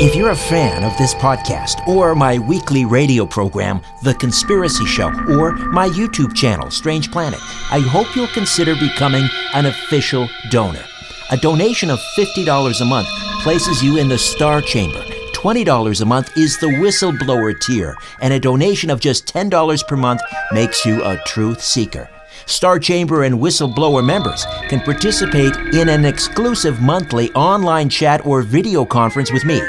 If 0.00 0.14
you're 0.14 0.30
a 0.30 0.36
fan 0.36 0.84
of 0.84 0.96
this 0.96 1.12
podcast, 1.12 1.84
or 1.88 2.14
my 2.14 2.38
weekly 2.38 2.84
radio 2.84 3.26
program, 3.26 3.80
The 4.04 4.14
Conspiracy 4.14 4.86
Show, 4.86 5.08
or 5.28 5.56
my 5.56 5.88
YouTube 5.88 6.36
channel, 6.36 6.70
Strange 6.70 7.10
Planet, 7.10 7.40
I 7.72 7.80
hope 7.80 8.14
you'll 8.14 8.28
consider 8.28 8.76
becoming 8.76 9.28
an 9.54 9.66
official 9.66 10.28
donor. 10.50 10.84
A 11.32 11.36
donation 11.36 11.90
of 11.90 11.98
$50 12.16 12.80
a 12.80 12.84
month 12.84 13.08
places 13.42 13.82
you 13.82 13.98
in 13.98 14.08
the 14.08 14.18
Star 14.18 14.60
Chamber. 14.60 15.02
$20 15.32 16.00
a 16.00 16.04
month 16.04 16.30
is 16.36 16.60
the 16.60 16.68
whistleblower 16.68 17.60
tier, 17.60 17.96
and 18.20 18.32
a 18.32 18.38
donation 18.38 18.90
of 18.90 19.00
just 19.00 19.26
$10 19.26 19.88
per 19.88 19.96
month 19.96 20.20
makes 20.52 20.86
you 20.86 21.02
a 21.02 21.20
truth 21.26 21.60
seeker. 21.60 22.08
Star 22.48 22.78
Chamber 22.78 23.24
and 23.24 23.36
Whistleblower 23.36 24.04
members 24.04 24.46
can 24.68 24.80
participate 24.80 25.54
in 25.74 25.90
an 25.90 26.06
exclusive 26.06 26.80
monthly 26.80 27.30
online 27.32 27.90
chat 27.90 28.24
or 28.24 28.40
video 28.42 28.86
conference 28.86 29.30
with 29.30 29.44
me. 29.44 29.60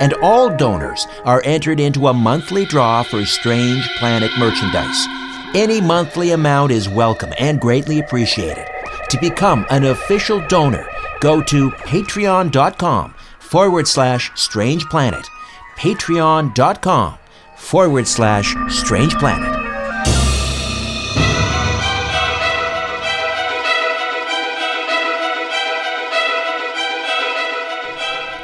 And 0.00 0.12
all 0.22 0.54
donors 0.54 1.06
are 1.24 1.40
entered 1.46 1.80
into 1.80 2.08
a 2.08 2.14
monthly 2.14 2.66
draw 2.66 3.02
for 3.02 3.24
Strange 3.24 3.88
Planet 3.96 4.30
merchandise. 4.38 5.06
Any 5.54 5.80
monthly 5.80 6.32
amount 6.32 6.72
is 6.72 6.90
welcome 6.90 7.32
and 7.38 7.58
greatly 7.58 8.00
appreciated. 8.00 8.66
To 9.08 9.18
become 9.18 9.64
an 9.70 9.84
official 9.84 10.46
donor, 10.48 10.86
go 11.20 11.42
to 11.44 11.70
patreon.com 11.70 13.14
forward 13.38 13.88
slash 13.88 14.30
strange 14.34 14.84
planet. 14.86 15.26
Patreon.com 15.78 17.18
forward 17.56 18.06
slash 18.06 18.54
strange 18.68 19.14
planet. 19.14 19.55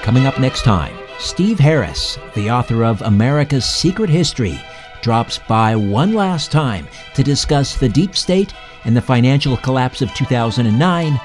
Coming 0.03 0.27
up 0.27 0.39
next 0.41 0.65
time, 0.65 0.97
Steve 1.21 1.61
Harris, 1.61 2.19
the 2.35 2.51
author 2.51 2.85
of 2.85 3.01
America's 3.03 3.65
Secret 3.65 4.11
History, 4.11 4.61
drops 5.01 5.39
by 5.39 5.77
one 5.77 6.13
last 6.13 6.51
time 6.51 6.89
to 7.15 7.23
discuss 7.23 7.77
the 7.77 7.89
deep 7.89 8.17
state 8.17 8.53
and 8.85 8.97
the 8.97 9.01
financial 9.01 9.57
collapse 9.57 10.03
of 10.03 10.13
2009 10.15 11.21